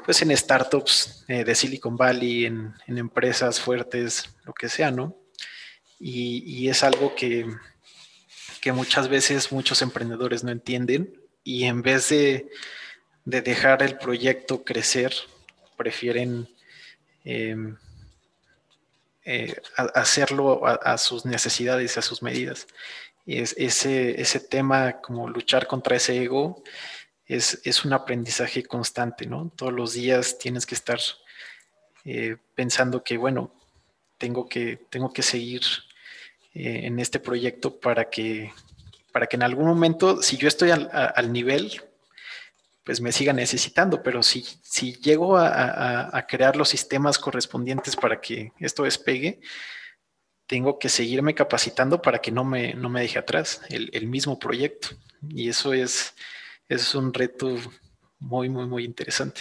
pues 0.05 0.21
en 0.23 0.37
startups 0.37 1.25
eh, 1.29 1.45
de 1.45 1.55
Silicon 1.55 1.97
Valley, 1.97 2.47
en, 2.47 2.75
empresas 2.87 3.61
fuertes, 3.61 4.37
lo 4.45 4.53
que 4.53 4.69
sea, 4.69 4.91
¿no? 4.91 5.17
Y, 5.99 6.69
es 6.69 6.83
algo 6.83 7.15
que, 7.15 7.47
que 8.61 8.73
muchas 8.73 9.09
veces 9.09 9.51
muchos 9.51 9.81
emprendedores 9.81 10.45
no 10.45 10.51
entienden 10.51 11.19
y 11.43 11.65
en 11.65 11.81
vez 11.81 12.11
de 12.11 12.51
de 13.27 13.43
dejar 13.43 13.83
el 13.83 13.99
proyecto 13.99 14.65
crecer 14.65 15.13
prefieren 15.77 16.49
em, 17.25 17.77
eh, 19.25 19.55
hacerlo 19.77 20.65
a, 20.65 20.97
sus 20.97 21.27
necesidades, 21.27 21.99
a 21.99 22.03
sus 22.03 22.23
medidas. 22.23 22.69
Es, 23.27 23.55
ese, 23.59 24.21
ese 24.21 24.39
tema 24.39 25.01
como 25.01 25.29
luchar 25.29 25.67
contra 25.67 25.97
ese 25.97 26.23
ego 26.23 26.63
es, 27.27 27.61
es, 27.65 27.85
un 27.85 27.93
aprendizaje 27.93 28.63
constante, 28.63 29.27
¿no? 29.27 29.51
Todos 29.57 29.73
los 29.73 29.95
días 29.95 30.39
tienes 30.39 30.65
que 30.65 30.77
estar 30.77 31.01
eh, 32.05 32.37
pensando 32.55 33.03
que, 33.03 33.17
bueno, 33.17 33.53
tengo 34.19 34.49
que, 34.49 34.79
tengo 34.89 35.13
que 35.13 35.23
seguir 35.23 35.63
eh, 36.55 36.83
en 36.85 37.01
este 37.01 37.19
proyecto 37.19 37.81
para 37.81 38.09
que, 38.09 38.53
para 39.11 39.27
que 39.27 39.35
en 39.35 39.43
algún 39.43 39.67
momento, 39.67 40.23
si 40.23 40.37
yo 40.37 40.47
estoy 40.47 40.71
al 40.71 41.33
nivel, 41.33 41.83
pues 42.87 43.01
me 43.01 43.11
siga 43.11 43.33
necesitando, 43.33 44.01
pero 44.01 44.23
si, 44.23 44.43
si 44.63 44.95
llego 44.95 45.37
a, 45.37 46.25
crear 46.29 46.55
los 46.55 46.69
sistemas 46.69 47.19
correspondientes 47.19 47.97
para 47.97 48.21
que 48.21 48.53
esto 48.61 48.85
despegue, 48.85 49.41
tengo 50.47 50.79
que 50.79 50.89
seguirme 50.89 51.35
capacitando 51.35 52.01
para 52.01 52.21
que 52.21 52.31
no 52.31 52.45
me, 52.45 52.75
no 52.75 52.89
me 52.89 53.01
deje 53.01 53.19
atrás 53.19 53.61
el, 53.71 54.07
mismo 54.07 54.39
proyecto. 54.39 54.91
Y 55.29 55.49
eso 55.49 55.73
es, 55.73 56.15
es 56.69 56.95
un 56.95 57.13
reto 57.13 57.57
muy, 58.21 58.49
muy, 58.49 58.69
muy 58.69 58.85
interesante. 58.85 59.41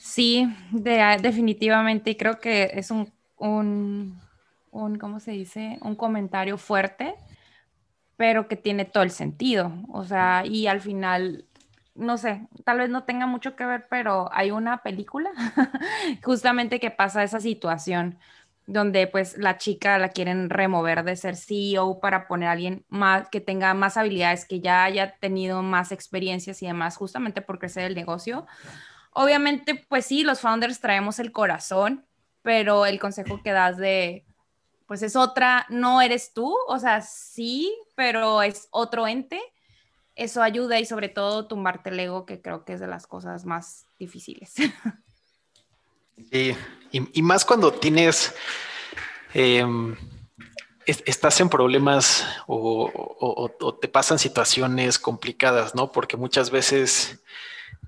Sí, 0.00 0.44
definitivamente. 0.72 2.10
Y 2.10 2.16
creo 2.16 2.40
que 2.40 2.68
es 2.74 2.90
un, 2.90 3.12
un, 3.36 4.20
un, 4.72 4.98
¿cómo 4.98 5.20
se 5.20 5.30
dice? 5.30 5.78
Un 5.82 5.94
comentario 5.94 6.58
fuerte, 6.58 7.14
pero 8.16 8.48
que 8.48 8.56
tiene 8.56 8.86
todo 8.86 9.04
el 9.04 9.12
sentido. 9.12 9.72
O 9.92 10.04
sea, 10.04 10.42
y 10.44 10.66
al 10.66 10.80
final 10.80 11.44
no 11.96 12.18
sé, 12.18 12.46
tal 12.64 12.78
vez 12.78 12.90
no 12.90 13.04
tenga 13.04 13.26
mucho 13.26 13.56
que 13.56 13.64
ver, 13.64 13.86
pero 13.88 14.28
hay 14.32 14.50
una 14.50 14.82
película 14.82 15.30
justamente 16.22 16.80
que 16.80 16.90
pasa 16.90 17.22
esa 17.22 17.40
situación 17.40 18.18
donde 18.66 19.06
pues 19.06 19.38
la 19.38 19.58
chica 19.58 19.98
la 19.98 20.08
quieren 20.08 20.50
remover 20.50 21.04
de 21.04 21.16
ser 21.16 21.36
CEO 21.36 22.00
para 22.00 22.26
poner 22.26 22.48
a 22.48 22.52
alguien 22.52 22.84
más 22.88 23.28
que 23.30 23.40
tenga 23.40 23.72
más 23.74 23.96
habilidades, 23.96 24.44
que 24.44 24.60
ya 24.60 24.84
haya 24.84 25.16
tenido 25.18 25.62
más 25.62 25.92
experiencias 25.92 26.62
y 26.62 26.66
demás, 26.66 26.96
justamente 26.96 27.42
por 27.42 27.60
crecer 27.60 27.84
el 27.84 27.94
negocio. 27.94 28.46
Obviamente, 29.12 29.86
pues 29.88 30.06
sí, 30.06 30.24
los 30.24 30.40
founders 30.40 30.80
traemos 30.80 31.20
el 31.20 31.32
corazón, 31.32 32.04
pero 32.42 32.86
el 32.86 32.98
consejo 32.98 33.40
que 33.42 33.52
das 33.52 33.76
de, 33.76 34.26
pues 34.86 35.02
es 35.02 35.14
otra, 35.14 35.66
no 35.68 36.02
eres 36.02 36.32
tú, 36.34 36.54
o 36.66 36.78
sea, 36.78 37.02
sí, 37.02 37.72
pero 37.94 38.42
es 38.42 38.68
otro 38.72 39.06
ente 39.06 39.40
eso 40.16 40.42
ayuda 40.42 40.80
y 40.80 40.86
sobre 40.86 41.10
todo 41.10 41.46
tumbarte 41.46 41.90
el 41.90 42.00
ego, 42.00 42.26
que 42.26 42.40
creo 42.40 42.64
que 42.64 42.72
es 42.72 42.80
de 42.80 42.86
las 42.86 43.06
cosas 43.06 43.44
más 43.44 43.86
difíciles. 43.98 44.54
Sí, 46.32 46.56
y, 46.90 47.20
más 47.20 47.44
cuando 47.44 47.70
tienes, 47.74 48.34
em, 49.34 49.94
estás 50.86 51.38
en 51.42 51.50
problemas 51.50 52.26
o, 52.46 53.76
te 53.78 53.86
pasan 53.86 54.18
situaciones 54.18 54.98
complicadas, 54.98 55.74
¿no? 55.74 55.92
Porque 55.92 56.16
muchas 56.16 56.50
veces 56.50 57.20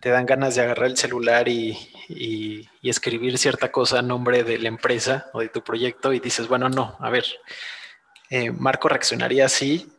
te 0.00 0.10
dan 0.10 0.26
ganas 0.26 0.56
de 0.56 0.60
agarrar 0.60 0.88
el 0.88 0.98
celular 0.98 1.48
y, 1.48 2.68
escribir 2.82 3.38
cierta 3.38 3.72
cosa 3.72 4.00
a 4.00 4.02
nombre 4.02 4.44
de 4.44 4.58
la 4.58 4.68
empresa 4.68 5.30
o 5.32 5.40
de 5.40 5.48
tu 5.48 5.62
proyecto 5.64 6.12
y 6.12 6.20
dices, 6.20 6.48
bueno, 6.48 6.68
no, 6.68 6.96
a 7.00 7.08
ver, 7.08 7.24
eh, 8.28 8.50
Marco 8.50 8.90
reaccionaría 8.90 9.46
así, 9.46 9.90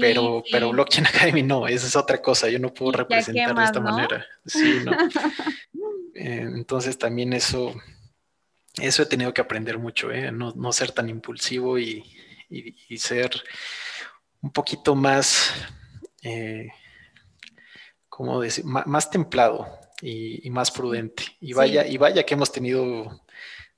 pero, 0.00 0.42
pero 0.50 0.70
Blockchain 0.70 1.06
Academy 1.06 1.42
no, 1.42 1.66
esa 1.66 1.86
es 1.86 1.96
otra 1.96 2.20
cosa, 2.20 2.48
yo 2.48 2.58
no 2.58 2.72
puedo 2.72 2.92
representar 2.92 3.54
de 3.54 3.64
esta 3.64 3.80
manera. 3.80 4.26
Sí, 4.46 4.80
no. 4.84 4.92
Eh, 6.12 6.40
entonces 6.42 6.98
también 6.98 7.32
eso, 7.32 7.72
eso 8.78 9.02
he 9.02 9.06
tenido 9.06 9.32
que 9.32 9.40
aprender 9.40 9.78
mucho, 9.78 10.10
¿eh? 10.10 10.30
no, 10.30 10.52
no, 10.54 10.70
ser 10.72 10.92
tan 10.92 11.08
impulsivo 11.08 11.78
y, 11.78 12.04
y, 12.50 12.98
ser 12.98 13.30
un 14.42 14.52
poquito 14.52 14.94
más, 14.94 15.52
eh, 16.22 16.68
¿cómo 18.08 18.40
decir? 18.40 18.66
más 18.66 19.10
templado 19.10 19.66
y, 20.02 20.50
más 20.50 20.70
prudente. 20.70 21.22
Y 21.40 21.54
vaya, 21.54 21.86
y 21.86 21.96
vaya 21.96 22.26
que 22.26 22.34
hemos 22.34 22.52
tenido 22.52 23.24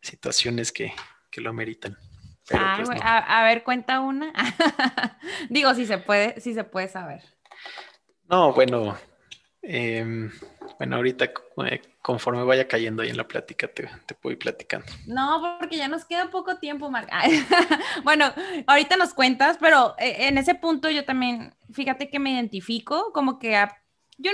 situaciones 0.01 0.73
que, 0.73 0.93
que 1.31 1.41
lo 1.41 1.51
ameritan. 1.51 1.97
Ah, 2.53 2.81
pues 2.85 3.01
a, 3.03 3.43
ver, 3.45 3.63
cuenta 3.63 4.01
una. 4.01 4.33
Digo, 5.49 5.75
si 5.75 5.87
se 5.87 5.99
puede, 5.99 6.41
si 6.41 6.55
se 6.55 6.65
puede 6.65 6.89
saber. 6.89 7.23
No, 8.29 8.53
bueno, 8.53 8.97
em, 9.63 10.31
bueno, 10.79 10.97
ahorita 10.97 11.27
eh, 11.67 11.83
conforme 12.01 12.43
vaya 12.43 12.67
cayendo 12.67 13.03
ahí 13.03 13.11
en 13.11 13.17
la 13.17 13.29
plática, 13.29 13.69
te, 13.69 13.89
te 14.07 14.15
puedo 14.15 14.33
ir 14.33 14.39
platicando. 14.39 14.87
No, 15.07 15.59
porque 15.61 15.77
ya 15.77 15.89
nos 15.89 16.05
queda 16.05 16.31
poco 16.31 16.59
tiempo, 16.59 16.91
Marca. 16.91 17.23
bueno, 18.05 18.33
ahorita 18.67 18.97
nos 18.97 19.15
cuentas, 19.15 19.59
pero 19.61 19.95
eh, 19.99 20.29
en 20.29 20.39
ese 20.39 20.55
punto 20.55 20.91
yo 20.91 21.05
también, 21.05 21.55
fíjate 21.73 22.11
que 22.11 22.19
me 22.19 22.33
identifico, 22.33 23.13
como 23.13 23.39
que 23.39 23.57
yo 24.19 24.31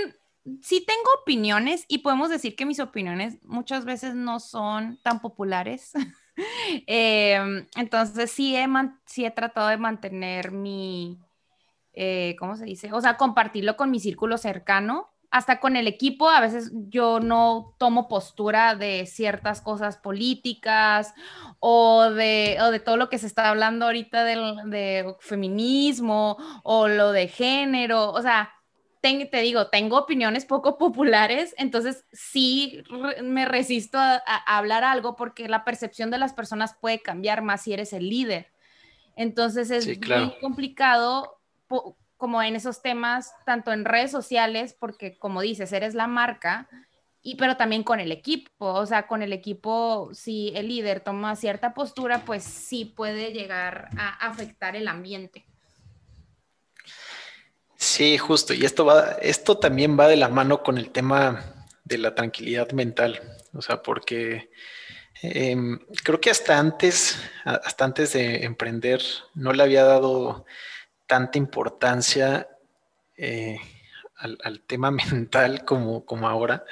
sí 0.63 0.85
tengo 0.87 1.11
opiniones 1.21 1.85
y 1.89 1.99
podemos 1.99 2.31
decir 2.31 2.57
que 2.57 2.67
mis 2.67 2.81
opiniones 2.81 3.39
muchas 3.43 3.85
veces 3.85 4.15
no 4.15 4.41
son 4.41 4.99
tan 5.03 5.21
populares. 5.21 5.93
Em, 6.87 7.67
entonces 7.77 8.31
sí 8.31 8.57
he, 8.57 8.67
sí 9.07 9.25
he 9.25 9.31
tratado 9.31 9.69
de 9.69 9.77
mantener 9.79 10.53
mi, 10.53 11.19
eh, 11.93 12.37
¿cómo 12.39 12.57
se 12.57 12.65
dice? 12.65 12.93
O 12.93 13.01
sea, 13.01 13.17
compartirlo 13.17 13.77
con 13.77 13.91
mi 13.91 14.01
círculo 14.01 14.39
cercano, 14.39 15.11
hasta 15.31 15.61
con 15.61 15.77
el 15.77 15.87
equipo. 15.87 16.31
A 16.31 16.41
veces 16.41 16.73
yo 16.89 17.21
no 17.21 17.75
tomo 17.79 18.09
postura 18.09 18.75
de 18.75 19.07
ciertas 19.07 19.61
cosas 19.61 19.97
políticas 19.97 21.15
o 21.61 22.11
de, 22.11 22.59
o 22.61 22.71
de 22.71 22.81
todo 22.81 22.97
lo 22.97 23.09
que 23.11 23.19
se 23.19 23.27
está 23.27 23.49
hablando 23.49 23.87
ahorita 23.87 24.25
del, 24.25 24.71
de 24.71 25.17
feminismo 25.21 26.37
o 26.65 26.89
lo 26.89 27.13
de 27.13 27.29
género. 27.29 28.11
O 28.13 28.23
sea, 28.23 28.51
te 29.31 29.41
digo, 29.41 29.69
tengo 29.69 29.99
opiniones 29.99 30.45
poco 30.45 30.79
populares, 30.79 31.55
entonces 31.59 32.05
sí 32.13 32.83
me 33.23 33.45
resisto 33.45 33.99
a, 33.99 34.19
hablar 34.47 34.85
algo 34.85 35.17
porque 35.17 35.49
la 35.49 35.65
percepción 35.65 36.11
de 36.11 36.19
las 36.19 36.33
personas 36.33 36.75
puede 36.81 37.01
cambiar 37.01 37.43
más 37.43 37.63
si 37.63 37.73
eres 37.73 37.93
el 37.93 38.09
líder. 38.09 38.53
Entonces 39.17 39.71
es 39.71 39.87
muy 39.87 40.39
complicado 40.41 41.41
como 42.17 42.43
en 42.43 42.57
esos 42.57 42.83
temas, 42.83 43.33
tanto 43.47 43.73
en 43.73 43.85
redes 43.85 44.11
sociales, 44.11 44.77
porque 44.79 45.19
como 45.19 45.41
dices, 45.41 45.73
eres 45.73 45.95
la 45.95 46.07
marca, 46.07 46.69
y, 47.23 47.37
pero 47.37 47.57
también 47.57 47.83
con 47.83 48.01
el 48.01 48.13
equipo, 48.13 48.67
o 48.67 48.87
sea, 48.87 49.07
con 49.07 49.23
el 49.23 49.33
equipo, 49.33 50.11
si 50.13 50.53
el 50.55 50.69
líder 50.69 51.01
toma 51.01 51.37
cierta 51.37 51.75
postura, 51.75 52.25
pues 52.25 52.45
sí 52.45 52.85
puede 52.85 53.33
llegar 53.33 53.91
a 53.97 54.27
afectar 54.27 54.77
el 54.77 54.89
ambiente. 54.89 55.48
Sí, 57.89 58.19
justo. 58.19 58.53
Y 58.53 58.67
esto 58.67 58.85
va, 58.85 59.17
esto 59.23 59.59
también 59.59 59.99
va 59.99 60.09
de 60.09 60.17
la 60.17 60.29
mano 60.29 60.63
con 60.63 60.77
el 60.77 60.91
tema 60.91 61.67
de 61.85 61.97
la 61.97 62.15
tranquilidad 62.15 62.71
mental. 62.73 63.21
O 63.55 63.63
sea, 63.63 63.83
porque 63.83 64.51
em, 65.23 65.79
creo 66.05 66.21
que 66.21 66.31
hasta 66.31 66.59
antes, 66.59 67.19
hasta 67.45 67.87
antes 67.87 68.13
de 68.13 68.45
emprender, 68.45 69.01
no 69.35 69.55
le 69.55 69.63
había 69.63 69.85
dado 69.85 70.45
tanta 71.07 71.39
importancia 71.39 72.49
eh, 73.17 73.59
al, 74.17 74.61
tema 74.67 74.91
mental 75.13 75.65
como, 75.65 76.05
como 76.05 76.29
ahora, 76.29 76.65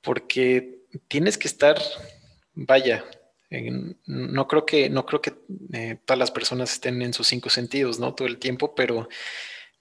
porque 0.00 0.80
tienes 1.08 1.36
que 1.36 1.48
estar, 1.48 1.76
vaya, 2.54 3.04
no 4.06 4.48
creo 4.48 4.64
que, 4.64 4.88
no 4.88 5.04
creo 5.04 5.20
que 5.20 5.34
eh, 5.74 5.98
todas 6.06 6.18
las 6.18 6.30
personas 6.30 6.72
estén 6.72 7.02
en 7.02 7.12
sus 7.12 7.26
cinco 7.28 7.50
sentidos, 7.50 7.98
¿no? 8.00 8.14
Todo 8.14 8.28
el 8.28 8.38
tiempo, 8.38 8.74
pero 8.74 9.08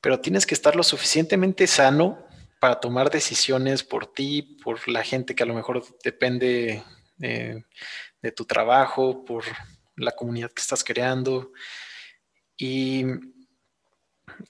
pero 0.08 0.22
tienes 0.22 0.46
que 0.46 0.56
estar 0.56 0.74
lo 0.78 0.84
suficientemente 0.84 1.68
sano 1.68 2.26
para 2.62 2.80
tomar 2.80 3.10
decisiones 3.10 3.84
por 3.84 4.14
ti, 4.14 4.58
por 4.64 4.88
la 4.88 5.04
gente 5.04 5.36
que 5.36 5.44
a 5.44 5.46
lo 5.46 5.54
mejor 5.54 5.84
depende 6.02 6.82
de, 7.18 7.66
tu 8.34 8.46
trabajo, 8.46 9.26
por 9.26 9.44
la 9.98 10.14
comunidad 10.14 10.50
que 10.54 10.62
estás 10.62 10.82
creando. 10.82 11.52
Y, 12.56 13.04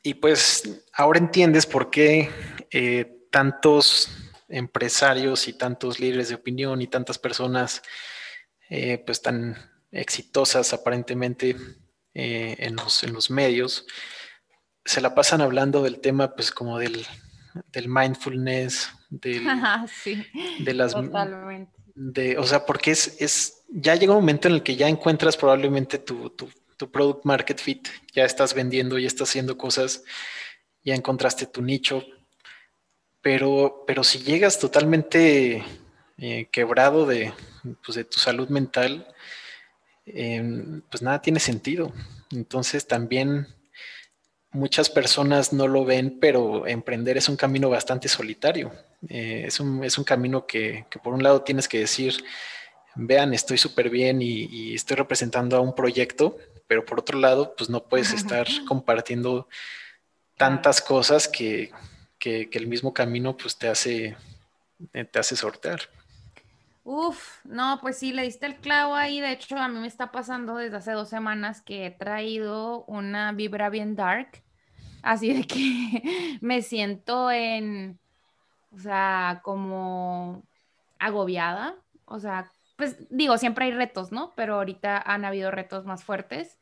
y 0.03 0.13
pues 0.13 0.85
ahora 0.93 1.17
entiendes 1.17 1.65
por 1.65 1.89
qué 1.89 2.29
eh, 2.69 3.25
tantos 3.31 4.09
empresarios 4.49 5.47
y 5.47 5.53
tantos 5.53 5.99
líderes 5.99 6.29
de 6.29 6.35
opinión 6.35 6.83
y 6.83 6.87
tantas 6.87 7.17
personas 7.17 7.81
eh, 8.69 8.99
pues 9.03 9.23
tan 9.23 9.57
exitosas 9.89 10.71
aparentemente 10.71 11.55
eh, 12.13 12.57
en, 12.59 12.75
los, 12.75 13.03
en 13.03 13.11
los 13.11 13.31
medios 13.31 13.87
se 14.87 15.01
la 15.01 15.13
pasan 15.13 15.41
hablando 15.41 15.83
del 15.83 15.99
tema, 15.99 16.33
pues 16.33 16.49
como 16.51 16.79
del, 16.79 17.05
mindfulness, 17.87 18.89
del, 19.09 19.45
de 20.59 20.73
las... 20.73 20.93
Totalmente. 20.93 21.71
De, 21.93 22.37
o 22.37 22.43
sea, 22.43 22.65
porque 22.65 22.91
es, 22.91 23.17
es, 23.19 23.63
ya 23.69 23.95
llega 23.95 24.13
un 24.13 24.19
momento 24.19 24.47
en 24.47 24.53
el 24.53 24.63
que 24.63 24.75
ya 24.75 24.87
encuentras 24.87 25.35
probablemente 25.35 25.97
tu, 25.97 26.29
tu, 26.29 26.47
tu 26.77 26.91
product 26.91 27.25
market 27.25 27.59
fit, 27.59 27.87
ya 28.13 28.23
estás 28.23 28.53
vendiendo, 28.53 28.97
ya 28.99 29.07
estás 29.07 29.29
haciendo 29.29 29.57
cosas, 29.57 30.03
ya 30.83 30.95
encontraste 30.95 31.47
tu 31.47 31.61
nicho, 31.61 32.03
pero, 33.21 33.83
pero 33.85 34.03
si 34.03 34.19
llegas 34.19 34.59
totalmente 34.59 35.63
eh, 36.17 36.47
quebrado 36.51 37.05
de, 37.05 37.33
pues, 37.83 37.95
de 37.95 38.05
tu 38.05 38.19
salud 38.19 38.47
mental, 38.49 39.07
em, 40.05 40.81
pues 40.89 41.01
nada 41.01 41.21
tiene 41.21 41.39
sentido. 41.39 41.91
Entonces 42.31 42.87
también 42.87 43.47
muchas 44.57 44.89
personas 44.89 45.53
no 45.53 45.67
lo 45.67 45.85
ven, 45.85 46.17
pero 46.19 46.67
emprender 46.67 47.15
es 47.17 47.29
un 47.29 47.37
camino 47.37 47.69
bastante 47.69 48.07
solitario. 48.07 48.73
Eh, 49.07 49.43
es, 49.45 49.59
un, 49.59 50.03
camino 50.03 50.47
que, 50.47 50.85
por 51.03 51.13
un 51.13 51.23
lado 51.23 51.43
tienes 51.43 51.67
que 51.67 51.79
decir, 51.79 52.23
vean, 52.95 53.33
estoy 53.33 53.57
súper 53.57 53.89
bien 53.89 54.21
y, 54.21 54.73
estoy 54.73 54.97
representando 54.97 55.55
a 55.55 55.61
un 55.61 55.75
proyecto, 55.75 56.37
pero 56.67 56.83
por 56.83 56.99
otro 56.99 57.19
lado, 57.19 57.55
pues 57.55 57.69
no 57.69 57.83
puedes 57.83 58.11
estar 58.11 58.47
compartiendo 58.67 59.47
tantas 60.35 60.81
cosas 60.81 61.27
que, 61.27 61.71
el 62.25 62.67
mismo 62.67 62.93
camino 62.93 63.37
pues 63.37 63.57
te 63.57 63.69
hace, 63.69 64.17
te 64.91 65.19
hace 65.19 65.35
sortear. 65.37 65.81
Uf, 66.83 67.39
no, 67.45 67.79
pues 67.81 67.97
sí, 67.97 68.11
le 68.11 68.23
diste 68.23 68.45
el 68.45 68.55
clavo 68.55 68.95
ahí. 68.95 69.19
De 69.19 69.31
hecho, 69.31 69.57
a 69.57 69.67
mí 69.67 69.77
me 69.77 69.87
está 69.87 70.11
pasando 70.11 70.55
desde 70.55 70.77
hace 70.77 70.91
dos 70.93 71.09
semanas 71.09 71.61
que 71.61 71.85
he 71.85 71.91
traído 71.91 72.85
una 72.85 73.33
vibra 73.33 73.69
bien 73.69 73.95
dark. 73.95 74.41
Así 75.07 75.33
de 75.33 75.43
que 75.47 76.37
me 76.41 76.61
siento 76.61 77.31
en, 77.31 77.99
o 78.71 78.79
sea, 78.79 79.41
como 79.43 80.43
agobiada. 80.99 81.75
O 82.05 82.19
sea, 82.19 82.51
pues 82.75 82.97
digo, 83.09 83.37
siempre 83.37 83.65
hay 83.65 83.71
retos, 83.71 84.11
¿no? 84.11 84.33
Pero 84.35 84.55
ahorita 84.55 85.01
han 85.01 85.25
habido 85.25 85.51
retos 85.51 85.85
más 85.85 86.03
fuertes. 86.03 86.59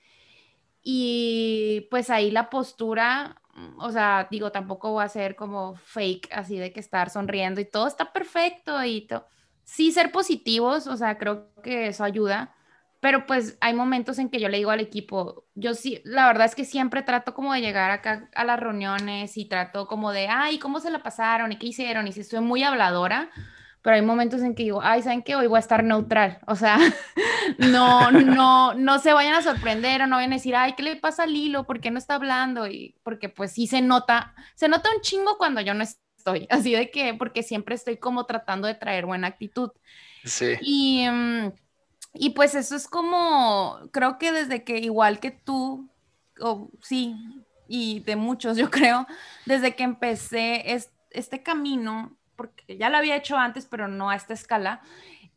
Y 0.84 1.88
pues 1.90 2.10
ahí 2.12 2.32
la 2.32 2.50
postura, 2.52 3.42
o 3.80 3.92
sea, 3.92 4.28
digo, 4.30 4.52
tampoco 4.52 4.92
voy 4.92 5.04
a 5.06 5.10
ser 5.10 5.36
como 5.36 5.76
fake, 5.76 6.30
así 6.32 6.58
de 6.60 6.72
que 6.72 6.80
estar 6.80 7.10
sonriendo 7.10 7.62
y 7.62 7.66
todo 7.66 7.88
está 7.88 8.14
perfecto 8.14 8.84
y 8.84 9.02
todo 9.08 9.26
sí 9.66 9.92
ser 9.92 10.12
positivos, 10.12 10.88
o 10.88 10.96
sea, 10.96 11.18
creo 11.18 11.52
que 11.62 11.88
eso 11.88 12.04
ayuda, 12.04 12.55
pero 13.06 13.28
pues 13.28 13.56
hay 13.62 13.76
momentos 13.76 14.18
en 14.18 14.32
que 14.32 14.40
yo 14.40 14.50
le 14.50 14.58
digo 14.58 14.72
al 14.72 14.80
equipo, 14.80 15.46
yo 15.54 15.76
sí, 15.76 16.02
la 16.06 16.26
verdad 16.26 16.48
es 16.48 16.56
que 16.56 16.66
siempre 16.66 17.04
trato 17.04 17.36
como 17.36 17.54
de 17.54 17.62
llegar 17.62 17.92
acá 17.92 18.32
a 18.34 18.44
las 18.44 18.60
reuniones 18.60 19.38
y 19.38 19.46
trato 19.46 19.86
como 19.86 20.12
de, 20.12 20.28
ay, 20.28 20.58
¿cómo 20.58 20.80
se 20.80 20.90
la 20.90 21.04
pasaron? 21.04 21.52
¿Y 21.52 21.60
qué 21.60 21.68
hicieron? 21.68 22.08
Y 22.08 22.14
si 22.14 22.22
estoy 22.22 22.40
muy 22.40 22.64
habladora, 22.64 23.30
pero 23.84 23.96
hay 23.96 24.02
momentos 24.02 24.42
en 24.42 24.56
que 24.56 24.64
digo, 24.64 24.82
ay, 24.82 25.04
¿saben 25.04 25.22
qué? 25.22 25.36
Hoy 25.36 25.46
voy 25.46 25.58
a 25.58 25.60
estar 25.60 25.84
neutral, 25.84 26.40
o 26.48 26.56
sea, 26.56 26.80
no, 27.60 28.10
no, 28.10 28.74
no 28.74 28.98
se 28.98 29.14
vayan 29.14 29.36
a 29.36 29.44
sorprender 29.44 30.02
o 30.02 30.08
no 30.08 30.16
vayan 30.16 30.32
a 30.32 30.38
decir, 30.38 30.56
ay, 30.56 30.74
¿qué 30.74 30.82
le 30.82 30.96
pasa 30.96 31.26
a 31.26 31.28
Lilo? 31.28 31.68
¿Por 31.68 31.82
qué 31.82 31.92
no 31.92 32.00
está 32.00 32.16
hablando? 32.16 32.66
Y 32.66 32.96
porque 33.04 33.30
pues 33.30 33.52
sí 33.52 33.68
se 33.68 33.84
nota, 33.84 34.34
se 34.56 34.68
nota 34.68 34.90
un 34.90 35.02
chingo 35.02 35.38
cuando 35.38 35.62
yo 35.62 35.76
no 35.76 35.84
estoy 35.84 36.48
así 36.50 36.74
de 36.74 36.90
que, 36.90 37.14
porque 37.14 37.44
siempre 37.44 37.76
estoy 37.76 37.98
como 37.98 38.26
tratando 38.26 38.68
de 38.68 38.74
traer 38.74 39.06
buena 39.06 39.28
actitud. 39.28 39.70
Sí. 40.24 40.56
Y, 40.62 41.08
mm, 41.08 41.52
y 42.18 42.32
pues 42.32 42.56
eso 42.56 42.76
es 42.76 42.88
como, 42.88 43.80
creo 43.92 44.18
que 44.18 44.32
desde 44.32 44.64
que 44.64 44.78
igual 44.78 45.20
que 45.20 45.32
tú, 45.32 45.90
o 46.40 46.70
sí, 46.82 47.16
y 47.68 48.00
de 48.02 48.16
muchos 48.16 48.58
yo 48.58 48.70
creo, 48.70 49.06
desde 49.46 49.76
que 49.76 49.84
empecé 49.84 50.64
este 51.12 51.44
camino, 51.44 52.16
porque 52.36 52.78
ya 52.78 52.90
lo 52.90 52.98
había 52.98 53.16
hecho 53.16 53.38
antes, 53.38 53.66
pero 53.66 53.88
no 53.88 54.10
a 54.10 54.16
esta 54.16 54.34
escala, 54.34 54.82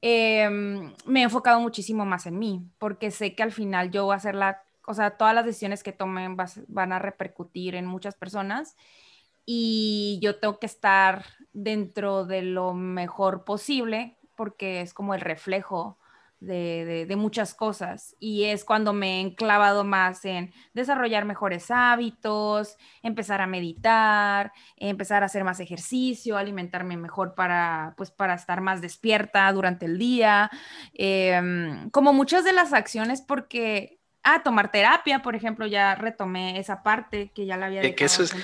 em, 0.01 0.93
me 1.07 1.21
he 1.21 1.25
enfocado 1.25 1.61
muchísimo 1.61 2.05
más 2.05 2.27
en 2.27 2.38
mí, 2.38 2.62
porque 2.79 3.11
sé 3.11 3.35
que 3.35 3.43
al 3.43 3.53
final 3.53 3.91
yo 3.91 4.05
voy 4.05 4.14
a 4.14 4.17
hacer 4.17 4.35
la, 4.35 4.62
o 4.87 4.95
sea, 4.95 5.17
todas 5.17 5.35
las 5.35 5.45
decisiones 5.45 5.83
que 5.83 5.93
tomen 5.93 6.37
van 6.69 6.93
a 6.93 6.99
repercutir 6.99 7.75
en 7.75 7.87
muchas 7.87 8.14
personas 8.14 8.77
y 9.45 10.19
yo 10.23 10.38
tengo 10.38 10.59
que 10.59 10.67
estar 10.67 11.25
dentro 11.53 12.25
de 12.27 12.43
lo 12.43 12.75
mejor 12.75 13.45
posible 13.45 14.19
porque 14.37 14.83
es 14.83 14.95
como 14.95 15.14
el 15.14 15.21
reflejo 15.21 15.99
de, 16.40 17.07
de, 17.07 17.16
muchas 17.16 17.55
cosas 17.55 18.14
y 18.20 18.44
es 18.44 18.64
cuando 18.64 18.92
me 18.92 19.16
he 19.16 19.20
enclavado 19.20 19.83
más 19.85 20.24
en 20.24 20.53
desarrollar 20.72 21.24
mejores 21.24 21.70
hábitos, 21.70 22.77
empezar 23.03 23.40
a 23.40 23.46
meditar, 23.46 24.53
empezar 24.77 25.22
a 25.22 25.27
hacer 25.27 25.42
más 25.42 25.59
ejercicio, 25.61 26.37
alimentarme 26.37 26.96
mejor 26.96 27.35
para, 27.35 27.94
pues, 27.96 28.11
para 28.11 28.35
estar 28.35 28.61
más 28.61 28.81
despierta 28.81 29.51
durante 29.53 29.87
el 29.87 29.98
día, 29.98 30.51
em, 30.94 31.90
como 31.90 32.12
muchas 32.12 32.44
de 32.44 32.53
las 32.53 32.72
acciones 32.72 33.20
porque 33.20 33.98
Ah, 34.31 34.42
tomar 34.42 34.70
terapia, 34.70 35.22
por 35.22 35.35
ejemplo, 35.35 35.66
ya 35.66 35.94
retomé 35.94 36.59
esa 36.59 36.83
parte 36.83 37.31
que 37.35 37.46
ya 37.46 37.57
la 37.57 37.66
había 37.66 37.81
dejado 37.81 37.96
que 37.96 38.05
eso 38.05 38.22
es, 38.22 38.35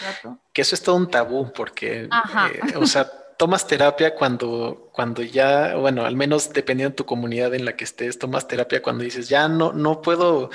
Que 0.53 0.63
eso 0.63 0.75
es 0.75 0.83
todo 0.83 0.97
un 0.97 1.11
tabú, 1.11 1.53
porque, 1.53 2.05
eh, 2.05 2.77
o 2.77 2.87
sea, 2.87 3.07
tomas 3.37 3.67
terapia 3.67 4.15
cuando, 4.15 4.91
cuando 4.93 5.23
ya, 5.23 5.77
bueno, 5.77 6.05
al 6.05 6.17
menos 6.17 6.53
dependiendo 6.53 6.91
de 6.91 6.97
tu 6.97 7.07
comunidad 7.07 7.55
en 7.55 7.65
la 7.65 7.77
que 7.77 7.85
estés, 7.85 8.19
tomas 8.19 8.49
terapia 8.49 8.83
cuando 8.83 9.05
dices, 9.05 9.29
ya 9.29 9.49
no, 9.49 9.73
no 9.73 10.03
puedo, 10.03 10.51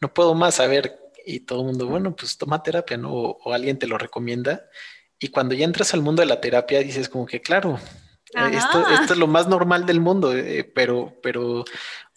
no 0.00 0.12
puedo 0.12 0.34
más, 0.34 0.60
a 0.60 0.66
ver, 0.66 0.98
y 1.26 1.40
todo 1.40 1.60
el 1.60 1.66
mundo, 1.66 1.86
bueno, 1.86 2.14
pues 2.14 2.38
toma 2.38 2.62
terapia, 2.62 2.96
¿no? 2.96 3.12
O, 3.12 3.52
alguien 3.52 3.78
te 3.78 3.86
lo 3.86 3.98
recomienda. 3.98 4.66
Y 5.18 5.28
cuando 5.28 5.54
ya 5.54 5.64
entras 5.64 5.92
al 5.94 6.02
mundo 6.02 6.22
de 6.22 6.26
la 6.26 6.40
terapia, 6.40 6.80
dices 6.80 7.08
como 7.08 7.26
que, 7.26 7.40
claro, 7.40 7.78
eh, 8.34 8.50
esto, 8.52 8.88
esto, 8.88 9.12
es 9.12 9.18
lo 9.18 9.26
más 9.26 9.48
normal 9.48 9.86
del 9.86 10.00
mundo, 10.00 10.34
eh, 10.34 10.64
pero, 10.64 11.14
pero 11.22 11.64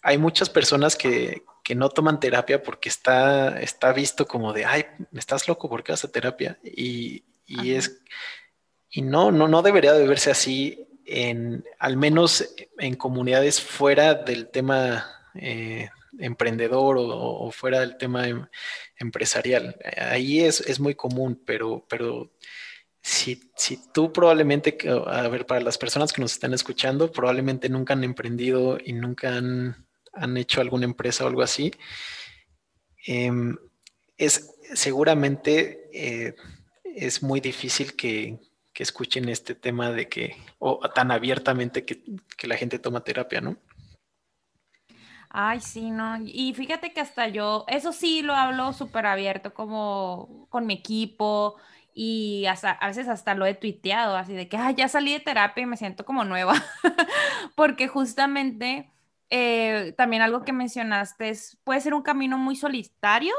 hay 0.02 0.18
muchas 0.18 0.48
personas 0.48 0.96
que, 0.96 1.42
que 1.64 1.74
no 1.74 1.88
toman 1.88 2.20
terapia 2.20 2.62
porque 2.62 2.90
está, 2.90 3.58
está 3.60 3.92
visto 3.92 4.26
como 4.26 4.52
de, 4.52 4.66
ay, 4.66 4.84
estás 5.14 5.48
loco, 5.48 5.68
¿por 5.68 5.82
qué 5.82 5.92
vas 5.92 6.04
a 6.04 6.12
terapia? 6.12 6.58
Y, 6.62 7.24
es, 7.46 8.02
y 8.94 9.02
no, 9.02 9.32
no, 9.32 9.48
no 9.48 9.62
debería 9.62 9.92
de 9.92 10.06
verse 10.06 10.30
así 10.30 10.86
en, 11.04 11.64
al 11.78 11.96
menos 11.96 12.54
en 12.78 12.94
comunidades 12.94 13.60
fuera 13.60 14.14
del 14.14 14.48
tema 14.48 15.04
eh, 15.34 15.88
emprendedor 16.18 16.96
o, 16.98 17.50
fuera 17.50 17.80
del 17.80 17.96
tema 17.96 18.28
em, 18.28 18.46
empresarial. 18.98 19.76
Ahí 19.96 20.40
es, 20.40 20.60
es, 20.60 20.80
muy 20.80 20.94
común, 20.94 21.42
pero, 21.44 21.84
pero 21.88 22.30
si, 23.02 23.50
si, 23.56 23.78
tú 23.92 24.12
probablemente, 24.12 24.78
a 25.06 25.28
ver, 25.28 25.44
para 25.44 25.60
las 25.60 25.76
personas 25.76 26.12
que 26.12 26.22
nos 26.22 26.32
están 26.32 26.54
escuchando, 26.54 27.10
probablemente 27.10 27.68
nunca 27.68 27.94
han 27.94 28.04
emprendido 28.04 28.78
y 28.82 28.92
nunca 28.92 29.36
han 29.36 29.84
han 30.14 30.36
hecho 30.36 30.60
alguna 30.60 30.84
empresa 30.84 31.24
o 31.24 31.28
algo 31.28 31.42
así, 31.42 31.72
em, 33.06 33.56
es 34.16 34.50
seguramente 34.74 35.90
eh, 35.92 36.34
es 36.84 37.22
muy 37.22 37.40
difícil 37.40 37.94
que, 37.94 38.38
escuchen 38.82 39.28
este 39.28 39.54
tema 39.54 39.90
de 39.90 40.08
que, 40.08 40.36
o 40.58 40.78
tan 40.90 41.10
abiertamente 41.10 41.84
que, 41.84 42.02
la 42.46 42.56
gente 42.56 42.78
toma 42.78 43.04
terapia, 43.04 43.40
¿no? 43.40 43.56
Ay, 45.30 45.60
sí, 45.60 45.90
no. 45.90 46.18
Y 46.24 46.54
fíjate 46.54 46.92
que 46.92 47.00
hasta 47.00 47.28
yo, 47.28 47.64
eso 47.68 47.92
sí 47.92 48.22
lo 48.22 48.34
hablo 48.34 48.72
súper 48.72 49.06
abierto, 49.06 49.54
como 49.54 50.46
con 50.50 50.66
mi 50.66 50.74
equipo, 50.74 51.56
y 51.94 52.46
hasta, 52.46 52.72
a 52.72 52.88
veces 52.88 53.08
hasta 53.08 53.34
lo 53.34 53.46
he 53.46 53.54
tuiteado, 53.54 54.16
así 54.16 54.34
de 54.34 54.48
que, 54.48 54.56
ay, 54.56 54.74
ya 54.74 54.88
salí 54.88 55.12
de 55.12 55.20
terapia 55.20 55.62
y 55.62 55.66
me 55.66 55.76
siento 55.76 56.04
como 56.04 56.24
nueva, 56.24 56.54
porque 57.56 57.88
justamente 57.88 58.90
eh, 59.30 59.94
también 59.96 60.22
algo 60.22 60.42
que 60.42 60.52
mencionaste 60.52 61.28
es, 61.28 61.58
puede 61.64 61.80
ser 61.80 61.94
un 61.94 62.02
camino 62.02 62.36
muy 62.36 62.56
solitario, 62.56 63.34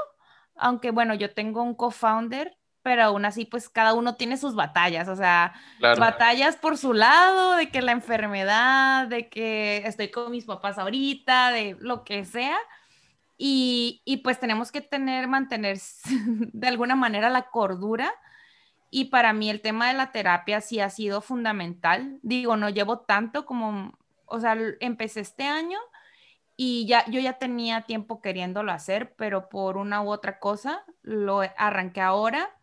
aunque 0.55 0.91
bueno, 0.91 1.13
yo 1.15 1.33
tengo 1.33 1.61
un 1.63 1.75
co-founder, 1.75 2.57
pero 2.85 3.01
aún 3.01 3.25
así, 3.25 3.45
pues 3.45 3.67
cada 3.67 3.95
uno 3.95 4.13
tiene 4.13 4.37
sus 4.37 4.53
batallas, 4.53 5.07
o 5.07 5.15
sea, 5.15 5.55
batallas 5.79 6.55
por 6.55 6.77
su 6.77 6.93
lado, 6.93 7.55
de 7.55 7.71
que 7.71 7.81
la 7.81 7.93
enfermedad, 7.93 9.07
de 9.07 9.27
que 9.27 9.77
estoy 9.87 10.11
con 10.11 10.29
mis 10.29 10.45
papás 10.45 10.77
ahorita, 10.77 11.49
de 11.49 11.75
lo 11.79 12.03
que 12.03 12.25
sea. 12.25 12.59
Y, 13.39 14.03
y 14.05 14.17
pues 14.17 14.39
tenemos 14.39 14.71
que 14.71 14.81
tener, 14.81 15.27
mantener 15.27 15.79
de 16.53 16.67
alguna 16.67 16.95
manera 16.95 17.31
la 17.31 17.49
cordura. 17.49 18.13
Y 18.91 19.05
para 19.05 19.33
mí 19.33 19.49
el 19.49 19.61
tema 19.61 19.87
de 19.87 19.95
la 19.95 20.11
terapia 20.11 20.61
sí 20.61 20.79
ha 20.79 20.91
sido 20.91 21.21
fundamental. 21.21 22.19
Digo, 22.21 22.55
no 22.55 22.69
llevo 22.69 22.99
tanto 22.99 23.47
como 23.47 23.97
o 24.27 24.39
sea, 24.39 24.55
empecé 24.79 25.21
este 25.21 25.45
año 25.45 25.79
y 26.55 26.85
ya 26.85 27.03
yo 27.09 27.19
ya 27.19 27.33
tenía 27.39 27.81
tiempo 27.81 28.21
queriéndolo 28.21 28.71
hacer, 28.71 29.15
pero 29.15 29.49
por 29.49 29.77
una 29.77 30.03
u 30.03 30.11
otra 30.11 30.37
cosa 30.37 30.85
lo 31.01 31.41
arranqué 31.57 32.01
ahora 32.01 32.55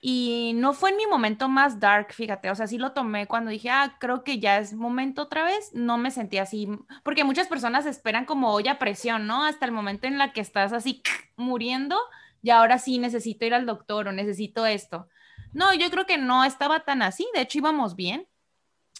y 0.00 0.52
no 0.56 0.72
fue 0.72 0.90
en 0.90 0.96
mi 0.96 1.06
momento 1.06 1.48
más 1.48 1.80
dark, 1.80 2.12
fíjate, 2.12 2.50
o 2.50 2.54
sea, 2.54 2.66
sí 2.66 2.78
lo 2.78 2.92
tomé 2.92 3.26
cuando 3.26 3.50
dije, 3.50 3.70
ah, 3.70 3.96
creo 3.98 4.24
que 4.24 4.38
ya 4.38 4.58
es 4.58 4.74
momento 4.74 5.22
otra 5.22 5.44
vez, 5.44 5.70
no 5.72 5.98
me 5.98 6.10
sentí 6.10 6.38
así, 6.38 6.68
porque 7.02 7.24
muchas 7.24 7.48
personas 7.48 7.86
esperan 7.86 8.24
como 8.26 8.52
olla 8.52 8.78
presión, 8.78 9.26
¿no? 9.26 9.44
Hasta 9.44 9.64
el 9.66 9.72
momento 9.72 10.06
en 10.06 10.18
la 10.18 10.32
que 10.32 10.40
estás 10.40 10.72
así 10.72 11.02
muriendo 11.36 11.98
y 12.42 12.50
ahora 12.50 12.78
sí 12.78 12.98
necesito 12.98 13.46
ir 13.46 13.54
al 13.54 13.66
doctor 13.66 14.08
o 14.08 14.12
necesito 14.12 14.66
esto. 14.66 15.08
No, 15.52 15.72
yo 15.74 15.90
creo 15.90 16.06
que 16.06 16.18
no 16.18 16.44
estaba 16.44 16.80
tan 16.80 17.02
así, 17.02 17.26
de 17.34 17.40
hecho 17.42 17.58
íbamos 17.58 17.96
bien 17.96 18.28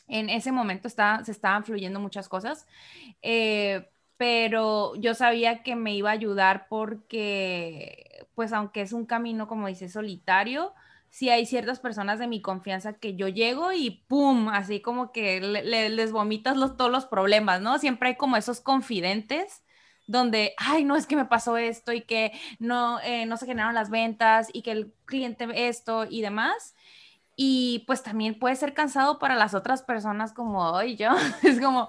en 0.08 0.30
ese 0.30 0.52
momento 0.52 0.88
se 0.88 1.30
estaban 1.30 1.64
fluyendo 1.64 2.00
muchas 2.00 2.28
cosas, 2.28 2.66
eh, 3.22 3.88
pero 4.16 4.94
yo 4.96 5.14
sabía 5.14 5.62
que 5.62 5.76
me 5.76 5.94
iba 5.94 6.10
a 6.10 6.14
ayudar 6.14 6.68
porque, 6.68 8.26
pues 8.34 8.52
aunque 8.52 8.82
es 8.82 8.92
un 8.92 9.04
camino, 9.04 9.48
como 9.48 9.66
dice, 9.66 9.88
solitario, 9.88 10.72
sí 11.16 11.30
hay 11.30 11.46
ciertas 11.46 11.80
personas 11.80 12.18
de 12.18 12.26
mi 12.26 12.42
confianza 12.42 12.98
que 12.98 13.16
yo 13.16 13.26
llego 13.28 13.72
y 13.72 14.04
¡pum! 14.06 14.50
Así 14.50 14.82
como 14.82 15.12
que 15.12 15.40
les 15.40 16.12
vomitas 16.12 16.58
los, 16.58 16.76
todos 16.76 16.90
los 16.90 17.06
problemas, 17.06 17.62
¿no? 17.62 17.78
Siempre 17.78 18.10
hay 18.10 18.16
como 18.16 18.36
esos 18.36 18.60
confidentes 18.60 19.62
donde, 20.06 20.52
ay, 20.58 20.84
no 20.84 20.94
es 20.94 21.06
que 21.06 21.16
me 21.16 21.24
pasó 21.24 21.56
esto 21.56 21.94
y 21.94 22.02
que 22.02 22.32
no, 22.58 23.00
eh, 23.00 23.24
no 23.24 23.38
se 23.38 23.46
generaron 23.46 23.74
las 23.74 23.88
ventas 23.88 24.48
y 24.52 24.60
que 24.60 24.72
el 24.72 24.92
cliente 25.06 25.48
esto 25.68 26.04
y 26.04 26.20
demás. 26.20 26.74
Y 27.34 27.84
pues 27.86 28.02
también 28.02 28.38
puede 28.38 28.56
ser 28.56 28.74
cansado 28.74 29.18
para 29.18 29.36
las 29.36 29.54
otras 29.54 29.82
personas 29.82 30.34
como 30.34 30.70
hoy 30.70 30.96
yo. 30.96 31.12
Es 31.42 31.62
como, 31.62 31.88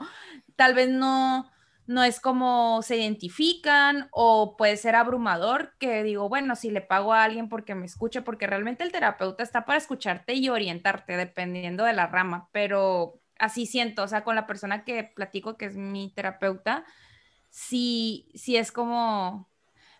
tal 0.55 0.73
vez 0.73 0.87
no, 0.87 1.51
no 1.87 2.03
es 2.03 2.19
como 2.19 2.81
se 2.83 2.97
identifican 2.97 4.09
o 4.11 4.57
puede 4.57 4.77
ser 4.77 4.95
abrumador 4.95 5.73
que 5.79 6.03
digo, 6.03 6.29
bueno, 6.29 6.55
si 6.55 6.69
le 6.69 6.81
pago 6.81 7.13
a 7.13 7.23
alguien 7.23 7.49
porque 7.49 7.75
me 7.75 7.85
escuche, 7.85 8.21
porque 8.21 8.45
realmente 8.45 8.83
el 8.83 8.91
terapeuta 8.91 9.41
está 9.43 9.65
para 9.65 9.77
escucharte 9.77 10.33
y 10.33 10.49
orientarte 10.49 11.15
dependiendo 11.15 11.85
de 11.85 11.93
la 11.93 12.07
rama, 12.07 12.49
pero 12.51 13.21
así 13.39 13.65
siento, 13.65 14.03
o 14.03 14.07
sea, 14.07 14.23
con 14.23 14.35
la 14.35 14.47
persona 14.47 14.83
que 14.83 15.03
platico 15.05 15.57
que 15.57 15.65
es 15.65 15.77
mi 15.77 16.11
terapeuta, 16.13 16.85
sí, 17.49 18.29
sí 18.35 18.57
es 18.57 18.71
como, 18.71 19.49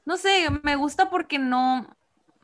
no 0.06 0.18
sé, 0.18 0.48
me 0.64 0.76
gusta 0.76 1.10
porque 1.10 1.40
no, 1.40 1.98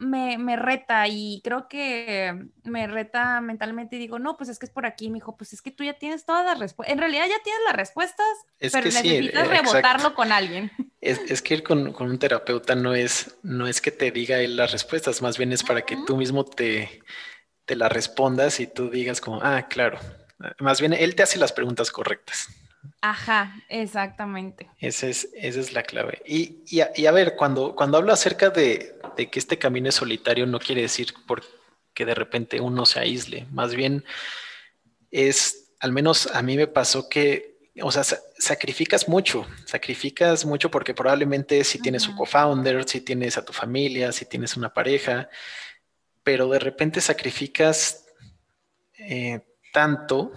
me, 0.04 0.38
me, 0.38 0.56
reta 0.56 1.08
y 1.08 1.42
creo 1.44 1.68
que 1.68 2.48
me 2.64 2.88
reta 2.88 3.42
mentalmente 3.42 3.96
y 3.96 4.00
digo, 4.00 4.20
no, 4.20 4.38
pues 4.38 4.50
es 4.50 4.60
que 4.60 4.66
es 4.66 4.72
por 4.72 4.86
aquí, 4.86 5.10
me 5.10 5.16
dijo, 5.16 5.36
pues 5.38 5.54
es 5.54 5.62
que 5.62 5.72
tú 5.72 5.84
ya 5.84 5.94
tienes 5.94 6.26
todas 6.26 6.46
las 6.46 6.60
respuestas, 6.60 6.94
en 6.94 7.00
realidad 7.00 7.26
ya 7.28 7.42
tienes 7.44 7.62
las 7.66 7.76
respuestas, 7.76 8.28
pero 8.60 8.86
necesitas 8.86 9.48
rebotarlo 9.48 10.14
con 10.16 10.32
alguien. 10.32 10.72
Es, 11.04 11.20
es 11.30 11.42
que 11.42 11.56
ir 11.56 11.64
con, 11.64 11.92
con, 11.92 12.10
un 12.10 12.18
terapeuta 12.18 12.76
no 12.76 12.96
es, 12.96 13.36
no 13.44 13.68
es 13.68 13.82
que 13.82 13.92
te 13.92 14.10
diga 14.12 14.40
él 14.40 14.56
las 14.56 14.72
respuestas, 14.72 15.22
más 15.22 15.38
bien 15.38 15.52
es 15.52 15.62
para 15.62 15.82
que 15.82 15.98
tú 16.08 16.16
mismo 16.16 16.46
te, 16.46 17.02
te 17.66 17.76
las 17.76 17.92
respondas 17.92 18.62
y 18.62 18.68
tú 18.68 18.90
digas 18.90 19.20
como, 19.20 19.42
ah, 19.44 19.68
claro, 19.68 20.00
más 20.60 20.80
bien 20.80 20.94
él 20.94 21.16
te 21.16 21.24
hace 21.24 21.40
las 21.40 21.52
preguntas 21.52 21.92
correctas. 21.92 22.48
Ajá, 23.02 23.56
exactamente. 23.70 24.70
Esa 24.80 25.08
es, 25.08 25.30
esa 25.36 25.60
es 25.60 25.74
la 25.74 25.84
clave. 25.84 26.22
Y, 26.26 26.64
y, 26.68 27.06
a, 27.06 27.12
ver, 27.12 27.36
cuando, 27.36 27.76
cuando 27.76 27.98
hablo 27.98 28.14
acerca 28.14 28.50
de, 28.50 28.96
de, 29.18 29.30
que 29.30 29.40
este 29.40 29.58
camino 29.58 29.90
es 29.90 29.96
solitario, 29.96 30.46
no 30.46 30.60
quiere 30.60 30.84
decir 30.84 31.14
que 31.94 32.06
de 32.06 32.16
repente 32.16 32.62
uno 32.62 32.86
se 32.86 33.00
aísle. 33.00 33.46
Más 33.52 33.76
bien 33.76 34.04
es, 35.12 35.74
al 35.80 35.92
menos 35.92 36.28
a 36.28 36.42
mí 36.42 36.58
me 36.58 36.68
pasó 36.68 37.10
que, 37.10 37.58
o 37.82 37.92
sea, 37.92 38.04
sacrificas 38.38 39.08
mucho, 39.08 39.46
sacrificas 39.66 40.46
mucho 40.46 40.70
porque 40.72 40.94
probablemente 40.94 41.64
si 41.64 41.80
tienes 41.80 42.08
un 42.08 42.16
co-founder, 42.16 42.88
si 42.88 43.02
tienes 43.02 43.38
a 43.38 43.46
tu 43.46 43.54
familia, 43.54 44.12
si 44.12 44.26
tienes 44.26 44.58
una 44.58 44.74
pareja, 44.74 45.30
pero 46.24 46.48
de 46.50 46.60
repente 46.60 47.02
sacrificas 47.02 48.06
eh, 48.98 49.42
tanto 49.72 50.32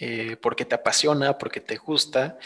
eh, 0.00 0.36
porque 0.40 0.64
te 0.64 0.74
apasiona, 0.74 1.36
porque 1.38 1.60
te 1.60 1.76
gusta, 1.76 2.38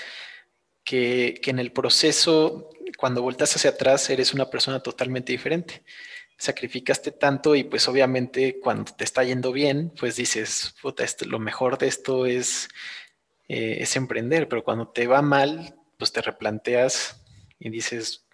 que, 0.85 1.41
en 1.45 1.59
el 1.59 1.73
proceso, 1.73 2.71
cuando 2.99 3.23
vueltas 3.23 3.55
hacia 3.57 3.71
atrás, 3.71 4.11
eres 4.11 4.35
una 4.35 4.51
persona 4.51 4.81
totalmente 4.81 5.33
diferente. 5.33 5.85
Sacrificaste 6.37 7.13
tanto 7.13 7.55
y 7.55 7.65
pues 7.65 7.89
obviamente 7.89 8.59
cuando 8.61 8.93
te 8.93 9.05
está 9.05 9.25
yendo 9.25 9.53
bien, 9.53 9.93
pues 9.99 10.17
dices, 10.17 10.75
puta, 10.83 11.05
lo 11.27 11.39
mejor 11.39 11.79
de 11.79 11.87
esto 11.87 12.27
es, 12.27 12.69
eh, 13.49 13.79
es 13.81 13.97
emprender, 13.97 14.49
pero 14.49 14.65
cuando 14.65 14.89
te 14.89 15.07
va 15.07 15.23
mal, 15.23 15.77
pues 15.97 16.13
te 16.13 16.23
replanteas 16.23 17.25
y 17.61 17.71
dices, 17.71 18.27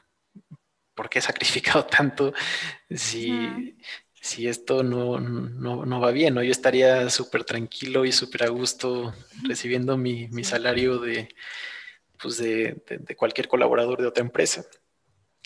¿por 0.95 1.11
qué 1.11 1.18
he 1.18 1.23
sacrificado 1.23 1.85
tanto? 1.87 2.33
Si, 2.89 3.77
si 4.21 4.49
esto 4.49 4.83
no, 4.83 5.18
no, 5.18 6.01
va 6.01 6.11
bien, 6.11 6.35
¿no? 6.35 6.43
Yo 6.43 6.53
estaría 6.53 7.09
súper 7.09 7.45
tranquilo 7.45 8.05
y 8.05 8.12
súper 8.12 8.45
a 8.45 8.49
gusto 8.49 9.14
recibiendo 9.45 9.97
mi, 9.97 10.29
salario 10.45 10.99
de, 10.99 11.35
pues 12.23 12.37
de, 12.37 12.77
cualquier 13.16 13.49
colaborador 13.49 14.01
de 14.01 14.07
otra 14.07 14.23
empresa. 14.23 14.66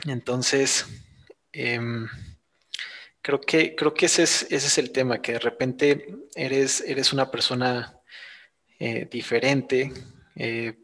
Entonces, 0.07 0.87
em, 1.53 2.09
creo, 3.23 3.41
que, 3.41 3.77
creo 3.77 3.95
que 3.95 4.07
ese 4.07 4.25
es, 4.25 4.43
ese 4.51 4.67
es 4.67 4.79
el 4.79 4.91
tema, 4.91 5.23
que 5.23 5.35
de 5.35 5.39
repente 5.39 6.17
eres, 6.35 6.81
eres 6.81 7.13
una 7.13 7.31
persona 7.31 8.01
eh, 8.81 9.07
diferente, 9.09 9.93
eh, 10.35 10.75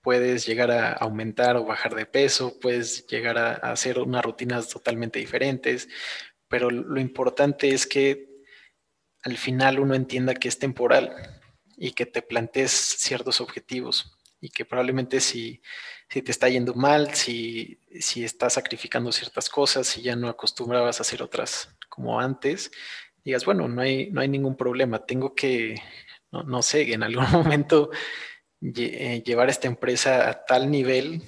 puedes 0.00 0.46
llegar 0.46 0.70
a 0.70 0.92
aumentar 0.92 1.56
o 1.56 1.64
bajar 1.64 1.96
de 1.96 2.06
peso, 2.06 2.56
puedes 2.60 3.04
llegar 3.08 3.36
a 3.36 3.54
hacer 3.72 3.98
unas 3.98 4.24
rutinas 4.24 4.68
totalmente 4.68 5.18
diferentes, 5.18 5.88
pero 6.48 6.70
lo 6.70 7.00
importante 7.00 7.70
es 7.70 7.86
que 7.86 8.28
al 9.22 9.36
final 9.36 9.80
uno 9.80 9.94
entienda 9.94 10.34
que 10.34 10.48
es 10.48 10.58
temporal 10.58 11.12
y 11.76 11.92
que 11.92 12.06
te 12.06 12.22
plantees 12.22 12.70
ciertos 12.70 13.40
objetivos 13.40 14.16
y 14.40 14.50
que 14.50 14.64
probablemente 14.64 15.20
si, 15.20 15.60
si 16.08 16.22
te 16.22 16.30
está 16.30 16.48
yendo 16.48 16.74
mal, 16.74 17.14
si, 17.14 17.80
si 18.00 18.24
estás 18.24 18.54
sacrificando 18.54 19.10
ciertas 19.12 19.48
cosas, 19.48 19.86
si 19.88 20.02
ya 20.02 20.14
no 20.14 20.28
acostumbrabas 20.28 20.98
a 20.98 21.02
hacer 21.02 21.22
otras 21.22 21.74
como 21.88 22.20
antes, 22.20 22.70
digas, 23.24 23.44
bueno, 23.44 23.66
no 23.66 23.82
hay, 23.82 24.10
no 24.10 24.20
hay 24.20 24.28
ningún 24.28 24.56
problema, 24.56 25.04
tengo 25.04 25.34
que, 25.34 25.82
no, 26.30 26.62
sé, 26.62 26.92
en 26.92 27.02
algún 27.02 27.28
momento 27.32 27.90
eh, 28.62 29.22
llevar 29.24 29.50
esta 29.50 29.66
empresa 29.66 30.30
a 30.30 30.44
tal 30.44 30.70
nivel 30.70 31.22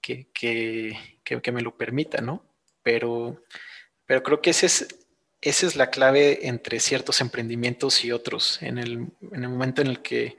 que, 0.00 0.30
que, 0.32 0.98
que 1.24 1.52
me 1.52 1.62
lo 1.62 1.76
permita, 1.76 2.20
¿no? 2.20 2.44
Pero 2.82 3.44
pero 4.06 4.22
creo 4.22 4.40
que 4.40 4.50
ese 4.50 4.66
es, 4.66 4.88
esa 5.40 5.66
es 5.66 5.76
la 5.76 5.90
clave 5.90 6.46
entre 6.46 6.80
ciertos 6.80 7.20
emprendimientos 7.20 8.04
y 8.04 8.12
otros, 8.12 8.62
en 8.62 8.78
el, 8.78 9.08
en 9.32 9.42
el 9.42 9.48
momento 9.48 9.82
en 9.82 9.88
el 9.88 10.00
que 10.00 10.36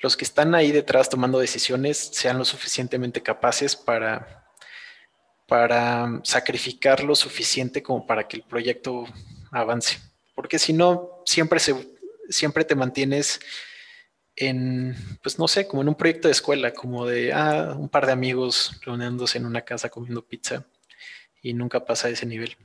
los 0.00 0.16
que 0.16 0.24
están 0.24 0.54
ahí 0.54 0.72
detrás 0.72 1.08
tomando 1.08 1.38
decisiones 1.38 1.98
sean 2.12 2.38
lo 2.38 2.44
suficientemente 2.44 3.22
capaces 3.22 3.76
para, 3.76 4.36
sacrificar 6.22 7.02
lo 7.02 7.14
suficiente 7.14 7.82
como 7.82 8.06
para 8.06 8.26
que 8.28 8.36
el 8.36 8.44
proyecto 8.44 9.04
avance. 9.50 9.98
Porque 10.34 10.58
si 10.58 10.72
no, 10.72 11.22
siempre, 11.26 11.58
se, 11.58 11.74
siempre 12.28 12.64
te 12.64 12.76
mantienes 12.76 13.40
en, 14.36 14.96
pues 15.22 15.38
no 15.38 15.48
sé, 15.48 15.66
como 15.66 15.82
en 15.82 15.88
un 15.88 15.96
proyecto 15.96 16.28
de 16.28 16.32
escuela, 16.32 16.72
como 16.72 17.04
de 17.04 17.32
ah, 17.32 17.74
un 17.76 17.88
par 17.88 18.06
de 18.06 18.12
amigos 18.12 18.80
reuniéndose 18.82 19.38
en 19.38 19.44
una 19.44 19.62
casa 19.62 19.90
comiendo 19.90 20.24
pizza 20.24 20.64
y 21.42 21.52
nunca 21.52 21.84
pasa 21.84 22.08
a 22.08 22.10
ese 22.10 22.26
nivel. 22.26 22.56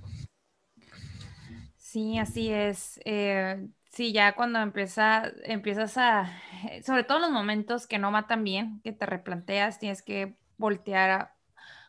Sí, 1.95 2.17
así 2.17 2.51
es. 2.51 2.99
Eh, 3.05 3.69
sí, 3.89 4.11
ya 4.11 4.35
cuando 4.35 4.59
empieza, 4.59 5.31
empiezas 5.45 5.97
a, 5.97 6.29
eh, 6.69 6.83
sobre 6.83 7.05
todo 7.05 7.19
los 7.19 7.31
momentos 7.31 7.87
que 7.87 7.99
no 7.99 8.11
matan 8.11 8.43
bien, 8.43 8.81
que 8.83 8.91
te 8.91 9.05
replanteas, 9.05 9.79
tienes 9.79 10.01
que 10.03 10.35
voltear 10.57 11.09
a, 11.09 11.35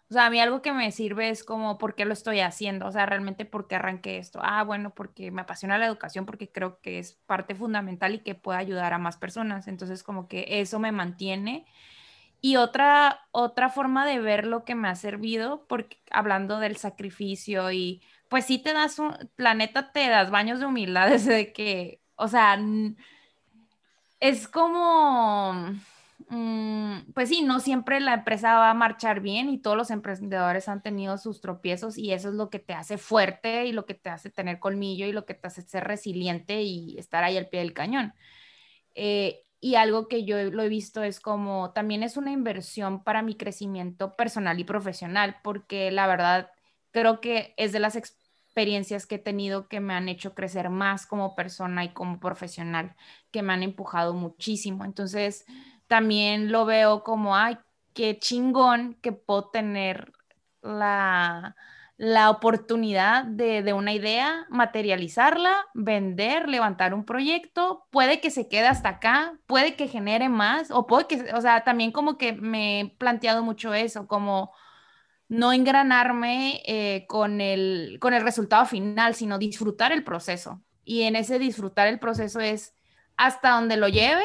o 0.09 0.15
sea, 0.15 0.27
a 0.27 0.31
mí 0.31 0.41
algo 0.41 0.63
que 0.63 0.73
me 0.73 0.93
sirve 0.93 1.31
es 1.31 1.43
como, 1.43 1.77
¿por 1.79 1.97
qué 1.97 2.05
lo 2.05 2.13
estoy 2.13 2.39
haciendo? 2.41 2.87
O 2.87 2.93
sea, 2.93 3.07
realmente, 3.07 3.47
¿por 3.47 3.67
qué 3.67 3.75
arranqué 3.77 4.19
esto? 4.19 4.39
Ah, 4.45 4.63
bueno, 4.63 4.95
porque 4.95 5.33
me 5.33 5.43
apasiona 5.43 5.77
la 5.79 5.87
educación, 5.87 6.25
porque 6.25 6.53
creo 6.53 6.81
que 6.81 7.01
es 7.01 7.15
parte 7.27 7.57
fundamental 7.57 8.15
y 8.15 8.21
que 8.21 8.37
puede 8.37 8.61
ayudar 8.61 8.93
a 8.93 8.99
más 8.99 9.17
personas. 9.17 9.67
Entonces, 9.67 10.05
como 10.05 10.29
que 10.29 10.61
eso 10.61 10.79
me 10.79 10.93
mantiene. 10.93 11.67
Y 12.41 12.57
otra, 12.57 13.27
otra 13.33 13.71
forma 13.71 14.07
de 14.07 14.21
ver 14.21 14.47
lo 14.47 14.65
que 14.65 14.75
me 14.75 14.89
ha 14.89 14.95
servido, 14.95 15.67
porque 15.69 15.99
hablando 16.11 16.61
del 16.61 16.77
sacrificio 16.77 17.73
y 17.73 18.03
pues 18.29 18.47
sí 18.47 18.59
te 18.59 18.73
das 18.73 18.99
un, 18.99 19.15
planeta 19.37 19.93
te 19.93 20.09
das 20.09 20.31
baños 20.31 20.61
de 20.61 20.67
humildad 20.67 21.09
desde 21.11 21.53
que, 21.53 22.01
o 22.17 22.29
sea, 22.29 22.59
es 24.21 24.49
como, 24.49 25.53
mm, 26.29 27.13
pues 27.15 27.29
sí, 27.29 27.43
no 27.43 27.61
siempre 27.61 28.01
la 28.01 28.15
empresa 28.15 28.55
va 28.55 28.71
a 28.71 28.75
marchar 28.75 29.21
bien 29.21 29.49
y 29.51 29.59
todos 29.59 29.77
los 29.77 29.91
emprendedores 29.91 30.69
han 30.69 30.83
tenido 30.83 31.19
sus 31.19 31.41
tropiezos 31.41 31.99
y 31.99 32.13
eso 32.13 32.29
es 32.31 32.35
lo 32.35 32.51
que 32.51 32.59
te 32.59 32.75
hace 32.75 32.99
fuerte 32.99 33.67
y 33.67 33.73
lo 33.73 33.87
que 33.87 33.95
te 33.95 34.11
hace 34.11 34.31
tener 34.31 34.59
colmillo 34.59 35.07
y 35.07 35.13
lo 35.13 35.27
que 35.27 35.35
te 35.35 35.47
hace 35.47 35.63
ser 35.63 35.85
resiliente 35.85 36.63
y 36.63 36.99
estar 36.99 37.25
ahí 37.25 37.37
al 37.37 37.49
pie 37.49 37.61
del 37.61 37.75
cañón. 37.75 38.15
Eh, 38.95 39.43
y 39.61 39.77
algo 39.77 40.09
que 40.09 40.25
yo 40.25 40.43
lo 40.51 40.63
he 40.63 40.69
visto 40.69 41.03
es 41.03 41.21
como 41.21 41.73
también 41.73 42.03
es 42.03 42.17
una 42.17 42.31
inversión 42.33 43.03
para 43.03 43.23
mi 43.23 43.37
crecimiento 43.37 44.15
personal 44.17 44.61
y 44.61 44.65
profesional, 44.65 45.37
porque 45.43 45.91
la 45.91 46.07
verdad 46.07 46.51
creo 46.97 47.21
que 47.21 47.53
es 47.59 47.73
de 47.73 47.79
las 47.79 47.95
experiencias 47.95 49.05
que 49.05 49.17
he 49.17 49.19
tenido 49.19 49.69
que 49.69 49.81
me 49.81 49.93
han 49.93 50.09
hecho 50.09 50.35
crecer 50.35 50.71
más 50.71 51.07
como 51.07 51.35
persona 51.35 51.85
y 51.85 51.93
como 51.93 52.21
profesional, 52.21 52.97
que 53.31 53.43
me 53.43 53.53
han 53.53 53.63
empujado 53.63 54.15
muchísimo. 54.15 54.83
Entonces, 54.83 55.45
también 55.89 56.51
lo 56.51 56.65
veo 56.65 57.03
como, 57.03 57.37
ay, 57.37 57.59
qué 57.93 58.19
chingón 58.19 58.95
que 59.03 59.13
puedo 59.13 59.51
tener 59.51 60.11
la, 60.63 61.55
la 61.99 62.31
oportunidad 62.31 63.25
de, 63.25 63.63
de, 63.63 63.75
una 63.75 63.93
idea, 63.93 64.47
materializarla, 64.49 65.55
vender, 65.75 66.49
levantar 66.49 66.95
un 66.95 67.05
proyecto, 67.05 67.87
puede 67.91 68.21
que 68.21 68.31
se 68.31 68.49
quede 68.49 68.69
hasta 68.69 68.89
acá, 68.89 69.35
puede 69.47 69.77
que 69.77 69.87
genere 69.87 70.31
más, 70.31 70.71
o 70.71 70.87
puede 70.87 71.07
que, 71.07 71.35
o 71.35 71.41
sea, 71.43 71.63
también 71.63 71.93
como 71.93 72.17
que 72.17 72.33
me 72.33 72.81
he 72.81 72.89
planteado 72.89 73.43
mucho 73.43 73.75
eso, 73.75 74.07
como 74.07 74.51
no 75.29 75.53
engranarme 75.53 76.63
eh, 76.67 77.07
con, 77.09 77.41
el, 77.41 77.99
con 78.01 78.15
el 78.15 78.23
resultado 78.23 78.65
final, 78.67 79.15
sino 79.15 79.39
disfrutar 79.39 79.93
el 79.93 80.05
proceso. 80.05 80.63
Y 80.85 81.03
en 81.03 81.17
ese 81.17 81.39
disfrutar 81.39 81.89
el 81.89 81.99
proceso 81.99 82.41
es 82.41 82.75
hasta 83.17 83.51
donde 83.51 83.77
lo 83.77 83.89
lleve. 83.89 84.25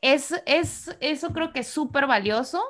Es, 0.00 0.34
es, 0.46 0.94
eso 1.00 1.32
creo 1.32 1.52
que 1.52 1.60
es 1.60 1.68
súper 1.68 2.06
valioso 2.06 2.62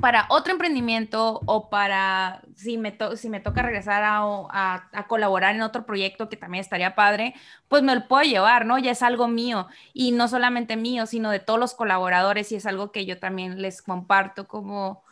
para 0.00 0.26
otro 0.28 0.52
emprendimiento 0.52 1.40
o 1.46 1.68
para 1.70 2.42
si 2.54 2.78
me, 2.78 2.96
si 3.16 3.28
me 3.28 3.40
toca 3.40 3.62
regresar 3.62 4.02
a, 4.04 4.88
a, 4.92 5.06
colaborar 5.06 5.54
en 5.54 5.62
otro 5.62 5.86
proyecto 5.86 6.28
que 6.28 6.36
también 6.36 6.60
estaría 6.60 6.94
padre, 6.94 7.34
pues 7.68 7.82
me 7.82 7.94
lo 7.94 8.06
puedo 8.08 8.22
llevar, 8.22 8.66
¿no? 8.66 8.78
Ya 8.78 8.92
es 8.92 9.02
algo 9.02 9.28
mío 9.28 9.68
y 9.92 10.12
no 10.12 10.28
solamente 10.28 10.76
mío, 10.76 11.06
sino 11.06 11.30
de 11.30 11.40
todos 11.40 11.58
los 11.58 11.74
colaboradores 11.74 12.52
y 12.52 12.56
es 12.56 12.66
algo 12.66 12.92
que 12.92 13.06
yo 13.06 13.18
también 13.18 13.60
les 13.62 13.82
comparto 13.82 14.46
como 14.46 15.02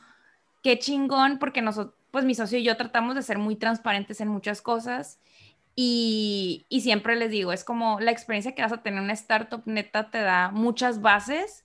qué 0.64 0.80
chingón 0.80 1.38
porque 1.38 1.62
nosotros, 1.62 1.94
pues 2.10 2.24
mi 2.24 2.34
socio 2.34 2.58
y 2.58 2.64
yo 2.64 2.76
tratamos 2.76 3.14
de 3.14 3.22
ser 3.22 3.38
muy 3.38 3.54
transparentes 3.54 4.20
en 4.20 4.28
muchas 4.28 4.62
cosas 4.62 5.20
y, 5.76 6.66
y 6.68 6.80
siempre 6.80 7.14
les 7.14 7.30
digo, 7.30 7.52
es 7.52 7.62
como 7.62 8.00
la 8.00 8.10
experiencia 8.10 8.56
que 8.56 8.62
vas 8.62 8.72
a 8.72 8.82
tener 8.82 8.98
en 8.98 9.04
una 9.04 9.12
startup 9.12 9.62
neta 9.66 10.10
te 10.10 10.18
da 10.18 10.50
muchas 10.50 11.00
bases 11.00 11.64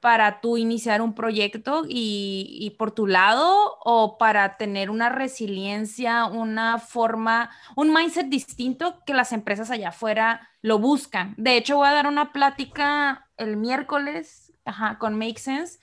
para 0.00 0.40
tú 0.40 0.56
iniciar 0.56 1.02
un 1.02 1.14
proyecto 1.14 1.82
y, 1.88 2.74
por 2.78 2.92
tu 2.92 3.06
lado 3.06 3.78
o 3.84 4.16
para 4.16 4.56
tener 4.56 4.90
una 4.90 5.08
resiliencia, 5.08 6.26
una 6.26 6.78
forma, 6.78 7.50
un 7.74 7.92
mindset 7.92 8.28
distinto 8.28 9.02
que 9.04 9.14
las 9.14 9.32
empresas 9.32 9.70
allá 9.70 9.88
afuera 9.88 10.48
lo 10.62 10.78
buscan. 10.78 11.34
De 11.36 11.56
hecho, 11.56 11.76
voy 11.76 11.88
a 11.88 11.92
dar 11.92 12.06
una 12.06 12.32
plática 12.32 13.28
el 13.36 13.56
miércoles 13.56 14.52
con 14.98 15.18
Make 15.18 15.38
Sense. 15.38 15.80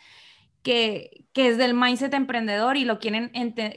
Que, 0.66 1.26
que 1.36 1.50
es 1.50 1.58
del 1.58 1.74
mindset 1.74 2.14
emprendedor 2.14 2.78
y 2.78 2.86
lo 2.86 2.98
quieren 2.98 3.30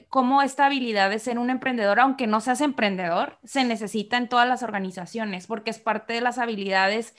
cómo 0.08 0.42
esta 0.42 0.66
habilidad 0.66 1.10
de 1.10 1.18
ser 1.18 1.38
un 1.38 1.50
emprendedor, 1.50 1.98
aunque 1.98 2.28
no 2.28 2.40
seas 2.40 2.60
emprendedor, 2.60 3.36
se 3.42 3.64
necesita 3.64 4.16
en 4.16 4.28
todas 4.28 4.48
las 4.48 4.62
organizaciones 4.62 5.48
porque 5.48 5.70
es 5.70 5.80
parte 5.80 6.12
de 6.12 6.20
las 6.20 6.38
habilidades 6.38 7.16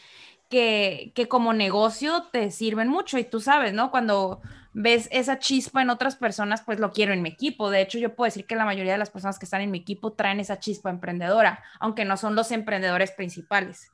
que, 0.50 1.28
como 1.30 1.52
negocio 1.52 2.24
te 2.32 2.52
sirven 2.52 2.88
mucho 2.88 3.18
y 3.18 3.26
tú 3.26 3.42
sabes, 3.42 3.74
¿no? 3.74 3.92
Cuando 3.92 4.42
ves 4.72 5.10
esa 5.12 5.40
chispa 5.40 5.82
en 5.82 5.90
otras 5.90 6.16
personas, 6.16 6.62
pues 6.62 6.80
lo 6.80 6.94
quiero 6.94 7.12
en 7.12 7.22
mi 7.22 7.28
equipo. 7.28 7.70
De 7.70 7.82
hecho, 7.82 8.00
yo 8.00 8.16
puedo 8.16 8.28
decir 8.28 8.46
que 8.46 8.56
la 8.56 8.64
mayoría 8.64 8.94
de 8.94 8.98
las 8.98 9.10
personas 9.10 9.40
que 9.40 9.46
están 9.46 9.60
en 9.60 9.72
mi 9.72 9.80
equipo 9.80 10.14
traen 10.14 10.40
esa 10.40 10.58
chispa 10.58 10.90
emprendedora, 10.90 11.64
aunque 11.82 12.06
no 12.06 12.16
son 12.16 12.36
los 12.36 12.52
emprendedores 12.52 13.12
principales. 13.12 13.92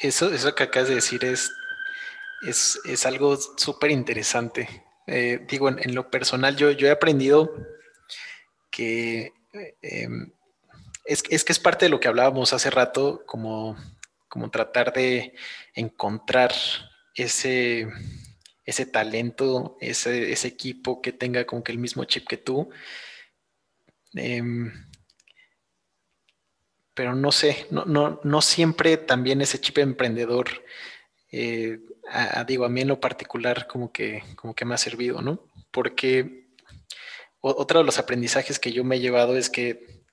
eso, 0.00 0.32
eso 0.32 0.54
que 0.54 0.62
acabas 0.62 0.88
de 0.88 0.94
decir 0.94 1.24
es, 1.24 1.50
es, 2.46 3.06
algo 3.06 3.36
súper 3.36 3.90
interesante. 3.90 4.68
Eh, 5.06 5.44
digo, 5.48 5.68
en, 5.68 5.94
lo 5.94 6.10
personal, 6.10 6.56
yo, 6.56 6.70
yo 6.70 6.86
he 6.86 6.90
aprendido 6.90 7.52
que 8.70 9.32
em, 9.82 10.32
es, 11.04 11.22
es 11.30 11.44
que 11.44 11.52
es 11.52 11.58
parte 11.58 11.86
de 11.86 11.90
lo 11.90 12.00
que 12.00 12.08
hablábamos 12.08 12.52
hace 12.52 12.70
rato, 12.70 13.22
como 13.26 13.76
como 14.34 14.50
tratar 14.50 14.92
de 14.92 15.32
encontrar 15.74 16.52
ese, 17.14 17.86
ese 18.64 18.84
talento, 18.84 19.76
ese, 19.80 20.32
equipo 20.48 21.00
que 21.00 21.12
tenga 21.12 21.46
como 21.46 21.62
que 21.62 21.70
el 21.70 21.78
mismo 21.78 22.02
chip 22.02 22.26
que 22.26 22.36
tú. 22.36 22.68
Em, 24.14 24.72
pero 26.94 27.14
no 27.14 27.30
sé, 27.30 27.68
no, 27.70 27.84
no, 28.24 28.42
siempre 28.42 28.96
también 28.96 29.40
ese 29.40 29.60
chip 29.60 29.78
emprendedor, 29.78 30.48
eh, 31.36 31.80
digo, 32.46 32.64
a 32.64 32.68
mí 32.68 32.82
en 32.82 32.88
lo 32.88 33.00
particular 33.00 33.66
como 33.66 33.90
que, 33.90 34.22
como 34.36 34.54
que 34.54 34.64
me 34.64 34.74
ha 34.74 34.78
servido, 34.78 35.20
¿no? 35.20 35.50
Porque 35.72 36.46
otro 37.40 37.80
de 37.80 37.84
los 37.84 37.98
aprendizajes 37.98 38.60
que 38.60 38.72
yo 38.72 38.84
me 38.84 38.96
he 38.96 39.00
llevado 39.00 39.36
es 39.36 39.50
que 39.50 40.04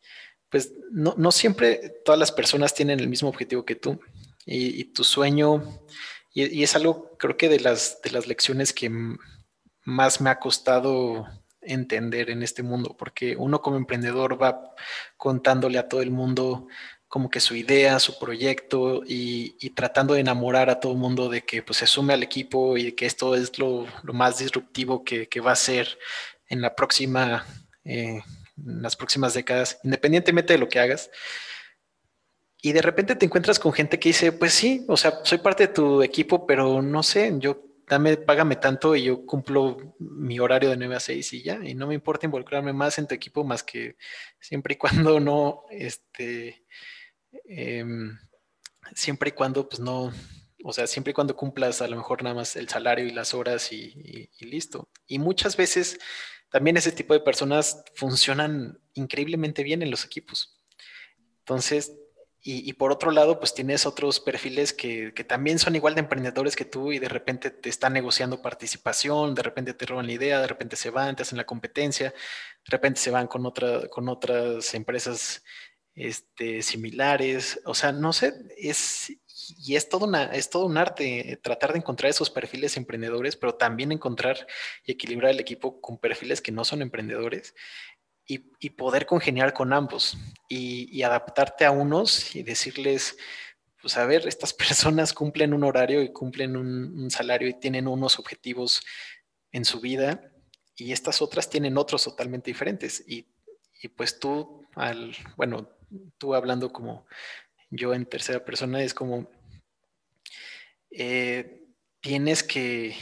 pues 0.50 0.74
no, 0.92 1.32
siempre 1.32 2.02
todas 2.04 2.20
las 2.20 2.32
personas 2.32 2.74
tienen 2.74 3.00
el 3.00 3.08
mismo 3.08 3.30
objetivo 3.30 3.64
que 3.64 3.76
tú 3.76 4.02
y, 4.46 4.84
tu 4.86 5.04
sueño, 5.04 5.64
y, 6.34 6.64
es 6.64 6.76
algo 6.76 7.16
creo 7.18 7.38
que 7.38 7.48
de 7.48 7.60
las, 7.60 8.02
de 8.02 8.12
las 8.12 8.28
lecciones 8.28 8.74
que 8.74 8.92
más 9.84 10.20
me 10.20 10.30
ha 10.30 10.40
costado 10.40 11.28
entender 11.62 12.32
en 12.32 12.42
este 12.42 12.64
mundo, 12.64 12.98
porque 12.98 13.36
uno 13.38 13.62
como 13.62 13.78
emprendedor 13.78 14.42
va 14.42 14.74
contándole 15.16 15.78
a 15.78 15.88
todo 15.88 16.02
el 16.02 16.12
mundo 16.12 16.68
como 17.12 17.30
que 17.30 17.42
su 17.42 17.56
idea, 17.56 18.00
su 18.00 18.18
proyecto 18.18 19.04
y, 19.06 19.70
tratando 19.72 20.14
de 20.14 20.22
enamorar 20.22 20.70
a 20.70 20.80
todo 20.80 20.94
el 20.94 20.98
mundo 20.98 21.28
de 21.28 21.42
que 21.42 21.62
pues, 21.62 21.80
se 21.80 21.86
sume 21.86 22.14
al 22.14 22.24
equipo 22.24 22.78
y 22.78 22.94
que 22.94 23.06
esto 23.06 23.36
es 23.36 23.60
lo, 23.60 23.86
más 24.14 24.38
disruptivo 24.38 25.04
que, 25.04 25.28
va 25.46 25.52
a 25.52 25.56
ser 25.58 26.00
en 26.48 26.62
la 26.62 26.74
próxima 26.74 27.46
eh, 27.84 28.22
en 28.58 28.82
las 28.82 28.96
próximas 28.96 29.34
décadas, 29.34 29.78
independientemente 29.84 30.54
de 30.54 30.60
lo 30.60 30.70
que 30.70 30.80
hagas. 30.80 31.12
Y 32.62 32.72
de 32.72 32.82
repente 32.82 33.16
te 33.16 33.26
encuentras 33.26 33.60
con 33.60 33.74
gente 33.74 34.00
que 34.00 34.10
dice, 34.10 34.32
pues 34.32 34.54
sí, 34.54 34.86
o 34.88 34.96
sea, 34.96 35.20
soy 35.26 35.40
parte 35.40 35.68
de 35.68 35.74
tu 35.74 36.02
equipo, 36.02 36.48
pero 36.48 36.82
no 36.82 37.04
sé, 37.04 37.34
yo 37.40 37.62
dame, 37.88 38.16
págame 38.16 38.56
tanto 38.56 38.96
y 38.96 39.04
yo 39.04 39.26
cumplo 39.26 39.96
mi 40.00 40.40
horario 40.40 40.70
de 40.70 40.78
9 40.78 40.96
a 40.96 41.00
6 41.02 41.34
y 41.34 41.44
ya, 41.44 41.60
y 41.62 41.74
no 41.76 41.88
me 41.88 41.94
importa 41.94 42.26
involucrarme 42.26 42.72
más 42.72 42.98
en 43.00 43.08
tu 43.08 43.16
equipo 43.16 43.44
más 43.44 43.64
que 43.64 43.98
siempre 44.40 44.76
y 44.76 44.78
cuando 44.78 45.20
no, 45.20 45.64
este, 45.70 46.64
em, 47.46 48.18
siempre 48.96 49.30
y 49.30 49.34
cuando, 49.34 49.68
pues 49.68 49.80
no, 49.80 50.12
o 50.64 50.74
sea, 50.74 50.88
siempre 50.88 51.12
y 51.12 51.14
cuando 51.14 51.36
cumplas 51.36 51.82
a 51.82 51.88
lo 51.88 51.98
mejor 51.98 52.24
nada 52.24 52.36
más 52.36 52.56
el 52.56 52.70
salario 52.70 53.06
y 53.06 53.12
las 53.12 53.34
horas 53.34 53.72
y 53.72 54.30
listo. 54.40 54.90
Y 55.08 55.20
muchas 55.20 55.58
veces 55.58 56.00
también 56.50 56.78
ese 56.78 56.92
tipo 56.92 57.14
de 57.14 57.22
personas 57.22 57.84
funcionan 57.96 58.80
increíblemente 58.94 59.64
bien 59.64 59.82
en 59.82 59.92
los 59.92 60.06
equipos. 60.06 60.62
Entonces, 61.40 61.94
y, 62.44 62.74
por 62.74 62.92
otro 62.92 63.12
lado, 63.12 63.40
pues 63.40 63.54
tienes 63.54 63.86
otros 63.86 64.20
perfiles 64.20 64.74
que, 64.74 65.12
también 65.28 65.60
son 65.60 65.76
igual 65.76 65.94
de 65.94 66.00
emprendedores 66.02 66.56
que 66.56 66.66
tú 66.66 66.92
y 66.92 66.98
de 66.98 67.08
repente 67.08 67.52
te 67.52 67.70
están 67.70 67.94
negociando 67.94 68.42
participación, 68.42 69.36
de 69.36 69.44
repente 69.44 69.76
te 69.76 69.86
roban 69.86 70.08
la 70.08 70.14
idea, 70.14 70.42
de 70.42 70.48
repente 70.48 70.76
se 70.76 70.90
van, 70.90 71.16
te 71.16 71.22
hacen 71.22 71.38
la 71.38 71.46
competencia, 71.46 72.10
de 72.10 72.72
repente 72.72 73.00
se 73.00 73.12
van 73.12 73.28
con, 73.28 73.46
otra, 73.46 73.88
con 73.90 74.10
otras 74.10 74.74
empresas 74.74 75.44
este, 76.02 76.64
similares. 76.64 77.62
O 77.66 77.76
sea, 77.76 77.92
no 77.92 78.12
sé, 78.12 78.34
es, 78.58 79.14
y 79.64 79.76
es 79.76 79.88
todo, 79.88 80.06
una, 80.08 80.26
es 80.26 80.50
todo 80.50 80.66
un 80.66 80.78
arte 80.78 81.40
tratar 81.44 81.74
de 81.74 81.80
encontrar 81.80 82.10
esos 82.10 82.32
perfiles 82.32 82.76
emprendedores, 82.76 83.36
pero 83.36 83.56
también 83.56 83.92
encontrar 83.92 84.48
y 84.84 84.94
equilibrar 84.94 85.32
el 85.32 85.40
equipo 85.40 85.80
con 85.80 86.00
perfiles 86.00 86.42
que 86.42 86.52
no 86.52 86.66
son 86.66 86.82
emprendedores 86.82 87.54
y, 88.28 88.70
poder 88.72 89.06
congeniar 89.06 89.54
con 89.54 89.74
ambos 89.74 90.18
y, 90.50 91.04
adaptarte 91.04 91.66
a 91.66 91.72
unos 91.72 92.36
y 92.36 92.42
decirles, 92.42 93.18
pues 93.82 93.98
a 93.98 94.06
ver, 94.06 94.28
estas 94.28 94.54
personas 94.54 95.14
cumplen 95.14 95.54
un 95.54 95.64
horario 95.64 96.02
y 96.02 96.12
cumplen 96.12 96.56
un, 96.58 97.12
salario 97.12 97.48
y 97.48 97.60
tienen 97.60 97.88
unos 97.88 98.18
objetivos 98.18 98.82
en 99.52 99.66
su 99.66 99.82
vida 99.82 100.32
y 100.76 100.94
estas 100.94 101.22
otras 101.22 101.50
tienen 101.50 101.78
otros 101.78 102.04
totalmente 102.04 102.50
diferentes. 102.50 103.04
Y, 103.08 103.28
y 103.84 103.90
pues 103.90 104.18
tú, 104.20 104.66
al, 104.76 105.16
bueno, 105.36 105.70
tú 106.18 106.36
hablando 106.36 106.72
como 106.72 107.06
yo 107.70 107.94
en 107.94 108.06
tercera 108.06 108.44
persona, 108.44 108.82
es 108.84 108.94
como, 108.94 109.28
eh, 110.92 111.64
tienes 112.02 112.44
que, 112.44 112.96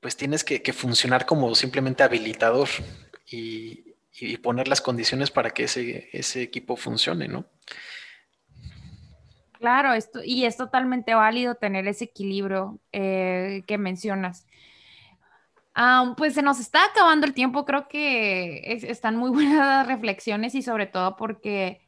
pues 0.00 0.16
tienes 0.16 0.44
que, 0.44 0.72
funcionar 0.72 1.26
como 1.26 1.54
simplemente 1.54 2.02
habilitador 2.02 2.68
y, 3.30 3.90
poner 4.42 4.68
las 4.68 4.80
condiciones 4.80 5.32
para 5.32 5.50
que 5.50 5.64
ese, 5.64 6.08
ese 6.12 6.42
equipo 6.42 6.76
funcione, 6.76 7.26
¿no? 7.26 7.44
Claro, 9.58 9.94
esto, 9.94 10.20
y 10.24 10.44
es 10.44 10.56
totalmente 10.56 11.14
válido 11.14 11.56
tener 11.56 11.88
ese 11.88 12.04
equilibrio 12.04 12.78
eh, 12.92 13.62
que 13.66 13.78
mencionas. 13.78 14.46
Ah, 15.74 16.14
pues 16.16 16.34
se 16.34 16.42
nos 16.42 16.60
está 16.60 16.84
acabando 16.86 17.26
el 17.26 17.34
tiempo, 17.34 17.64
creo 17.64 17.88
que 17.88 18.60
están 18.88 19.16
muy 19.16 19.30
buenas 19.32 19.86
reflexiones 19.86 20.54
y 20.54 20.62
sobre 20.62 20.86
todo 20.86 21.16
porque 21.16 21.80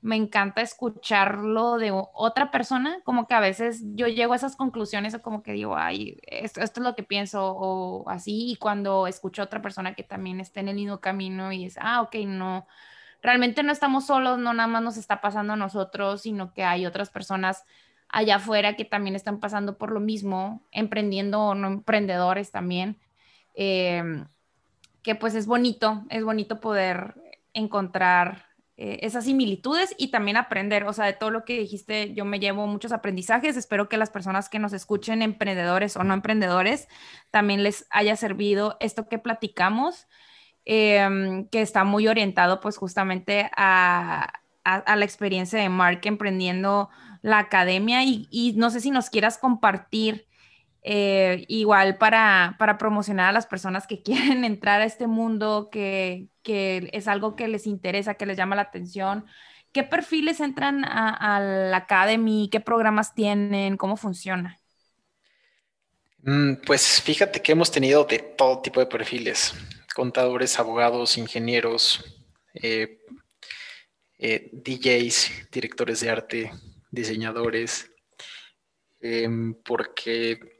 me 0.00 0.16
encanta 0.16 0.60
escucharlo 0.62 1.76
de 1.78 1.90
otra 1.92 2.50
persona, 2.50 3.00
como 3.04 3.26
que 3.26 3.34
a 3.34 3.40
veces 3.40 3.82
yo 3.94 4.06
llego 4.06 4.32
a 4.32 4.36
esas 4.36 4.56
conclusiones 4.56 5.14
o 5.14 5.22
como 5.22 5.42
que 5.42 5.52
digo, 5.52 5.76
ay, 5.76 6.18
esto, 6.22 6.60
esto, 6.60 6.80
es 6.80 6.84
lo 6.86 6.94
que 6.94 7.02
pienso 7.02 7.52
o 7.52 8.08
así, 8.08 8.50
y 8.50 8.56
cuando 8.56 9.06
escucho 9.06 9.42
a 9.42 9.46
otra 9.46 9.62
persona 9.62 9.94
que 9.94 10.04
también 10.04 10.40
está 10.40 10.60
en 10.60 10.68
el 10.68 10.76
mismo 10.76 11.00
camino 11.00 11.52
y 11.52 11.64
es, 11.64 11.78
ah, 11.80 12.02
ok, 12.02 12.16
no, 12.26 12.66
realmente 13.22 13.62
no 13.62 13.72
estamos 13.72 14.06
solos, 14.06 14.38
no 14.38 14.52
nada 14.52 14.68
más 14.68 14.82
nos 14.82 14.96
está 14.96 15.20
pasando 15.20 15.54
a 15.54 15.56
nosotros, 15.56 16.22
sino 16.22 16.52
que 16.54 16.64
hay 16.64 16.86
otras 16.86 17.10
personas 17.10 17.64
allá 18.08 18.36
afuera 18.36 18.76
que 18.76 18.84
también 18.84 19.16
están 19.16 19.40
pasando 19.40 19.78
por 19.78 19.90
lo 19.92 20.00
mismo, 20.00 20.62
emprendiendo 20.70 21.40
o 21.40 21.54
no 21.54 21.68
emprendedores 21.68 22.52
también, 22.52 22.98
em, 23.60 24.24
que 25.02 25.16
pues 25.16 25.34
es 25.34 25.46
bonito, 25.46 26.04
es 26.10 26.22
bonito 26.22 26.60
poder 26.60 27.14
encontrar 27.52 28.46
eh, 28.76 29.00
esas 29.02 29.24
similitudes 29.24 29.96
y 29.98 30.12
también 30.12 30.36
aprender, 30.36 30.84
o 30.84 30.92
sea, 30.92 31.06
de 31.06 31.12
todo 31.12 31.30
lo 31.30 31.44
que 31.44 31.58
dijiste, 31.58 32.14
yo 32.14 32.24
me 32.24 32.38
llevo 32.38 32.68
muchos 32.68 32.92
aprendizajes, 32.92 33.56
espero 33.56 33.88
que 33.88 33.96
las 33.96 34.10
personas 34.10 34.48
que 34.48 34.60
nos 34.60 34.72
escuchen, 34.72 35.22
emprendedores 35.22 35.96
o 35.96 36.04
no 36.04 36.14
emprendedores, 36.14 36.86
también 37.32 37.64
les 37.64 37.86
haya 37.90 38.14
servido 38.14 38.76
esto 38.78 39.08
que 39.08 39.18
platicamos, 39.18 40.06
em, 40.64 41.48
que 41.48 41.60
está 41.62 41.82
muy 41.82 42.06
orientado 42.06 42.60
pues 42.60 42.76
justamente 42.76 43.50
a, 43.56 44.32
la 44.64 45.04
experiencia 45.04 45.58
de 45.58 45.68
Mark 45.70 46.02
emprendiendo 46.04 46.90
la 47.22 47.38
academia 47.38 48.04
y 48.04 48.52
no 48.56 48.70
sé 48.70 48.80
si 48.80 48.90
nos 48.90 49.08
quieras 49.10 49.38
compartir 49.38 50.27
eh, 50.90 51.44
igual 51.48 51.98
para, 51.98 52.56
promocionar 52.78 53.28
a 53.28 53.32
las 53.32 53.46
personas 53.46 53.86
que 53.86 54.02
quieren 54.02 54.42
entrar 54.42 54.80
a 54.80 54.86
este 54.86 55.06
mundo, 55.06 55.68
que, 55.70 56.28
es 56.44 57.08
algo 57.08 57.36
que 57.36 57.46
les 57.46 57.66
interesa, 57.66 58.14
que 58.14 58.24
les 58.24 58.38
llama 58.38 58.56
la 58.56 58.62
atención. 58.62 59.26
¿Qué 59.70 59.82
perfiles 59.82 60.40
entran 60.40 60.86
a, 60.86 61.40
la 61.40 61.76
Academy? 61.76 62.48
¿Qué 62.50 62.60
programas 62.60 63.14
tienen? 63.14 63.76
¿Cómo 63.76 63.98
funciona? 63.98 64.58
Mm, 66.22 66.54
pues 66.64 67.02
fíjate 67.02 67.42
que 67.42 67.52
hemos 67.52 67.70
tenido 67.70 68.04
de 68.04 68.20
todo 68.20 68.62
tipo 68.62 68.80
de 68.80 68.86
perfiles, 68.86 69.52
contadores, 69.94 70.58
abogados, 70.58 71.18
ingenieros, 71.18 72.02
eh, 72.54 72.98
eh, 74.18 74.48
DJs, 74.52 75.50
directores 75.52 76.00
de 76.00 76.08
arte, 76.08 76.50
diseñadores, 76.90 77.90
em, 79.02 79.52
porque 79.52 80.57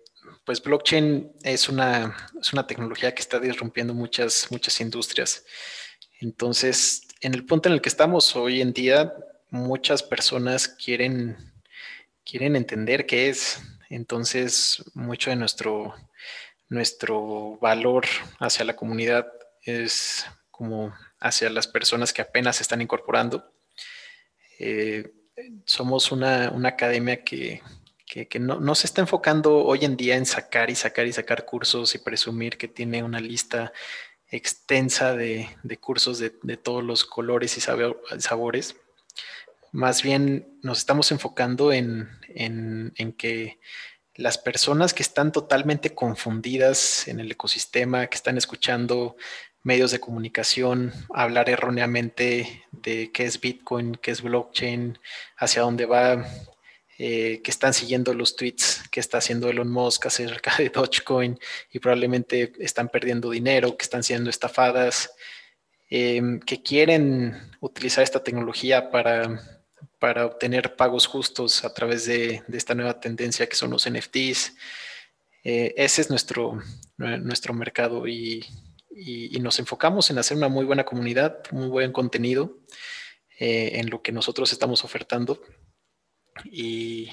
pues 0.48 0.62
blockchain 0.62 1.30
es 1.42 1.68
una, 1.68 2.16
una 2.54 2.66
tecnología 2.66 3.14
que 3.14 3.20
está 3.20 3.38
disrumpiendo 3.38 3.92
muchas, 3.92 4.46
muchas 4.50 4.80
industrias. 4.80 5.44
Entonces, 6.20 7.02
en 7.20 7.34
el 7.34 7.44
punto 7.44 7.68
en 7.68 7.74
el 7.74 7.82
que 7.82 7.90
estamos 7.90 8.34
hoy 8.34 8.62
en 8.62 8.72
día, 8.72 9.12
muchas 9.50 10.02
personas 10.02 10.66
quieren, 10.66 11.36
quieren 12.24 12.56
entender 12.56 13.04
qué 13.04 13.28
es. 13.28 13.60
Entonces, 13.90 14.82
mucho 14.94 15.28
de 15.28 15.36
nuestro, 15.36 15.94
nuestro 16.70 17.58
valor 17.58 18.06
hacia 18.38 18.64
la 18.64 18.74
comunidad 18.74 19.30
es 19.60 20.24
como 20.50 20.94
hacia 21.20 21.50
las 21.50 21.66
personas 21.66 22.14
que 22.14 22.22
apenas 22.22 22.56
se 22.56 22.62
están 22.62 22.80
incorporando. 22.80 23.52
Eh, 24.58 25.12
somos 25.66 26.10
una, 26.10 26.50
una 26.52 26.70
academia 26.70 27.22
que, 27.22 27.60
que, 28.08 28.38
no, 28.38 28.74
se 28.74 28.86
está 28.86 29.02
enfocando 29.02 29.64
hoy 29.64 29.84
en 29.84 29.96
día 29.96 30.16
en 30.16 30.24
sacar 30.24 30.70
y 30.70 30.74
sacar 30.74 31.06
y 31.06 31.12
sacar 31.12 31.44
cursos 31.44 31.94
y 31.94 31.98
presumir 31.98 32.56
que 32.56 32.66
tiene 32.66 33.02
una 33.02 33.20
lista 33.20 33.72
extensa 34.30 35.14
de, 35.14 35.48
cursos 35.80 36.18
de, 36.18 36.30
todos 36.56 36.82
los 36.82 37.04
colores 37.04 37.56
y 37.58 37.60
sabores. 37.60 38.76
Más 39.72 40.02
bien 40.02 40.58
nos 40.62 40.78
estamos 40.78 41.12
enfocando 41.12 41.70
en, 41.72 42.08
que 43.18 43.58
las 44.14 44.38
personas 44.38 44.94
que 44.94 45.02
están 45.02 45.30
totalmente 45.30 45.94
confundidas 45.94 47.08
en 47.08 47.20
el 47.20 47.30
ecosistema, 47.30 48.06
que 48.06 48.16
están 48.16 48.38
escuchando 48.38 49.16
medios 49.62 49.90
de 49.90 50.00
comunicación, 50.00 50.92
hablar 51.12 51.50
erróneamente 51.50 52.64
de 52.72 53.12
qué 53.12 53.26
es 53.26 53.40
Bitcoin, 53.40 53.96
qué 53.96 54.12
es 54.12 54.22
blockchain, 54.22 54.98
hacia 55.36 55.62
dónde 55.62 55.84
va, 55.84 56.24
eh, 57.00 57.42
que 57.44 57.52
están 57.52 57.72
siguiendo 57.74 58.12
los 58.12 58.34
tweets 58.34 58.82
que 58.90 58.98
está 58.98 59.18
haciendo 59.18 59.48
Elon 59.48 59.70
Musk 59.70 60.06
acerca 60.06 60.56
de 60.58 60.68
Dogecoin 60.68 61.38
y 61.70 61.78
probablemente 61.78 62.52
están 62.58 62.88
perdiendo 62.88 63.30
dinero, 63.30 63.76
que 63.76 63.84
están 63.84 64.02
siendo 64.02 64.30
estafadas, 64.30 65.08
em, 65.90 66.40
que 66.40 66.60
quieren 66.60 67.40
utilizar 67.60 68.02
esta 68.02 68.24
tecnología 68.24 68.90
para, 68.90 69.62
para 70.00 70.26
obtener 70.26 70.74
pagos 70.74 71.06
justos 71.06 71.64
a 71.64 71.72
través 71.72 72.04
de, 72.06 72.42
esta 72.52 72.74
nueva 72.74 72.98
tendencia 72.98 73.48
que 73.48 73.54
son 73.54 73.70
los 73.70 73.88
NFTs. 73.88 74.56
Eh, 75.44 75.74
ese 75.76 76.00
es 76.00 76.10
nuestro, 76.10 76.60
nuestro 76.96 77.54
mercado 77.54 78.08
y, 78.08 78.44
nos 79.40 79.60
enfocamos 79.60 80.10
en 80.10 80.18
hacer 80.18 80.36
una 80.36 80.48
muy 80.48 80.64
buena 80.64 80.84
comunidad, 80.84 81.44
muy 81.52 81.68
buen 81.68 81.92
contenido 81.92 82.58
eh, 83.38 83.70
en 83.74 83.88
lo 83.88 84.02
que 84.02 84.10
nosotros 84.10 84.52
estamos 84.52 84.84
ofertando 84.84 85.40
y, 86.44 87.10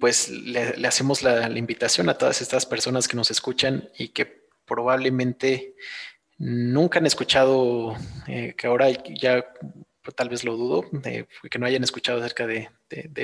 pues 0.00 0.28
le, 0.30 0.86
hacemos 0.86 1.22
la, 1.22 1.48
invitación 1.56 2.08
a 2.08 2.18
todas 2.18 2.42
estas 2.42 2.66
personas 2.66 3.06
que 3.06 3.16
nos 3.16 3.30
escuchan 3.30 3.88
y 3.96 4.08
que 4.08 4.46
probablemente 4.64 5.74
nunca 6.38 6.98
han 6.98 7.06
escuchado, 7.06 7.96
eh, 8.26 8.54
que 8.56 8.66
ahora 8.66 8.90
ya 8.90 9.44
tal 10.14 10.28
vez 10.28 10.44
lo 10.44 10.56
dudo, 10.56 10.84
que 11.02 11.58
no 11.58 11.66
hayan 11.66 11.82
escuchado 11.82 12.18
acerca 12.18 12.46
de, 12.46 12.68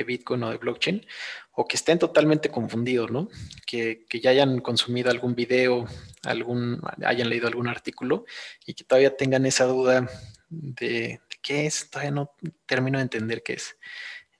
Bitcoin 0.05 0.43
o 0.43 0.51
de 0.51 0.57
blockchain, 0.57 1.05
o 1.51 1.65
que 1.67 1.75
estén 1.75 1.99
totalmente 1.99 2.49
confundidos, 2.49 3.11
¿no? 3.11 3.29
Que, 3.65 4.05
ya 4.21 4.31
hayan 4.31 4.59
consumido 4.59 5.09
algún 5.09 5.35
video, 5.35 5.85
algún, 6.23 6.81
hayan 7.05 7.29
leído 7.29 7.47
algún 7.47 7.67
artículo 7.67 8.25
y 8.65 8.73
que 8.73 8.83
todavía 8.83 9.15
tengan 9.15 9.45
esa 9.45 9.65
duda 9.65 10.09
de, 10.49 10.87
de 10.87 11.21
qué 11.41 11.65
es, 11.65 11.89
todavía 11.89 12.11
no 12.11 12.31
termino 12.65 12.97
de 12.97 13.03
entender 13.03 13.43
qué 13.43 13.53
es. 13.53 13.77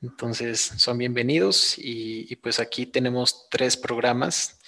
Entonces, 0.04 0.60
son 0.60 0.97
bienvenidos 0.97 1.76
y, 1.78 2.36
pues 2.36 2.60
aquí 2.60 2.86
tenemos 2.86 3.47
tres 3.49 3.78
programas 3.78 4.60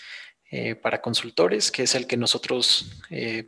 eh, 0.49 0.75
para 0.75 1.01
consultores, 1.01 1.71
que 1.73 1.83
es 1.83 1.93
el 1.93 2.07
que 2.07 2.15
nosotros 2.15 3.01
eh, 3.09 3.45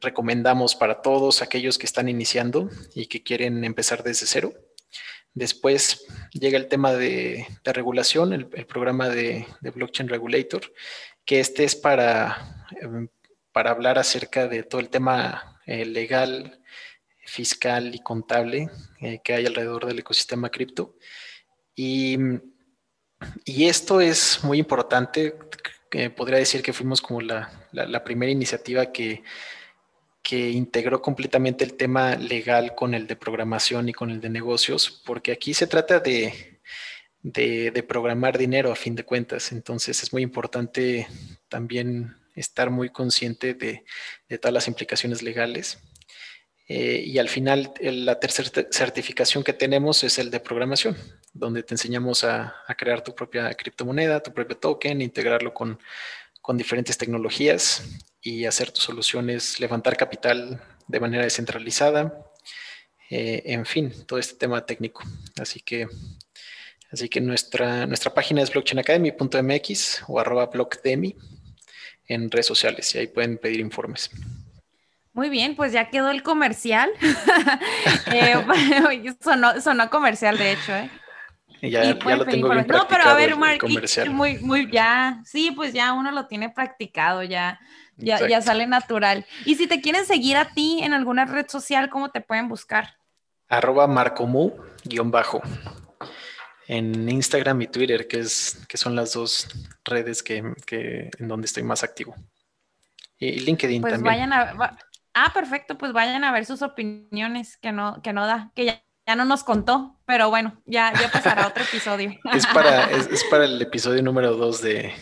recomendamos 0.00 0.74
para 0.74 1.00
todos 1.00 1.40
aquellos 1.40 1.78
que 1.78 1.86
están 1.86 2.08
iniciando 2.08 2.68
y 2.96 3.06
que 3.06 3.22
quieren 3.22 3.62
empezar 3.62 4.02
desde 4.02 4.26
cero. 4.26 4.54
Después 5.34 6.04
llega 6.32 6.58
el 6.58 6.66
tema 6.66 6.94
de, 6.94 7.46
regulación, 7.62 8.32
el, 8.32 8.46
programa 8.66 9.08
de, 9.08 9.46
Blockchain 9.60 10.08
Regulator, 10.08 10.62
que 11.24 11.38
este 11.38 11.62
es 11.62 11.76
para, 11.76 12.66
em, 12.80 13.08
para 13.52 13.70
hablar 13.70 14.00
acerca 14.00 14.48
de 14.48 14.64
todo 14.64 14.80
el 14.80 14.88
tema 14.88 15.60
eh, 15.64 15.84
legal, 15.84 16.60
fiscal 17.32 17.94
y 17.94 18.00
contable 18.00 18.68
eh, 19.00 19.20
que 19.24 19.32
hay 19.32 19.46
alrededor 19.46 19.86
del 19.86 20.00
ecosistema 20.00 20.50
cripto. 20.50 20.94
Y, 21.74 22.18
y, 23.46 23.64
esto 23.68 24.02
es 24.02 24.44
muy 24.44 24.58
importante. 24.58 25.34
podría 26.14 26.38
decir 26.38 26.62
que 26.62 26.74
fuimos 26.74 27.00
como 27.00 27.22
la, 27.22 27.50
la, 27.72 28.04
primera 28.04 28.30
iniciativa 28.30 28.92
que, 28.92 29.22
que 30.22 30.50
integró 30.50 31.00
completamente 31.00 31.64
el 31.64 31.74
tema 31.74 32.16
legal 32.16 32.74
con 32.74 32.92
el 32.92 33.06
de 33.06 33.16
programación 33.16 33.88
y 33.88 33.94
con 33.94 34.10
el 34.10 34.20
de 34.20 34.28
negocios, 34.28 35.02
porque 35.06 35.32
aquí 35.32 35.54
se 35.54 35.66
trata 35.66 36.00
de, 36.00 36.60
de, 37.22 37.70
de, 37.70 37.82
programar 37.82 38.36
dinero 38.36 38.70
a 38.70 38.76
fin 38.76 38.94
de 38.94 39.04
cuentas. 39.04 39.52
Entonces 39.52 40.02
es 40.02 40.12
muy 40.12 40.22
importante 40.22 41.08
también 41.48 42.14
estar 42.34 42.68
muy 42.68 42.90
consciente 42.90 43.54
de, 43.54 43.84
de 44.28 44.38
todas 44.38 44.52
las 44.52 44.68
implicaciones 44.68 45.22
legales. 45.22 45.78
Eh, 46.74 47.04
y 47.06 47.18
al 47.18 47.28
final, 47.28 47.70
la 47.82 48.18
tercera 48.18 48.48
certificación 48.70 49.44
que 49.44 49.52
tenemos 49.52 50.04
es 50.04 50.18
el 50.18 50.30
de 50.30 50.40
programación, 50.40 50.96
donde 51.34 51.62
te 51.62 51.74
enseñamos 51.74 52.24
a, 52.24 52.54
crear 52.78 53.04
tu 53.04 53.14
propia 53.14 53.52
criptomoneda, 53.52 54.22
tu 54.22 54.32
propio 54.32 54.56
token, 54.56 55.02
integrarlo 55.02 55.52
con, 55.52 55.78
diferentes 56.54 56.96
tecnologías 56.96 57.84
y 58.22 58.46
hacer 58.46 58.70
tus 58.70 58.84
soluciones, 58.84 59.60
levantar 59.60 59.98
capital 59.98 60.62
de 60.88 60.98
manera 60.98 61.24
descentralizada, 61.24 62.24
eh, 63.10 63.42
en 63.44 63.66
fin, 63.66 63.92
todo 64.06 64.18
este 64.18 64.36
tema 64.36 64.64
técnico. 64.64 65.02
Así 65.38 65.60
que, 65.60 65.88
así 66.90 67.10
que 67.10 67.20
nuestra, 67.20 67.86
nuestra 67.86 68.14
página 68.14 68.40
es 68.40 68.50
blockchainacademy.mx 68.50 70.04
o 70.08 70.18
arroba 70.18 70.46
blockdemi 70.46 71.16
en 72.06 72.30
redes 72.30 72.46
sociales 72.46 72.94
y 72.94 72.98
ahí 72.98 73.08
pueden 73.08 73.36
pedir 73.36 73.60
informes. 73.60 74.08
Muy 75.14 75.28
bien, 75.28 75.56
pues 75.56 75.72
ya 75.72 75.90
quedó 75.90 76.10
el 76.10 76.22
comercial. 76.22 76.90
eh, 78.12 79.14
sonó, 79.60 79.90
comercial, 79.90 80.38
de 80.38 80.52
hecho, 80.52 80.74
¿eh? 80.74 80.90
Ya, 81.60 81.96
ya 81.96 82.16
lo 82.16 82.24
tengo 82.24 82.48
bien 82.48 82.66
No, 82.66 82.88
pero 82.88 83.04
a 83.04 83.14
ver, 83.14 83.36
Mark, 83.36 83.62
muy, 84.10 84.38
muy, 84.38 84.68
ya, 84.70 85.22
sí, 85.24 85.52
pues 85.52 85.72
ya 85.72 85.92
uno 85.92 86.10
lo 86.10 86.26
tiene 86.26 86.50
practicado, 86.50 87.22
ya, 87.22 87.60
ya, 87.96 88.26
ya 88.26 88.42
sale 88.42 88.66
natural. 88.66 89.24
Y 89.44 89.54
si 89.54 89.68
te 89.68 89.80
quieren 89.80 90.04
seguir 90.04 90.36
a 90.36 90.46
ti 90.46 90.80
en 90.82 90.92
alguna 90.92 91.24
red 91.24 91.46
social, 91.48 91.88
¿cómo 91.88 92.10
te 92.10 92.20
pueden 92.20 92.48
buscar? 92.48 92.96
Arroba 93.48 93.86
marcomu, 93.86 94.54
guion 94.82 95.12
bajo. 95.12 95.40
En 96.66 97.08
Instagram 97.08 97.62
y 97.62 97.66
Twitter, 97.68 98.08
que, 98.08 98.20
es, 98.20 98.64
que 98.66 98.76
son 98.76 98.96
las 98.96 99.12
dos 99.12 99.46
redes 99.84 100.22
que, 100.22 100.38
en 100.38 101.28
donde 101.28 101.46
estoy 101.46 101.62
más 101.62 101.84
activo. 101.84 102.16
Y 103.18 103.38
LinkedIn 103.40 103.82
pues 103.82 103.92
también. 103.92 104.14
Vayan 104.14 104.32
a, 104.32 104.76
Ah, 105.14 105.32
perfecto, 105.34 105.76
pues 105.76 105.92
vayan 105.92 106.24
a 106.24 106.32
ver 106.32 106.46
sus 106.46 106.62
opiniones 106.62 107.56
que 107.58 107.72
no, 107.72 108.00
que 108.02 108.12
no 108.12 108.26
da, 108.26 108.50
que 108.54 108.64
ya, 108.64 108.82
ya 109.06 109.16
no 109.16 109.24
nos 109.24 109.44
contó, 109.44 109.98
pero 110.06 110.30
bueno, 110.30 110.60
ya, 110.64 110.92
ya 110.98 111.10
pasará 111.10 111.46
otro 111.46 111.64
episodio. 111.64 112.12
Es 112.32 112.46
para, 112.46 112.90
es, 112.90 113.24
para 113.24 113.44
el 113.44 113.60
episodio 113.60 114.02
número 114.02 114.36
dos 114.36 114.62
de, 114.62 114.94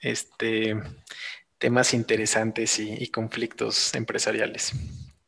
este 0.00 0.76
temas 1.58 1.94
interesantes 1.94 2.78
y, 2.78 3.08
conflictos 3.08 3.94
empresariales. 3.94 4.72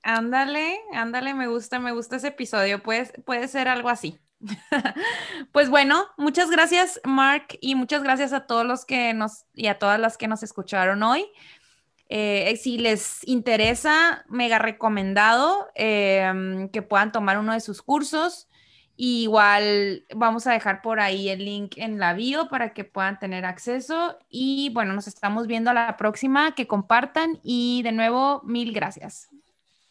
Ándale, 0.03 0.79
ándale, 0.93 1.33
me 1.33 1.47
gusta, 1.47 1.79
me 1.79 1.93
gusta 1.93 2.17
ese 2.17 2.29
episodio. 2.29 2.83
Puede, 2.83 3.07
puede 3.23 3.49
ser 3.49 3.69
algo 3.69 3.89
así. 3.89 4.19
pues 5.53 5.71
bueno, 5.71 6.07
muchas 6.17 6.51
gracias, 6.51 7.01
Mark, 7.05 7.59
y 7.61 7.75
muchas 7.75 8.03
gracias 8.03 8.33
a 8.33 8.47
todos 8.47 8.65
los 8.65 8.85
que 8.85 9.15
nos 9.15 9.47
y 9.55 9.67
a 9.67 9.79
todas 9.79 9.99
las 9.99 10.17
que 10.17 10.29
nos 10.29 10.43
escucharon 10.43 11.03
hoy. 11.03 11.27
Eh, 12.09 12.57
si 12.57 12.79
les 12.79 13.27
interesa, 13.29 14.25
mega 14.29 14.59
recomendado 14.59 15.69
em, 15.75 16.69
que 16.71 16.83
puedan 16.83 17.13
tomar 17.13 17.39
uno 17.39 17.53
de 17.53 17.61
sus 17.61 17.83
cursos. 17.83 18.49
igual 19.01 20.05
vamos 20.13 20.49
a 20.49 20.53
dejar 20.53 20.83
por 20.83 20.99
ahí 20.99 21.29
el 21.29 21.45
link 21.45 21.75
en 21.77 22.01
la 22.01 22.15
bio 22.15 22.49
para 22.49 22.73
que 22.75 22.85
puedan 22.85 23.19
tener 23.19 23.45
acceso. 23.45 24.19
Y 24.29 24.71
bueno, 24.75 24.93
nos 24.93 25.07
estamos 25.07 25.47
viendo 25.47 25.71
a 25.71 25.75
la 25.75 25.97
próxima, 25.97 26.55
que 26.55 26.67
compartan 26.67 27.39
y 27.45 27.83
de 27.83 27.93
nuevo, 27.93 28.43
mil 28.45 28.73
gracias. 28.73 29.29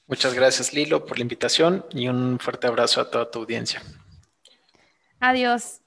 Muchas 0.08 0.34
gracias, 0.34 0.74
Lilo, 0.74 1.06
por 1.06 1.18
la 1.18 1.24
invitación 1.24 1.86
y 1.92 2.08
un 2.08 2.40
fuerte 2.40 2.68
abrazo 2.68 3.02
a 3.02 3.10
toda 3.10 3.30
tu 3.30 3.40
audiencia. 3.40 3.82
Adiós. 5.20 5.82